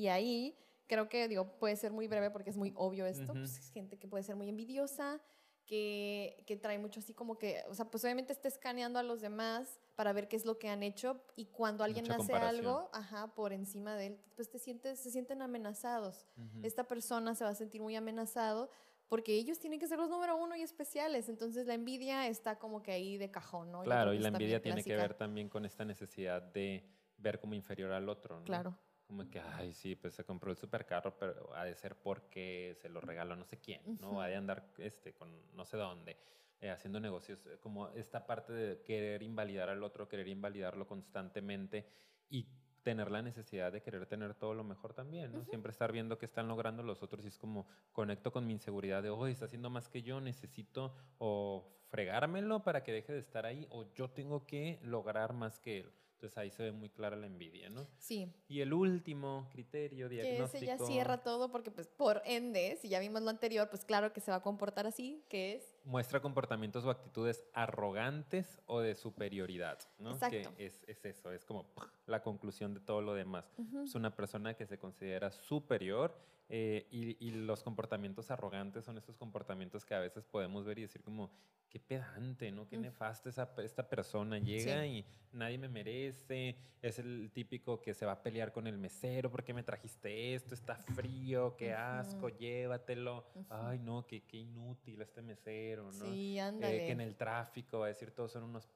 Y 0.00 0.08
ahí 0.08 0.56
creo 0.86 1.10
que, 1.10 1.28
digo, 1.28 1.58
puede 1.58 1.76
ser 1.76 1.92
muy 1.92 2.08
breve 2.08 2.30
porque 2.30 2.48
es 2.48 2.56
muy 2.56 2.72
obvio 2.74 3.04
esto. 3.04 3.34
pues, 3.34 3.58
es 3.58 3.70
gente 3.70 3.98
que 3.98 4.08
puede 4.08 4.24
ser 4.24 4.34
muy 4.34 4.48
envidiosa, 4.48 5.20
que, 5.66 6.42
que, 6.46 6.56
trae 6.56 6.78
mucho 6.78 7.00
así 7.00 7.12
como 7.12 7.38
que, 7.38 7.62
o 7.68 7.74
sea, 7.74 7.84
pues 7.84 8.02
obviamente 8.02 8.32
está 8.32 8.48
escaneando 8.48 8.98
a 8.98 9.02
los 9.02 9.20
demás 9.20 9.78
para 9.94 10.14
ver 10.14 10.26
qué 10.26 10.36
es 10.36 10.46
lo 10.46 10.58
que 10.58 10.70
han 10.70 10.82
hecho 10.82 11.22
y 11.36 11.44
cuando 11.44 11.84
alguien 11.84 12.10
hace 12.10 12.32
algo, 12.32 12.88
ajá, 12.94 13.32
por 13.34 13.52
encima 13.52 13.94
de 13.94 14.06
él, 14.06 14.18
pues 14.34 14.50
te 14.50 14.58
sientes, 14.58 14.98
se 14.98 15.10
sienten 15.10 15.42
amenazados. 15.42 16.26
Esta 16.62 16.84
persona 16.84 17.34
se 17.34 17.44
va 17.44 17.50
a 17.50 17.54
sentir 17.54 17.82
muy 17.82 17.94
amenazado 17.94 18.70
porque 19.06 19.34
ellos 19.34 19.58
tienen 19.58 19.78
que 19.78 19.86
ser 19.86 19.98
los 19.98 20.08
número 20.08 20.36
uno 20.38 20.56
y 20.56 20.62
especiales. 20.62 21.28
Entonces 21.28 21.66
la 21.66 21.74
envidia 21.74 22.26
está 22.26 22.58
como 22.58 22.82
que 22.82 22.92
ahí 22.92 23.18
de 23.18 23.30
cajón, 23.30 23.70
¿no? 23.70 23.82
Claro, 23.82 24.14
y 24.14 24.18
la 24.18 24.28
envidia 24.28 24.62
tiene 24.62 24.82
que 24.82 24.96
ver 24.96 25.14
también 25.14 25.50
con 25.50 25.66
esta 25.66 25.84
necesidad 25.84 26.40
de 26.40 26.88
ver 27.18 27.38
como 27.38 27.54
inferior 27.54 27.92
al 27.92 28.08
otro, 28.08 28.40
¿no? 28.40 28.44
Claro 28.44 28.76
como 29.10 29.28
que, 29.28 29.40
ay, 29.40 29.74
sí, 29.74 29.96
pues 29.96 30.14
se 30.14 30.22
compró 30.22 30.52
el 30.52 30.56
supercarro, 30.56 31.18
pero 31.18 31.52
ha 31.56 31.64
de 31.64 31.74
ser 31.74 31.96
porque 31.96 32.76
se 32.80 32.88
lo 32.88 33.00
regaló 33.00 33.34
no 33.34 33.44
sé 33.44 33.58
quién, 33.58 33.98
¿no? 34.00 34.22
Ha 34.22 34.28
de 34.28 34.36
andar 34.36 34.70
este, 34.78 35.12
con 35.14 35.28
no 35.56 35.64
sé 35.64 35.76
dónde, 35.76 36.16
eh, 36.60 36.70
haciendo 36.70 37.00
negocios. 37.00 37.44
Eh, 37.46 37.58
como 37.60 37.88
esta 37.88 38.24
parte 38.24 38.52
de 38.52 38.82
querer 38.82 39.24
invalidar 39.24 39.68
al 39.68 39.82
otro, 39.82 40.08
querer 40.08 40.28
invalidarlo 40.28 40.86
constantemente 40.86 41.88
y 42.28 42.46
tener 42.84 43.10
la 43.10 43.20
necesidad 43.20 43.72
de 43.72 43.82
querer 43.82 44.06
tener 44.06 44.34
todo 44.34 44.54
lo 44.54 44.62
mejor 44.62 44.94
también, 44.94 45.32
¿no? 45.32 45.44
Siempre 45.44 45.72
estar 45.72 45.90
viendo 45.90 46.16
qué 46.16 46.26
están 46.26 46.46
logrando 46.46 46.84
los 46.84 47.02
otros 47.02 47.24
y 47.24 47.28
es 47.28 47.36
como 47.36 47.66
conecto 47.90 48.30
con 48.30 48.46
mi 48.46 48.52
inseguridad 48.52 49.02
de, 49.02 49.10
hoy 49.10 49.32
está 49.32 49.46
haciendo 49.46 49.70
más 49.70 49.88
que 49.88 50.02
yo, 50.02 50.20
necesito 50.20 50.94
o 51.18 51.68
fregármelo 51.88 52.62
para 52.62 52.84
que 52.84 52.92
deje 52.92 53.12
de 53.12 53.18
estar 53.18 53.44
ahí 53.44 53.66
o 53.70 53.92
yo 53.92 54.08
tengo 54.08 54.46
que 54.46 54.78
lograr 54.84 55.32
más 55.32 55.58
que 55.58 55.80
él. 55.80 55.92
Entonces 56.20 56.36
ahí 56.36 56.50
se 56.50 56.64
ve 56.64 56.72
muy 56.72 56.90
clara 56.90 57.16
la 57.16 57.26
envidia, 57.26 57.70
¿no? 57.70 57.86
Sí. 57.96 58.30
Y 58.46 58.60
el 58.60 58.74
último 58.74 59.48
criterio 59.50 60.06
diagnóstico. 60.06 60.60
Que 60.60 60.70
ese 60.70 60.78
ya 60.78 60.86
cierra 60.86 61.22
todo 61.22 61.50
porque 61.50 61.70
pues 61.70 61.86
por 61.86 62.20
ende, 62.26 62.76
si 62.76 62.90
ya 62.90 63.00
vimos 63.00 63.22
lo 63.22 63.30
anterior, 63.30 63.70
pues 63.70 63.86
claro 63.86 64.12
que 64.12 64.20
se 64.20 64.30
va 64.30 64.36
a 64.36 64.42
comportar 64.42 64.86
así, 64.86 65.24
que 65.30 65.54
es... 65.54 65.78
Muestra 65.84 66.20
comportamientos 66.20 66.84
o 66.84 66.90
actitudes 66.90 67.42
arrogantes 67.54 68.60
o 68.66 68.80
de 68.80 68.96
superioridad, 68.96 69.78
¿no? 69.98 70.10
Exacto. 70.10 70.54
Que 70.58 70.66
es, 70.66 70.84
es 70.86 71.02
eso, 71.06 71.32
es 71.32 71.46
como 71.46 71.64
la 72.04 72.22
conclusión 72.22 72.74
de 72.74 72.80
todo 72.80 73.00
lo 73.00 73.14
demás. 73.14 73.50
Es 73.82 73.94
una 73.94 74.14
persona 74.14 74.52
que 74.52 74.66
se 74.66 74.78
considera 74.78 75.30
superior 75.30 76.14
eh, 76.52 76.86
y, 76.90 77.24
y, 77.24 77.30
los 77.30 77.62
comportamientos 77.62 78.30
arrogantes 78.30 78.84
son 78.84 78.98
esos 78.98 79.16
comportamientos 79.16 79.84
que 79.84 79.94
a 79.94 80.00
veces 80.00 80.24
podemos 80.24 80.66
ver 80.66 80.80
y 80.80 80.82
decir 80.82 81.00
como, 81.00 81.30
qué 81.70 81.78
pedante, 81.78 82.50
¿no? 82.50 82.68
Qué 82.68 82.76
mm. 82.76 82.82
nefasta 82.82 83.30
esa, 83.30 83.48
esta 83.58 83.88
persona. 83.88 84.38
Llega 84.38 84.84
y 84.84 85.06
nadie 85.32 85.56
me 85.56 85.68
merece. 85.68 86.56
Es 86.82 86.98
el 86.98 87.30
típico 87.32 87.80
que 87.80 87.94
se 87.94 88.04
va 88.04 88.12
a 88.12 88.22
pelear 88.22 88.52
con 88.52 88.66
el 88.66 88.76
mesero. 88.76 89.30
¿Por 89.30 89.44
qué 89.44 89.54
me 89.54 89.62
trajiste 89.62 90.34
esto? 90.34 90.54
Está 90.54 90.74
frío, 90.74 91.56
qué 91.56 91.72
asco, 91.72 92.28
llévatelo. 92.30 93.24
Ay, 93.48 93.78
no, 93.78 94.04
qué, 94.06 94.22
qué, 94.22 94.38
inútil 94.38 95.00
este 95.00 95.22
mesero, 95.22 95.92
¿no? 95.92 96.12
Sí, 96.12 96.38
ándale. 96.38 96.78
que 96.78 96.90
en 96.90 97.00
el 97.00 97.16
tráfico 97.16 97.78
va 97.78 97.86
a 97.86 97.88
decir 97.88 98.10
todos 98.10 98.32
son 98.32 98.42
unos 98.42 98.68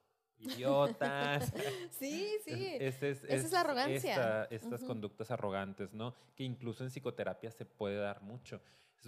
idiotas. 0.45 1.53
sí, 1.91 2.37
sí. 2.45 2.77
Esa 2.79 3.09
es 3.09 3.53
la 3.53 3.61
arrogancia. 3.61 4.45
estas 4.51 4.83
conductas 4.85 5.31
arrogantes, 5.31 5.93
¿no? 5.93 6.15
Que 6.37 6.45
incluso 6.45 6.85
en 6.85 6.91
psicoterapia 6.91 7.51
se 7.51 7.65
puede 7.65 7.97
dar 7.97 8.23
mucho 8.23 8.61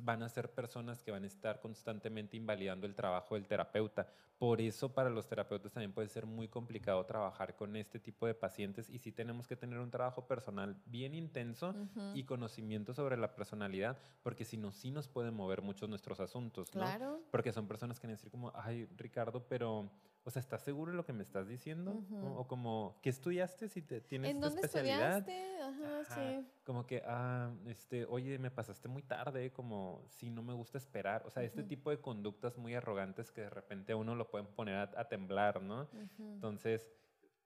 van 0.03 0.23
a 0.23 0.29
ser 0.29 0.53
personas 0.53 1.03
que 1.03 1.11
van 1.11 1.25
a 1.25 1.27
estar 1.27 1.61
constantemente 1.61 2.37
invalidando 2.37 2.87
el 2.87 2.95
trabajo 2.95 3.35
del 3.35 3.47
terapeuta. 3.47 4.07
Por 4.39 4.61
eso 4.61 4.93
para 4.93 5.09
los 5.09 5.27
terapeutas 5.27 5.73
también 5.73 5.93
puede 5.93 6.09
ser 6.09 6.27
muy 6.27 6.49
complicado 6.49 7.05
trabajar 7.07 7.57
con 7.57 7.75
este 7.77 7.99
tipo 7.99 8.27
de 8.27 8.35
pacientes 8.35 8.91
y 8.91 8.99
sí 8.99 9.11
tenemos 9.11 9.47
que 9.47 9.57
tener 9.57 9.79
un 9.79 9.91
trabajo 9.91 10.27
personal 10.27 10.77
bien 10.87 11.15
intenso 11.15 11.75
y 12.15 12.25
conocimiento 12.25 12.93
sobre 12.93 13.17
la 13.17 13.35
personalidad, 13.35 13.99
porque 14.23 14.45
si 14.45 14.59
no, 14.59 14.73
sí 14.73 14.91
nos 14.91 15.09
pueden 15.09 15.35
mover 15.35 15.63
muchos 15.63 15.89
nuestros 15.89 16.21
asuntos, 16.21 16.75
¿no? 16.75 16.83
Claro. 16.83 17.21
Porque 17.31 17.53
son 17.53 17.67
personas 17.67 17.99
que 17.99 18.07
decir 18.07 18.31
como, 18.31 18.53
ay, 18.55 18.87
Ricardo, 18.97 19.47
pero 19.49 19.91
o 20.27 20.31
sea, 20.31 20.41
¿estás 20.41 20.63
seguro 20.63 20.91
de 20.91 20.97
lo 20.97 21.07
que 21.07 21.13
me 21.13 21.23
estás 21.23 21.47
diciendo? 21.47 22.03
O 22.35 22.49
como, 22.49 22.99
¿qué 23.01 23.11
estudiaste 23.11 23.69
si 23.69 23.81
te, 23.81 24.01
tienes 24.01 24.33
¿En 24.33 24.39
esta 24.39 24.49
dónde 24.49 24.67
especialidad? 24.67 25.19
estudiaste? 25.19 25.63
Ajá, 25.63 26.05
sí. 26.17 26.47
Como 26.65 26.85
que, 26.85 27.01
ah, 27.07 27.55
este, 27.69 28.07
oye, 28.07 28.37
me 28.41 28.51
pasaste 28.51 28.89
muy 28.89 29.05
tarde, 29.05 29.53
como 29.53 30.03
si 30.09 30.29
no 30.31 30.43
me 30.43 30.53
gusta 30.53 30.79
esperar. 30.79 31.23
O 31.27 31.31
sea, 31.31 31.45
este 31.45 31.63
tipo 31.63 31.91
de 31.91 32.01
conductas 32.01 32.59
muy 32.59 32.75
arrogantes 32.75 33.31
que 33.31 33.43
de 33.43 33.51
repente 33.51 33.93
a 33.93 33.97
uno 33.97 34.17
lo 34.17 34.29
pueden 34.29 34.49
poner 34.49 34.75
a, 34.97 35.09
temblar, 35.09 35.63
¿no? 35.63 35.89
Entonces, 36.19 36.89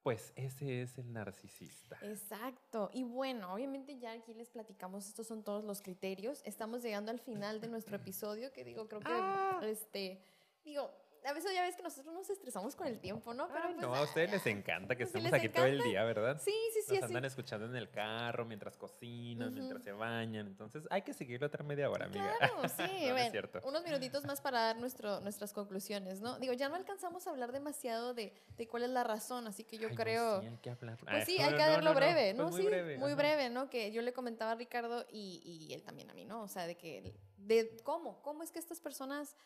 pues 0.02 0.32
ese 0.34 0.80
es 0.80 0.96
el 0.96 1.12
narcisista. 1.12 1.98
Exacto. 2.00 2.88
Y 2.94 3.04
bueno, 3.04 3.52
obviamente 3.52 3.98
ya 3.98 4.12
aquí 4.12 4.32
les 4.32 4.48
platicamos, 4.48 5.06
estos 5.06 5.26
son 5.26 5.44
todos 5.44 5.64
los 5.64 5.82
criterios. 5.82 6.40
Estamos 6.46 6.82
llegando 6.82 7.10
al 7.10 7.20
final 7.20 7.60
de 7.60 7.68
nuestro 7.68 7.96
episodio, 7.96 8.50
que 8.54 8.64
digo, 8.64 8.88
creo 8.88 9.00
que, 9.00 9.12
ah. 9.12 9.60
este, 9.64 10.22
digo, 10.64 10.90
a 11.24 11.32
veces 11.32 11.52
ya 11.54 11.62
ves 11.62 11.76
que 11.76 11.82
nosotros 11.82 12.14
nos 12.14 12.30
estresamos 12.30 12.74
con 12.74 12.86
el 12.86 12.98
tiempo, 12.98 13.34
¿no? 13.34 13.48
Pero 13.48 13.62
pues, 13.64 13.76
no, 13.76 13.94
a 13.94 14.02
ustedes 14.02 14.30
les 14.30 14.46
encanta 14.46 14.96
que 14.96 15.02
estemos 15.04 15.32
aquí 15.32 15.48
todo 15.48 15.66
el 15.66 15.82
día, 15.82 16.04
¿verdad? 16.04 16.40
Sí, 16.42 16.54
sí, 16.72 16.80
sí. 16.86 16.94
Nos 16.94 17.04
andan 17.04 17.24
escuchando 17.24 17.66
en 17.66 17.76
el 17.76 17.90
carro, 17.90 18.44
mientras 18.44 18.76
cocinan, 18.76 19.52
mientras 19.52 19.82
se 19.82 19.92
bañan. 19.92 20.46
Entonces 20.46 20.84
hay 20.90 21.02
que 21.02 21.12
seguir 21.12 21.42
otra 21.44 21.62
media 21.64 21.90
hora, 21.90 22.06
amiga. 22.06 22.34
Claro, 22.38 22.68
sí. 22.68 22.82
bueno, 23.10 23.30
cierto. 23.30 23.60
Unos 23.64 23.84
minutitos 23.84 24.24
más 24.24 24.40
para 24.40 24.60
dar 24.60 24.78
nuestro, 24.78 25.20
nuestras 25.20 25.52
conclusiones, 25.52 26.20
¿no? 26.20 26.38
Digo, 26.38 26.52
ya 26.52 26.68
no 26.68 26.76
alcanzamos 26.76 27.26
a 27.26 27.30
hablar 27.30 27.52
demasiado 27.52 28.14
de, 28.14 28.32
de 28.56 28.68
cuál 28.68 28.84
es 28.84 28.90
la 28.90 29.04
razón, 29.04 29.46
así 29.46 29.64
que 29.64 29.78
yo 29.78 29.90
creo... 29.90 30.40
sí, 30.40 30.46
hay 30.46 30.56
que 30.58 30.70
hablar. 30.70 30.98
Pues 30.98 31.24
sí, 31.24 31.38
hay 31.40 31.52
que 31.52 31.58
darlo 31.58 31.94
breve, 31.94 32.34
¿no? 32.34 32.44
Pues 32.44 32.54
muy 32.54 32.62
sí, 32.62 32.68
breve, 32.68 32.98
muy 32.98 33.14
breve, 33.14 33.50
¿no? 33.50 33.68
Que 33.68 33.92
yo 33.92 34.02
le 34.02 34.12
comentaba 34.12 34.52
a 34.52 34.54
Ricardo 34.54 35.06
y, 35.10 35.42
y 35.44 35.74
él 35.74 35.82
también 35.82 36.10
a 36.10 36.14
mí, 36.14 36.24
¿no? 36.24 36.42
O 36.42 36.48
sea, 36.48 36.66
de 36.66 36.76
que, 36.76 37.14
de 37.36 37.76
cómo, 37.82 38.22
cómo 38.22 38.42
es 38.42 38.50
que 38.50 38.58
estas 38.58 38.80
personas 38.80 39.36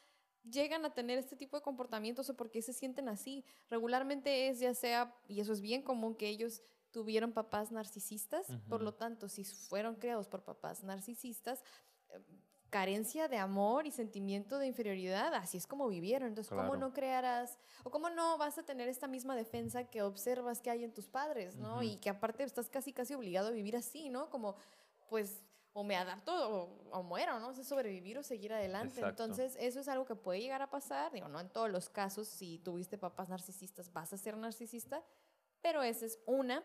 llegan 0.51 0.85
a 0.85 0.95
tener 0.95 1.19
este 1.19 1.37
tipo 1.37 1.57
de 1.57 1.63
comportamientos 1.63 2.29
o 2.31 2.37
por 2.37 2.51
qué 2.51 2.63
se 2.63 2.73
sienten 2.73 3.09
así. 3.09 3.45
Regularmente 3.71 4.49
es 4.49 4.61
ya 4.61 4.75
sea, 4.75 5.15
y 5.29 5.41
eso 5.41 5.53
es 5.53 5.61
bien 5.61 5.83
común, 5.83 6.15
que 6.15 6.29
ellos 6.29 6.63
tuvieron 6.91 7.33
papás 7.33 7.73
narcisistas, 7.73 8.47
por 8.69 8.81
lo 8.81 8.95
tanto, 8.95 9.29
si 9.29 9.45
fueron 9.45 9.97
creados 9.97 10.29
por 10.29 10.45
papás 10.45 10.85
narcisistas, 10.85 11.65
eh, 12.11 12.21
carencia 12.71 13.29
de 13.29 13.39
amor 13.39 13.87
y 13.87 13.91
sentimiento 13.91 14.59
de 14.59 14.67
inferioridad, 14.67 15.35
así 15.35 15.57
es 15.57 15.67
como 15.67 15.89
vivieron. 15.89 16.29
Entonces, 16.29 16.53
¿cómo 16.53 16.77
no 16.77 16.93
crearás 16.93 17.59
o 17.85 17.91
cómo 17.91 18.11
no 18.11 18.37
vas 18.37 18.59
a 18.59 18.65
tener 18.65 18.89
esta 18.89 19.07
misma 19.07 19.37
defensa 19.37 19.85
que 19.85 20.03
observas 20.03 20.61
que 20.61 20.71
hay 20.71 20.85
en 20.85 20.93
tus 20.93 21.07
padres, 21.07 21.57
¿no? 21.57 21.83
Y 21.83 21.97
que 21.97 22.11
aparte 22.11 22.43
estás 22.43 22.69
casi 22.69 22.93
casi 22.93 23.15
obligado 23.15 23.49
a 23.49 23.53
vivir 23.53 23.77
así, 23.77 24.09
¿no? 24.09 24.29
Como 24.29 24.57
pues 25.09 25.41
o 25.75 25.83
me 25.83 25.97
adapto 25.97 26.33
o, 26.93 27.03
muero, 27.03 27.41
¿no? 27.41 27.51
Es 27.51 27.67
sobrevivir 27.67 28.17
o 28.17 28.23
seguir 28.23 28.53
adelante. 28.53 29.01
Entonces, 29.01 29.57
eso 29.61 29.81
es 29.81 29.89
algo 29.89 30.07
que 30.07 30.15
puede 30.15 30.41
llegar 30.41 30.63
a 30.63 30.71
pasar. 30.71 31.13
Digo, 31.13 31.29
no 31.29 31.41
en 31.41 31.49
todos 31.49 31.69
los 31.69 31.91
casos, 31.91 32.29
si 32.29 32.59
tuviste 32.59 32.97
papás 32.97 33.29
narcisistas, 33.29 33.93
vas 33.93 34.13
a 34.13 34.17
ser 34.17 34.37
narcisista, 34.37 35.03
pero 35.61 35.83
esa 35.83 36.07
es 36.07 36.21
una. 36.27 36.63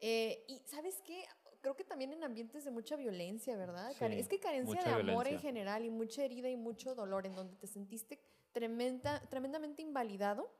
Eh, 0.00 0.44
y 0.48 0.58
¿sabes 0.66 1.00
qué? 1.04 1.24
Creo 1.60 1.76
que 1.76 1.84
también 1.84 2.12
en 2.12 2.24
ambientes 2.24 2.64
de 2.64 2.72
mucha 2.72 2.96
violencia, 2.96 3.56
¿verdad? 3.56 3.92
es 4.12 4.28
que 4.28 4.40
carencia 4.40 4.82
de 4.82 4.90
amor 4.90 5.28
en 5.28 5.38
general 5.38 5.84
y 5.84 5.90
mucha 5.90 6.24
herida 6.24 6.48
y 6.48 6.56
mucho 6.56 6.96
dolor, 6.96 7.26
en 7.26 7.36
donde 7.36 7.56
te 7.56 7.68
sentiste 7.68 8.20
tremenda, 8.52 9.20
tremendamente 9.28 9.82
invalidado 9.82 10.50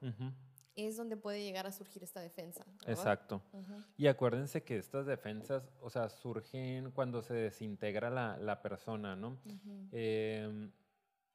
es 0.87 0.97
donde 0.97 1.17
puede 1.17 1.43
llegar 1.43 1.67
a 1.67 1.73
surgir 1.73 2.03
esta 2.03 2.21
defensa. 2.21 2.65
Exacto. 2.87 3.43
Y 3.97 4.07
acuérdense 4.07 4.63
que 4.63 4.77
estas 4.77 5.07
defensas, 5.07 5.73
o 5.81 5.91
sea, 5.91 6.09
surgen 6.09 6.91
cuando 6.93 7.23
se 7.23 7.35
desintegra 7.35 8.11
la, 8.11 8.37
la 8.39 8.63
persona, 8.63 9.17
¿no? 9.17 9.39
Em, 9.93 10.71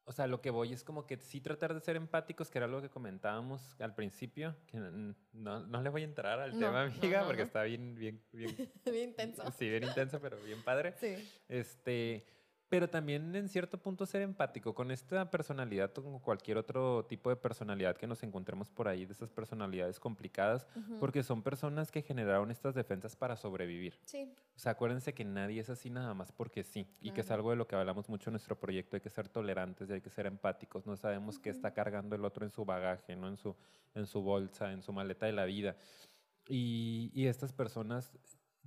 o 0.05 0.11
sea, 0.11 0.27
lo 0.27 0.41
que 0.41 0.49
voy 0.49 0.73
es 0.73 0.83
como 0.83 1.05
que 1.05 1.17
sí 1.17 1.41
tratar 1.41 1.73
de 1.73 1.79
ser 1.79 1.95
empáticos, 1.95 2.49
que 2.49 2.57
era 2.57 2.65
algo 2.65 2.81
que 2.81 2.89
comentábamos 2.89 3.79
al 3.79 3.95
principio, 3.95 4.55
que 4.67 4.77
no, 4.77 5.65
no 5.65 5.81
le 5.81 5.89
voy 5.89 6.01
a 6.01 6.05
entrar 6.05 6.39
al 6.39 6.57
tema, 6.57 6.83
amiga, 6.83 7.25
porque 7.25 7.41
está 7.41 7.63
bien, 7.63 7.95
bien, 7.95 8.21
bien... 8.31 8.55
bien 8.85 9.09
intenso. 9.09 9.43
Sí, 9.57 9.69
bien 9.69 9.83
intenso, 9.83 10.19
pero 10.19 10.37
bien 10.41 10.61
padre. 10.63 10.93
Sí. 10.97 11.15
Este, 11.47 12.25
pero 12.73 12.89
también 12.89 13.35
en 13.35 13.49
cierto 13.49 13.77
punto 13.77 14.03
ser 14.07 14.23
empático 14.23 14.73
con 14.73 14.89
esta 14.89 15.29
personalidad, 15.29 15.93
como 15.93 16.19
cualquier 16.19 16.57
otro 16.57 17.05
tipo 17.05 17.29
de 17.29 17.35
personalidad 17.35 17.95
que 17.95 18.07
nos 18.07 18.23
encontremos 18.23 18.71
por 18.71 18.87
ahí, 18.87 19.05
de 19.05 19.13
esas 19.13 19.29
personalidades 19.29 19.99
complicadas, 19.99 20.65
porque 20.99 21.21
son 21.21 21.43
personas 21.43 21.91
que 21.91 22.01
generaron 22.01 22.49
estas 22.49 22.73
defensas 22.73 23.15
para 23.15 23.37
sobrevivir. 23.37 23.99
Sí. 24.05 24.27
O 24.55 24.59
sea, 24.59 24.71
acuérdense 24.71 25.13
que 25.13 25.23
nadie 25.23 25.61
es 25.61 25.69
así 25.69 25.91
nada 25.91 26.15
más 26.15 26.31
porque 26.31 26.63
sí, 26.63 26.87
y 26.99 27.11
que 27.11 27.21
es 27.21 27.29
algo 27.29 27.51
de 27.51 27.57
lo 27.57 27.67
que 27.67 27.75
hablamos 27.75 28.09
mucho 28.09 28.31
en 28.31 28.33
nuestro 28.33 28.59
proyecto, 28.59 28.95
hay 28.95 29.01
que 29.01 29.09
ser 29.11 29.29
tolerantes, 29.29 29.91
hay 29.91 30.01
que 30.01 30.09
ser 30.09 30.25
empáticos, 30.25 30.87
no 30.87 30.97
sabemos 30.97 31.37
qué 31.37 31.51
está 31.51 31.75
cargando 31.75 32.15
el 32.15 32.25
otro 32.25 32.43
en 32.43 32.49
su 32.49 32.65
bagaje, 32.65 33.15
¿no? 33.15 33.27
en, 33.27 33.37
su, 33.37 33.55
en 33.93 34.07
su 34.07 34.23
bolsa, 34.23 34.71
en 34.71 34.81
su 34.81 34.91
maleta 34.91 35.27
de 35.27 35.33
la 35.33 35.45
vida. 35.45 35.75
Y, 36.47 37.11
y 37.13 37.27
estas 37.27 37.53
personas, 37.53 38.17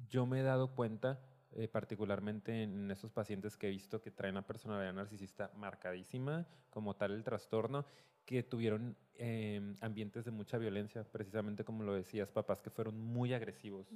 yo 0.08 0.26
me 0.26 0.38
he 0.38 0.42
dado 0.44 0.76
cuenta, 0.76 1.18
eh, 1.58 1.68
particularmente 1.68 2.64
en 2.64 2.90
esos 2.90 3.10
pacientes 3.10 3.56
que 3.56 3.68
he 3.68 3.70
visto 3.70 4.02
que 4.02 4.10
traen 4.10 4.34
una 4.34 4.46
personalidad 4.46 4.92
narcisista 4.92 5.50
marcadísima, 5.56 6.46
como 6.68 6.96
tal 6.96 7.12
el 7.12 7.24
trastorno, 7.24 7.86
que 8.26 8.42
tuvieron 8.42 8.94
em, 9.14 9.74
ambientes 9.80 10.26
de 10.26 10.32
mucha 10.32 10.58
violencia, 10.58 11.02
precisamente 11.04 11.64
como 11.64 11.82
lo 11.82 11.94
decías, 11.94 12.30
papás 12.30 12.60
que 12.60 12.68
fueron 12.68 13.00
muy 13.00 13.32
agresivos, 13.32 13.86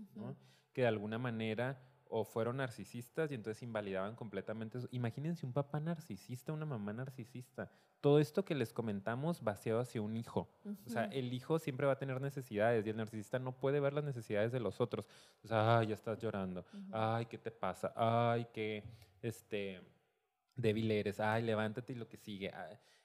que 0.72 0.82
de 0.82 0.86
alguna 0.86 1.18
manera 1.18 1.78
o 2.10 2.24
fueron 2.24 2.58
narcisistas 2.58 3.30
y 3.30 3.34
entonces 3.34 3.62
invalidaban 3.62 4.16
completamente 4.16 4.78
eso. 4.78 4.88
Imagínense 4.90 5.46
un 5.46 5.52
papá 5.52 5.80
narcisista, 5.80 6.52
una 6.52 6.66
mamá 6.66 6.92
narcisista. 6.92 7.70
Todo 8.00 8.18
esto 8.18 8.44
que 8.44 8.54
les 8.54 8.72
comentamos 8.72 9.42
vaciado 9.42 9.80
hacia 9.80 10.02
un 10.02 10.16
hijo. 10.16 10.48
O 10.86 10.90
sea, 10.90 11.04
el 11.04 11.32
hijo 11.32 11.58
siempre 11.58 11.86
va 11.86 11.92
a 11.92 11.98
tener 11.98 12.20
necesidades 12.20 12.86
y 12.86 12.90
el 12.90 12.96
narcisista 12.96 13.38
no 13.38 13.52
puede 13.52 13.78
ver 13.80 13.92
las 13.92 14.04
necesidades 14.04 14.52
de 14.52 14.60
los 14.60 14.80
otros. 14.80 15.06
O 15.44 15.48
sea, 15.48 15.78
ay, 15.78 15.88
ya 15.88 15.94
estás 15.94 16.18
llorando. 16.18 16.64
Ay, 16.92 17.26
¿qué 17.26 17.38
te 17.38 17.50
pasa? 17.50 17.92
Ay, 17.94 18.46
qué 18.52 18.84
este, 19.22 19.80
débil 20.56 20.90
eres. 20.90 21.20
Ay, 21.20 21.42
levántate 21.42 21.92
y 21.92 21.96
lo 21.96 22.08
que 22.08 22.16
sigue. 22.16 22.52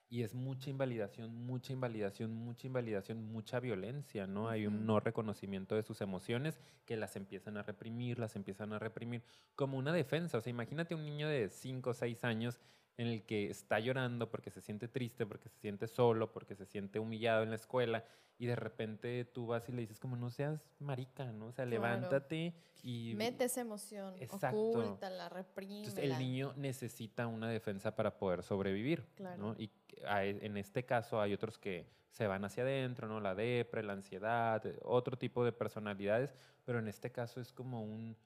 Y 0.08 0.22
es 0.22 0.34
mucha 0.34 0.70
invalidación, 0.70 1.34
mucha 1.34 1.72
invalidación, 1.72 2.32
mucha 2.32 2.66
invalidación, 2.66 3.24
mucha 3.32 3.58
violencia, 3.58 4.26
¿no? 4.26 4.48
Hay 4.48 4.66
un 4.66 4.86
no 4.86 5.00
reconocimiento 5.00 5.74
de 5.74 5.82
sus 5.82 6.00
emociones 6.00 6.60
que 6.84 6.96
las 6.96 7.16
empiezan 7.16 7.56
a 7.56 7.62
reprimir, 7.62 8.18
las 8.18 8.36
empiezan 8.36 8.72
a 8.72 8.78
reprimir 8.78 9.22
como 9.56 9.78
una 9.78 9.92
defensa. 9.92 10.38
O 10.38 10.40
sea, 10.40 10.50
imagínate 10.50 10.94
un 10.94 11.04
niño 11.04 11.28
de 11.28 11.48
5 11.48 11.90
o 11.90 11.94
6 11.94 12.22
años 12.24 12.60
en 12.96 13.08
el 13.08 13.24
que 13.24 13.50
está 13.50 13.78
llorando 13.78 14.30
porque 14.30 14.50
se 14.50 14.60
siente 14.60 14.88
triste, 14.88 15.26
porque 15.26 15.48
se 15.48 15.58
siente 15.58 15.86
solo, 15.86 16.32
porque 16.32 16.54
se 16.54 16.64
siente 16.64 16.98
humillado 16.98 17.42
en 17.42 17.50
la 17.50 17.56
escuela 17.56 18.04
y 18.38 18.46
de 18.46 18.56
repente 18.56 19.24
tú 19.24 19.46
vas 19.46 19.68
y 19.68 19.72
le 19.72 19.82
dices 19.82 19.98
como 19.98 20.16
no 20.16 20.30
seas 20.30 20.60
marica, 20.78 21.32
¿no? 21.32 21.46
O 21.46 21.52
sea, 21.52 21.64
levántate 21.64 22.54
y... 22.82 23.14
Mete 23.16 23.44
esa 23.44 23.62
emoción, 23.62 24.14
Exacto. 24.20 24.98
la 25.00 25.28
reprime. 25.28 25.78
Entonces 25.78 26.04
el 26.04 26.18
niño 26.18 26.52
necesita 26.56 27.26
una 27.26 27.48
defensa 27.48 27.94
para 27.96 28.18
poder 28.18 28.42
sobrevivir, 28.42 29.06
¿no? 29.38 29.54
Y 29.58 29.70
en 30.04 30.56
este 30.56 30.84
caso 30.84 31.20
hay 31.20 31.32
otros 31.32 31.58
que 31.58 31.86
se 32.10 32.26
van 32.26 32.44
hacia 32.44 32.62
adentro, 32.62 33.08
¿no? 33.08 33.20
La 33.20 33.34
depre, 33.34 33.82
la 33.82 33.92
ansiedad, 33.92 34.62
otro 34.82 35.18
tipo 35.18 35.44
de 35.44 35.52
personalidades, 35.52 36.34
pero 36.64 36.78
en 36.78 36.88
este 36.88 37.12
caso 37.12 37.40
es 37.40 37.52
como 37.52 37.82
un 37.82 38.16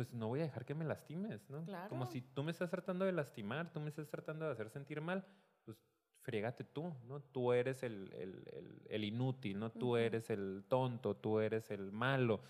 pues 0.00 0.14
no 0.14 0.28
voy 0.28 0.40
a 0.40 0.44
dejar 0.44 0.64
que 0.64 0.74
me 0.74 0.86
lastimes, 0.86 1.50
¿no? 1.50 1.62
Como 1.90 2.06
si 2.06 2.22
tú 2.22 2.42
me 2.42 2.52
estás 2.52 2.70
tratando 2.70 3.04
de 3.04 3.12
lastimar, 3.12 3.70
tú 3.70 3.80
me 3.80 3.90
estás 3.90 4.08
tratando 4.08 4.46
de 4.46 4.52
hacer 4.52 4.70
sentir 4.70 5.02
mal, 5.02 5.26
pues 5.62 5.76
frígate 6.22 6.64
tú, 6.64 6.94
¿no? 7.04 7.20
Tú 7.20 7.52
eres 7.52 7.82
el, 7.82 8.10
el, 8.14 8.82
el, 8.88 9.04
inútil, 9.04 9.58
¿no? 9.58 9.70
Tú 9.70 9.98
eres 9.98 10.30
el 10.30 10.64
tonto, 10.68 11.18
tú 11.18 11.38
eres 11.38 11.70
el 11.70 11.92
malo. 11.92 12.40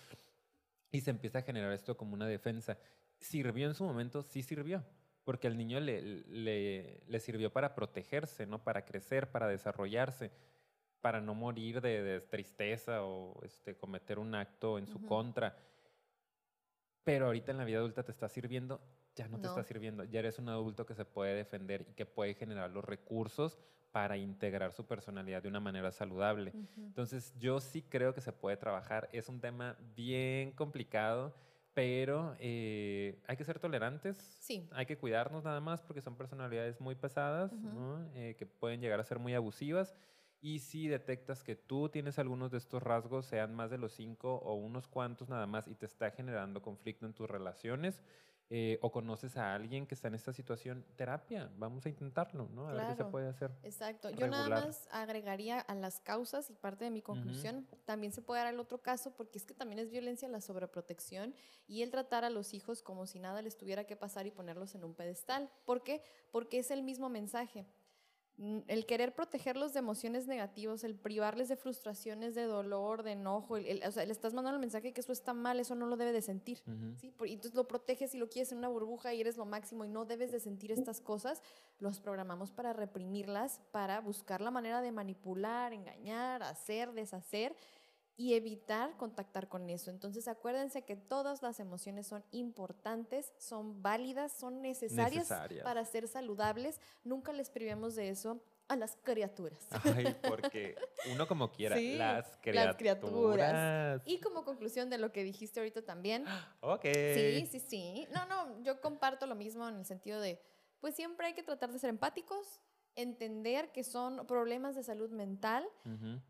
Y 0.92 1.00
se 1.00 1.10
empieza 1.10 1.40
a 1.40 1.42
generar 1.42 1.72
esto 1.72 1.96
como 1.96 2.14
una 2.14 2.28
defensa. 2.28 2.78
¿Sirvió 3.18 3.66
en 3.66 3.74
su 3.74 3.82
momento? 3.82 4.22
Sí 4.22 4.44
sirvió, 4.44 4.84
porque 5.24 5.48
al 5.48 5.56
niño 5.56 5.80
le, 5.80 6.02
le, 6.02 7.02
le 7.04 7.18
sirvió 7.18 7.52
para 7.52 7.74
protegerse, 7.74 8.46
¿no? 8.46 8.62
Para 8.62 8.84
crecer, 8.84 9.28
para 9.32 9.48
desarrollarse 9.48 10.30
para 11.00 11.20
no 11.20 11.34
morir 11.34 11.80
de, 11.80 12.02
de 12.02 12.20
tristeza 12.20 13.02
o 13.02 13.42
este, 13.42 13.74
cometer 13.76 14.18
un 14.18 14.34
acto 14.34 14.78
en 14.78 14.86
su 14.86 15.04
contra 15.06 15.56
pero 17.04 17.26
ahorita 17.26 17.52
en 17.52 17.58
la 17.58 17.64
vida 17.64 17.78
adulta 17.78 18.02
te 18.02 18.12
está 18.12 18.28
sirviendo, 18.28 18.80
ya 19.14 19.28
no, 19.28 19.40
te 19.40 19.48
está 19.48 19.62
sirviendo, 19.62 20.04
ya 20.04 20.20
eres 20.20 20.38
un 20.38 20.48
adulto 20.48 20.86
que 20.86 20.94
se 20.94 21.04
puede 21.04 21.34
defender 21.34 21.86
y 21.88 21.94
que 21.94 22.06
puede 22.06 22.34
generar 22.34 22.70
los 22.70 22.84
recursos 22.84 23.58
para 23.92 24.16
integrar 24.16 24.72
su 24.72 24.86
personalidad 24.86 25.42
de 25.42 25.48
una 25.48 25.60
manera 25.60 25.90
saludable. 25.90 26.52
Entonces, 26.76 27.34
yo 27.38 27.60
sí 27.60 27.82
creo 27.82 28.14
que 28.14 28.20
se 28.20 28.32
puede 28.32 28.56
trabajar. 28.56 29.08
Es 29.12 29.28
un 29.28 29.40
tema 29.40 29.76
bien 29.96 30.52
complicado, 30.52 31.34
pero 31.74 32.36
eh, 32.38 33.20
hay 33.26 33.36
que 33.36 33.44
ser 33.44 33.58
tolerantes. 33.58 34.16
Sí. 34.38 34.68
Hay 34.72 34.86
que 34.86 34.96
cuidarnos 34.96 35.42
nada 35.42 35.60
más 35.60 35.82
porque 35.82 36.02
son 36.02 36.16
personalidades 36.16 36.80
muy 36.80 36.94
pesadas. 36.94 37.52
Eh, 38.14 38.36
que 38.38 38.46
pueden 38.46 38.80
llegar 38.80 39.00
a 39.00 39.04
ser 39.04 39.18
muy 39.18 39.34
abusivas. 39.34 39.94
Y 40.40 40.60
si 40.60 40.88
detectas 40.88 41.42
que 41.44 41.54
tú 41.54 41.88
tienes 41.88 42.18
algunos 42.18 42.50
de 42.50 42.58
estos 42.58 42.82
rasgos, 42.82 43.26
sean 43.26 43.54
más 43.54 43.70
de 43.70 43.78
los 43.78 43.92
cinco 43.92 44.36
o 44.36 44.54
unos 44.54 44.88
cuantos 44.88 45.28
nada 45.28 45.46
más, 45.46 45.68
y 45.68 45.74
te 45.74 45.86
está 45.86 46.10
generando 46.10 46.62
conflicto 46.62 47.06
en 47.06 47.12
tus 47.12 47.28
relaciones, 47.28 48.02
eh, 48.52 48.80
o 48.82 48.90
conoces 48.90 49.36
a 49.36 49.54
alguien 49.54 49.86
que 49.86 49.94
está 49.94 50.08
en 50.08 50.16
esta 50.16 50.32
situación, 50.32 50.84
terapia, 50.96 51.52
vamos 51.56 51.86
a 51.86 51.88
intentarlo, 51.88 52.48
¿no? 52.48 52.68
A 52.68 52.72
ver 52.72 52.84
qué 52.88 52.96
se 52.96 53.04
puede 53.04 53.28
hacer. 53.28 53.52
Exacto. 53.62 54.10
Yo 54.10 54.26
nada 54.26 54.48
más 54.48 54.88
agregaría 54.90 55.60
a 55.60 55.74
las 55.76 56.00
causas 56.00 56.50
y 56.50 56.54
parte 56.54 56.84
de 56.84 56.90
mi 56.90 57.00
conclusión, 57.00 57.68
también 57.84 58.12
se 58.12 58.22
puede 58.22 58.42
dar 58.42 58.52
el 58.52 58.58
otro 58.58 58.78
caso 58.78 59.12
porque 59.14 59.38
es 59.38 59.44
que 59.44 59.54
también 59.54 59.78
es 59.78 59.88
violencia 59.88 60.28
la 60.28 60.40
sobreprotección 60.40 61.32
y 61.68 61.82
el 61.82 61.92
tratar 61.92 62.24
a 62.24 62.30
los 62.30 62.52
hijos 62.52 62.82
como 62.82 63.06
si 63.06 63.20
nada 63.20 63.40
les 63.40 63.56
tuviera 63.56 63.84
que 63.84 63.94
pasar 63.94 64.26
y 64.26 64.32
ponerlos 64.32 64.74
en 64.74 64.82
un 64.82 64.94
pedestal. 64.94 65.48
¿Por 65.64 65.84
qué? 65.84 66.02
Porque 66.32 66.58
es 66.58 66.72
el 66.72 66.82
mismo 66.82 67.08
mensaje. 67.08 67.66
El 68.68 68.86
querer 68.86 69.14
protegerlos 69.14 69.74
de 69.74 69.80
emociones 69.80 70.26
negativas, 70.26 70.82
el 70.82 70.94
privarles 70.94 71.48
de 71.48 71.56
frustraciones, 71.56 72.34
de 72.34 72.44
dolor, 72.44 73.02
de 73.02 73.12
enojo, 73.12 73.58
el- 73.58 73.66
el- 73.66 73.82
o 73.86 73.90
sea, 73.92 74.06
le 74.06 74.12
estás 74.12 74.32
mandando 74.32 74.56
el 74.56 74.60
mensaje 74.60 74.92
que 74.94 75.00
eso 75.02 75.12
está 75.12 75.34
mal, 75.34 75.60
eso 75.60 75.74
no 75.74 75.86
lo 75.86 75.96
debe 75.98 76.12
de 76.12 76.22
sentir. 76.22 76.62
¿sí? 76.98 77.12
Y 77.26 77.32
entonces 77.34 77.54
lo 77.54 77.68
proteges 77.68 78.14
y 78.14 78.18
lo 78.18 78.30
quieres 78.30 78.50
en 78.52 78.58
una 78.58 78.68
burbuja 78.68 79.12
y 79.12 79.20
eres 79.20 79.36
lo 79.36 79.44
máximo 79.44 79.84
y 79.84 79.88
no 79.88 80.06
debes 80.06 80.32
de 80.32 80.40
sentir 80.40 80.72
estas 80.72 81.00
cosas, 81.02 81.42
los 81.80 82.00
programamos 82.00 82.50
para 82.50 82.72
reprimirlas, 82.72 83.60
para 83.72 84.00
buscar 84.00 84.40
la 84.40 84.50
manera 84.50 84.80
de 84.80 84.90
manipular, 84.90 85.72
engañar, 85.74 86.42
hacer, 86.42 86.92
deshacer 86.92 87.54
y 88.20 88.34
evitar 88.34 88.98
contactar 88.98 89.48
con 89.48 89.70
eso. 89.70 89.90
Entonces 89.90 90.28
acuérdense 90.28 90.82
que 90.82 90.94
todas 90.94 91.40
las 91.40 91.58
emociones 91.58 92.06
son 92.06 92.22
importantes, 92.32 93.32
son 93.38 93.80
válidas, 93.80 94.30
son 94.32 94.60
necesarias, 94.60 95.30
Necesarias. 95.30 95.64
para 95.64 95.86
ser 95.86 96.06
saludables. 96.06 96.78
Nunca 97.02 97.32
les 97.32 97.48
privemos 97.48 97.94
de 97.94 98.10
eso 98.10 98.38
a 98.68 98.76
las 98.76 98.98
criaturas. 99.02 99.66
Ay, 99.96 100.14
porque 100.28 100.76
uno 101.10 101.26
como 101.26 101.50
quiera, 101.50 101.76
Sí, 101.76 101.96
las 101.96 102.26
las 102.26 102.36
criaturas. 102.42 102.76
criaturas. 102.76 104.02
Y 104.04 104.20
como 104.20 104.44
conclusión 104.44 104.90
de 104.90 104.98
lo 104.98 105.12
que 105.12 105.24
dijiste 105.24 105.60
ahorita 105.60 105.80
también, 105.82 106.26
Ok. 106.60 106.84
Sí, 107.14 107.46
sí, 107.50 107.58
sí. 107.58 108.06
No, 108.12 108.26
no, 108.26 108.62
yo 108.62 108.82
comparto 108.82 109.26
lo 109.26 109.34
mismo 109.34 109.66
en 109.66 109.76
el 109.76 109.86
sentido 109.86 110.20
de, 110.20 110.38
pues 110.78 110.94
siempre 110.94 111.26
hay 111.26 111.32
que 111.32 111.42
tratar 111.42 111.72
de 111.72 111.78
ser 111.78 111.88
empáticos, 111.88 112.60
entender 112.96 113.72
que 113.72 113.84
son 113.84 114.26
problemas 114.26 114.74
de 114.74 114.82
salud 114.82 115.10
mental, 115.10 115.66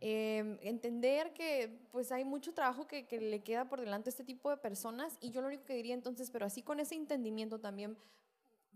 eh, 0.01 0.59
entender 0.63 1.33
que 1.33 1.89
pues 1.91 2.13
hay 2.13 2.25
mucho 2.25 2.55
trabajo 2.55 2.87
que, 2.87 3.07
que 3.07 3.21
le 3.21 3.43
queda 3.43 3.69
por 3.69 3.81
delante 3.81 4.09
a 4.09 4.13
este 4.13 4.25
tipo 4.25 4.51
de 4.51 4.57
personas 4.57 5.17
y 5.21 5.31
yo 5.31 5.41
lo 5.41 5.49
único 5.49 5.65
que 5.65 5.75
diría 5.75 5.95
entonces, 5.95 6.31
pero 6.31 6.47
así 6.47 6.63
con 6.63 6.81
ese 6.81 6.95
entendimiento 6.95 7.61
también 7.61 7.97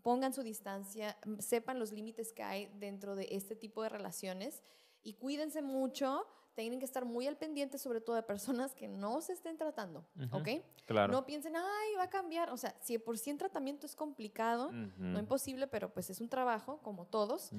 pongan 0.03 0.35
su 0.35 0.43
distancia, 0.43 1.17
sepan 1.39 1.79
los 1.79 1.91
límites 1.91 2.33
que 2.33 2.43
hay 2.43 2.67
dentro 2.79 3.17
de 3.17 3.29
este 3.31 3.57
tipo 3.57 3.83
de 3.83 3.89
relaciones 3.89 4.63
y 5.03 5.15
cuídense 5.15 5.63
mucho. 5.63 6.27
Tienen 6.55 6.79
que 6.79 6.85
estar 6.85 7.05
muy 7.05 7.27
al 7.27 7.37
pendiente, 7.37 7.79
sobre 7.79 8.01
todo 8.01 8.17
de 8.17 8.23
personas 8.23 8.75
que 8.75 8.89
no 8.89 9.21
se 9.21 9.33
estén 9.33 9.57
tratando. 9.57 10.07
¿ok? 10.31 10.49
Claro. 10.87 11.13
No 11.13 11.27
piensen, 11.27 11.57
ay, 11.57 11.95
va 11.97 12.05
a 12.05 12.11
cambiar. 12.11 12.51
O 12.51 12.57
sea, 12.57 12.75
si 12.81 12.99
por 12.99 13.19
sí 13.19 13.31
en 13.31 13.39
tratamiento 13.39 13.87
es 13.87 13.97
complicado, 13.97 14.71
no 14.73 15.11
Ujú. 15.11 15.19
imposible, 15.19 15.67
pero 15.67 15.93
pues 15.93 16.11
es 16.11 16.21
un 16.21 16.29
trabajo, 16.29 16.79
como 16.83 17.07
todos, 17.07 17.51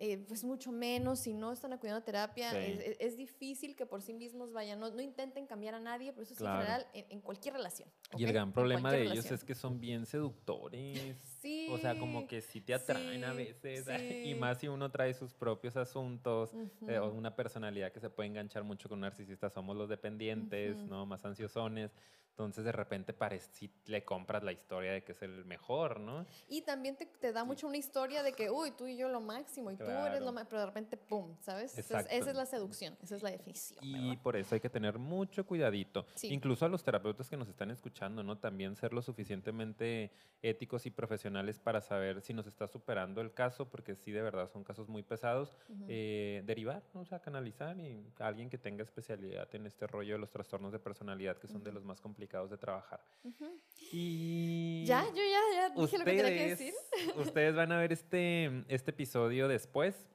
eh, 0.00 0.18
pues 0.28 0.44
mucho 0.44 0.70
menos 0.70 1.18
si 1.18 1.32
no 1.32 1.50
están 1.50 1.72
acudiendo 1.72 1.98
a 1.98 2.04
terapia. 2.04 2.52
Sí. 2.52 2.78
Es, 3.00 3.16
difícil 3.16 3.74
que 3.74 3.84
por 3.84 4.00
sí 4.00 4.14
mismos 4.14 4.52
vayan, 4.52 4.78
no, 4.78 4.90
no 4.90 5.02
intenten 5.02 5.46
cambiar 5.46 5.74
a 5.74 5.80
nadie, 5.80 6.12
pero 6.12 6.22
eso 6.22 6.34
es 6.34 6.38
Claro. 6.38 6.60
en 6.60 6.66
general 6.66 6.86
en, 6.92 7.06
en 7.08 7.20
cualquier 7.20 7.54
relación. 7.54 7.88
Y 8.16 8.24
el 8.24 8.32
gran 8.32 8.52
problema 8.52 8.92
de 8.92 9.02
ellos 9.02 9.28
es 9.30 9.42
que 9.42 9.56
son 9.56 9.80
bien 9.80 10.06
seductores. 10.06 11.16
Sí. 11.40 11.68
O 11.70 11.78
sea, 11.78 11.98
como 11.98 12.26
que 12.26 12.40
sí 12.40 12.60
te 12.60 12.74
atraen 12.74 13.24
a 13.24 13.32
sí, 13.32 13.36
veces. 13.38 13.86
Y 14.28 14.32
sí. 14.32 14.34
más 14.34 14.58
si 14.58 14.68
uno 14.68 14.90
trae 14.90 15.14
sus 15.14 15.34
propios 15.34 15.76
asuntos. 15.76 16.52
eh, 16.88 16.98
o 16.98 17.10
una 17.10 17.34
personalidad 17.36 17.92
que 17.92 18.00
se 18.00 18.10
puede 18.10 18.28
enganchar 18.28 18.64
mucho 18.64 18.88
con 18.88 18.96
un 18.98 19.02
narcisista. 19.02 19.48
Somos 19.50 19.76
los 19.76 19.88
dependientes, 19.88 20.76
Ujú. 20.76 20.86
¿no? 20.86 21.06
Más 21.06 21.24
ansiosones. 21.24 21.90
Entonces, 22.30 22.64
de 22.64 22.70
repente, 22.70 23.12
si 23.50 23.68
le 23.86 24.04
compras 24.04 24.44
la 24.44 24.52
historia 24.52 24.92
de 24.92 25.02
que 25.02 25.10
es 25.10 25.22
el 25.22 25.44
mejor, 25.44 25.98
¿no? 25.98 26.24
Y 26.48 26.62
también 26.62 26.94
te, 26.94 27.04
te 27.06 27.32
da 27.32 27.42
mucho 27.42 27.66
una 27.66 27.78
historia 27.78 28.22
de 28.22 28.32
que, 28.32 28.48
uy, 28.48 28.70
tú 28.70 28.86
y 28.86 28.96
yo 28.96 29.08
lo 29.08 29.20
máximo, 29.20 29.72
y 29.72 29.76
tú 29.76 29.82
eres 29.82 29.96
Claro. 29.96 30.24
lo 30.24 30.32
máximo, 30.32 30.48
pero 30.50 30.60
de 30.60 30.66
repente, 30.66 30.96
¡pum! 30.96 31.34
¿Sabes? 31.40 31.72
Esa 31.72 31.80
es- 31.80 31.90
Exacto. 31.90 32.12
esa 32.14 32.30
es 32.30 32.36
la 32.36 32.46
seducción, 32.46 32.96
esa 33.02 33.16
es 33.16 33.24
la 33.24 33.32
definición. 33.32 33.80
Y 33.82 33.92
¿verdad? 34.10 34.22
por 34.22 34.36
eso 34.36 34.54
hay 34.54 34.60
que 34.60 34.70
tener 34.70 35.00
mucho 35.00 35.44
cuidadito. 35.44 36.06
Sí. 36.14 36.28
Incluso 36.32 36.64
a 36.64 36.68
los 36.68 36.84
terapeutas 36.84 37.28
que 37.28 37.36
nos 37.36 37.48
están 37.48 37.72
escuchando, 37.72 38.22
¿no? 38.22 38.38
También 38.38 38.76
ser 38.76 38.92
lo 38.92 39.02
suficientemente 39.02 40.12
éticos 40.40 40.86
y 40.86 40.90
profesionales 40.90 41.27
para 41.58 41.80
saber 41.80 42.20
si 42.20 42.32
nos 42.34 42.46
está 42.46 42.66
superando 42.66 43.20
el 43.20 43.32
caso, 43.32 43.68
porque 43.68 43.94
sí, 43.94 44.10
de 44.12 44.22
verdad, 44.22 44.48
son 44.50 44.64
casos 44.64 44.88
muy 44.88 45.02
pesados. 45.02 45.56
Ujú. 45.68 45.84
eh, 45.88 46.42
derivar, 46.46 46.82
¿no? 46.94 47.00
o 47.00 47.04
sea, 47.04 47.20
canalizar 47.20 47.78
y 47.78 48.04
alguien 48.18 48.48
que 48.50 48.58
tenga 48.58 48.82
especialidad 48.82 49.48
en 49.54 49.66
este 49.66 49.86
rollo 49.86 50.14
de 50.14 50.18
los 50.18 50.30
trastornos 50.30 50.72
de 50.72 50.78
personalidad, 50.78 51.36
que 51.38 51.46
son 51.48 51.62
de 51.62 51.70
Ujú. 51.70 51.74
los 51.76 51.84
más 51.84 52.00
complicados 52.00 52.50
de 52.50 52.56
trabajar. 52.58 53.00
Ujú. 53.24 53.58
Y 53.92 54.84
Ya, 54.86 55.04
yo 55.04 55.16
ya, 55.16 55.40
ya 55.54 55.68
dije 55.70 55.98
lo 55.98 56.04
que 56.04 56.10
tenía 56.10 56.24
que 56.24 56.52
ustedes, 56.52 56.58
decir. 56.58 56.74
ustedes 57.16 57.54
van 57.54 57.72
a 57.72 57.78
ver 57.78 57.92
este, 57.92 58.64
este 58.68 58.90
episodio 58.90 59.48
después. 59.48 60.08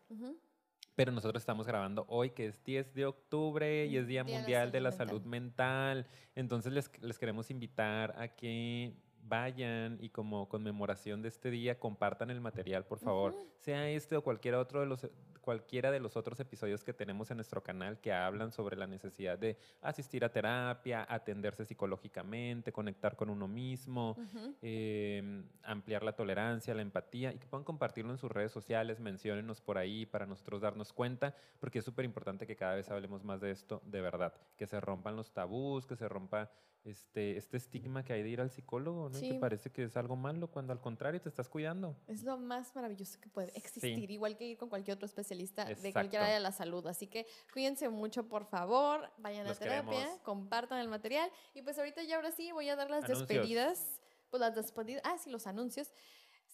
Pero 0.95 1.11
nosotros 1.11 1.41
estamos 1.41 1.65
grabando 1.65 2.05
hoy, 2.07 2.29
que 2.29 2.45
es 2.45 2.63
10 2.63 2.93
de 2.93 3.07
octubre 3.07 3.87
y 3.87 3.97
es 3.97 4.05
Día 4.05 4.23
Día 4.23 4.23
de 4.23 4.31
la 4.31 4.37
Mundial 4.39 4.71
de 4.71 4.79
la 4.81 4.91
Salud 4.91 5.09
Salud 5.13 5.25
Mental. 5.25 6.07
Entonces 6.35 6.71
les, 6.71 6.91
les 7.01 7.17
queremos 7.17 7.49
invitar 7.49 8.13
a 8.19 8.27
que 8.27 8.93
vayan 9.23 9.97
y 10.01 10.09
como 10.09 10.49
conmemoración 10.49 11.21
de 11.21 11.29
este 11.29 11.49
día 11.49 11.79
compartan 11.79 12.29
el 12.29 12.41
material, 12.41 12.85
por 12.85 12.99
favor. 12.99 13.35
Sea 13.59 13.89
este 13.89 14.15
o 14.15 14.23
cualquiera 14.23 14.59
otro 14.59 14.81
de 14.81 14.85
los 14.85 15.07
cualquiera 15.43 15.91
de 15.91 15.99
los 15.99 16.15
otros 16.15 16.39
episodios 16.39 16.85
que 16.85 16.93
tenemos 16.93 17.29
en 17.29 17.35
nuestro 17.37 17.61
canal 17.61 17.99
que 17.99 18.13
hablan 18.13 18.53
sobre 18.53 18.77
la 18.77 18.87
necesidad 18.87 19.37
de 19.37 19.57
asistir 19.81 20.23
a 20.23 20.31
terapia, 20.31 21.05
atenderse 21.07 21.65
psicológicamente, 21.65 22.71
conectar 22.71 23.17
con 23.17 23.29
uno 23.29 23.45
mismo, 23.49 24.15
eh, 24.61 25.43
ampliar 25.63 26.01
la 26.01 26.15
tolerancia, 26.15 26.73
la 26.73 26.81
empatía 26.81 27.33
y 27.33 27.39
que 27.39 27.45
puedan 27.45 27.65
compartirlo 27.65 28.11
en 28.11 28.17
sus 28.17 28.31
redes 28.31 28.53
sociales, 28.53 29.01
menciónenos 29.01 29.59
por 29.59 29.77
ahí 29.77 30.05
para 30.05 30.25
nosotros 30.25 30.61
darnos 30.61 30.93
cuenta, 30.93 31.35
porque 31.59 31.79
es 31.79 31.85
súper 31.85 32.05
importante 32.05 32.47
que 32.47 32.55
cada 32.55 32.75
vez 32.75 32.89
hablemos 32.89 33.25
más 33.25 33.41
de 33.41 33.51
esto 33.51 33.81
de 33.85 33.99
verdad, 33.99 34.33
que 34.55 34.65
se 34.65 34.79
rompan 34.79 35.17
los 35.17 35.33
tabús, 35.33 35.85
que 35.85 35.97
se 35.97 36.07
rompa 36.07 36.49
este, 36.85 37.37
este 37.37 37.57
estigma 37.57 38.03
que 38.03 38.13
hay 38.13 38.23
de 38.23 38.29
ir 38.29 38.41
al 38.41 38.51
psicólogo, 38.51 39.09
¿no? 39.09 39.15
Sí. 39.17 39.29
que 39.29 39.35
parece 39.39 39.71
que 39.71 39.83
es 39.83 39.95
algo 39.95 40.15
malo 40.15 40.49
cuando 40.51 40.73
al 40.73 40.81
contrario 40.81 41.21
te 41.21 41.29
estás 41.29 41.47
cuidando. 41.49 41.95
Es 42.07 42.23
lo 42.23 42.37
más 42.37 42.75
maravilloso 42.75 43.19
que 43.21 43.29
puede 43.29 43.55
existir, 43.57 44.09
igual 44.11 44.35
que 44.37 44.45
ir 44.45 44.57
con 44.57 44.69
cualquier 44.69 44.95
otro 44.95 45.05
especialista 45.05 45.65
de 45.65 45.71
Exacto. 45.73 45.93
cualquier 45.93 46.21
área 46.23 46.33
de 46.35 46.41
la 46.41 46.51
salud. 46.51 46.85
Así 46.87 47.07
que 47.07 47.25
cuídense 47.53 47.87
mucho, 47.89 48.27
por 48.27 48.45
favor, 48.45 49.09
vayan 49.17 49.47
Los 49.47 49.57
a 49.57 49.59
terapia, 49.61 49.91
queremos. 49.99 50.19
compartan 50.21 50.79
el 50.79 50.89
material. 50.89 51.29
Y 51.53 51.61
pues 51.61 51.77
ahorita 51.77 52.03
ya 52.03 52.17
ahora 52.17 52.31
sí 52.31 52.51
voy 52.51 52.67
a 52.69 52.75
dar 52.75 52.89
las 52.89 53.05
Anuncios. 53.05 53.27
despedidas. 53.27 53.99
Pues 54.29 54.41
las 54.41 54.55
despedidas, 54.55 55.03
ah, 55.05 55.15
sí, 55.19 55.29
los 55.29 55.45
anuncios. 55.45 55.91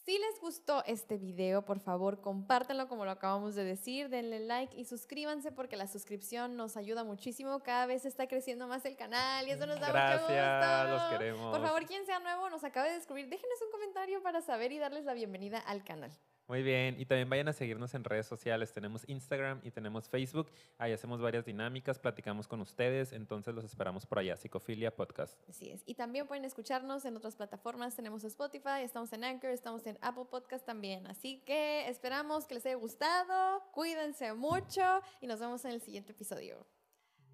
Si 0.06 0.18
les 0.18 0.40
gustó 0.42 0.84
este 0.86 1.18
video, 1.18 1.66
por 1.66 1.80
favor, 1.80 2.22
compártanlo 2.22 2.88
como 2.88 3.06
lo 3.06 3.12
acabamos 3.12 3.54
de 3.54 3.64
decir, 3.64 4.10
denle 4.10 4.40
like 4.40 4.76
y 4.76 4.86
suscríbanse 4.86 5.52
porque 5.52 5.76
la 5.76 5.88
suscripción 5.88 6.56
nos 6.56 6.78
ayuda 6.78 7.04
muchísimo. 7.04 7.60
Cada 7.60 7.86
vez 7.86 8.06
está 8.06 8.28
creciendo 8.28 8.68
más 8.68 8.86
el 8.86 8.96
canal 8.96 9.48
y 9.48 9.52
eso 9.52 9.68
nos 9.68 9.80
da 9.80 9.88
mucho 9.88 9.94
Gracias, 9.94 10.22
gusto. 10.22 10.94
los 10.94 11.04
queremos. 11.12 11.52
Por 11.58 11.66
favor, 11.66 11.86
quien 11.86 12.06
sea 12.06 12.20
nuevo, 12.20 12.50
nos 12.50 12.64
acabe 12.64 12.90
de 12.90 12.96
descubrir, 12.96 13.30
déjenos 13.30 13.62
un 13.62 13.72
comentario 13.72 14.24
para 14.24 14.42
saber 14.42 14.72
y 14.72 14.80
darles 14.80 15.06
la 15.06 15.14
bienvenida 15.14 15.60
al 15.60 15.84
canal. 15.84 16.12
Muy 16.50 16.64
bien, 16.64 17.00
y 17.00 17.06
también 17.06 17.30
vayan 17.30 17.48
a 17.48 17.54
seguirnos 17.54 17.94
en 17.94 18.04
redes 18.04 18.26
sociales. 18.26 18.74
Tenemos 18.74 19.08
Instagram 19.08 19.62
y 19.64 19.70
tenemos 19.70 20.10
Facebook. 20.10 20.50
Ahí 20.80 20.92
hacemos 20.92 21.22
varias 21.22 21.46
dinámicas, 21.46 22.00
platicamos 22.00 22.48
con 22.48 22.60
ustedes, 22.60 23.14
entonces 23.14 23.54
los 23.54 23.64
esperamos 23.64 24.08
por 24.08 24.18
allá, 24.18 24.36
Psicofilia 24.36 24.96
Podcast. 24.96 25.40
Así 25.48 25.70
es. 25.70 25.84
Y 25.86 25.94
también 25.94 26.26
pueden 26.26 26.46
escucharnos 26.46 27.06
en 27.06 27.16
otras 27.16 27.36
plataformas. 27.36 27.96
Tenemos 27.96 28.24
Spotify, 28.24 28.82
estamos 28.82 29.14
en 29.14 29.26
Anchor, 29.26 29.52
estamos 29.52 29.86
en 29.86 30.00
Apple 30.02 30.26
Podcast 30.26 30.66
también. 30.66 31.06
Así 31.06 31.44
que 31.46 31.88
esperamos 31.88 32.48
que 32.48 32.56
les 32.56 32.66
haya 32.66 32.78
gustado. 32.78 33.62
Cuídense 33.72 34.34
mucho 34.34 34.82
y 35.22 35.28
nos 35.28 35.40
vemos 35.40 35.64
en 35.66 35.72
el 35.74 35.82
siguiente 35.82 36.14
episodio. 36.14 36.66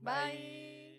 Bye. 0.01 0.94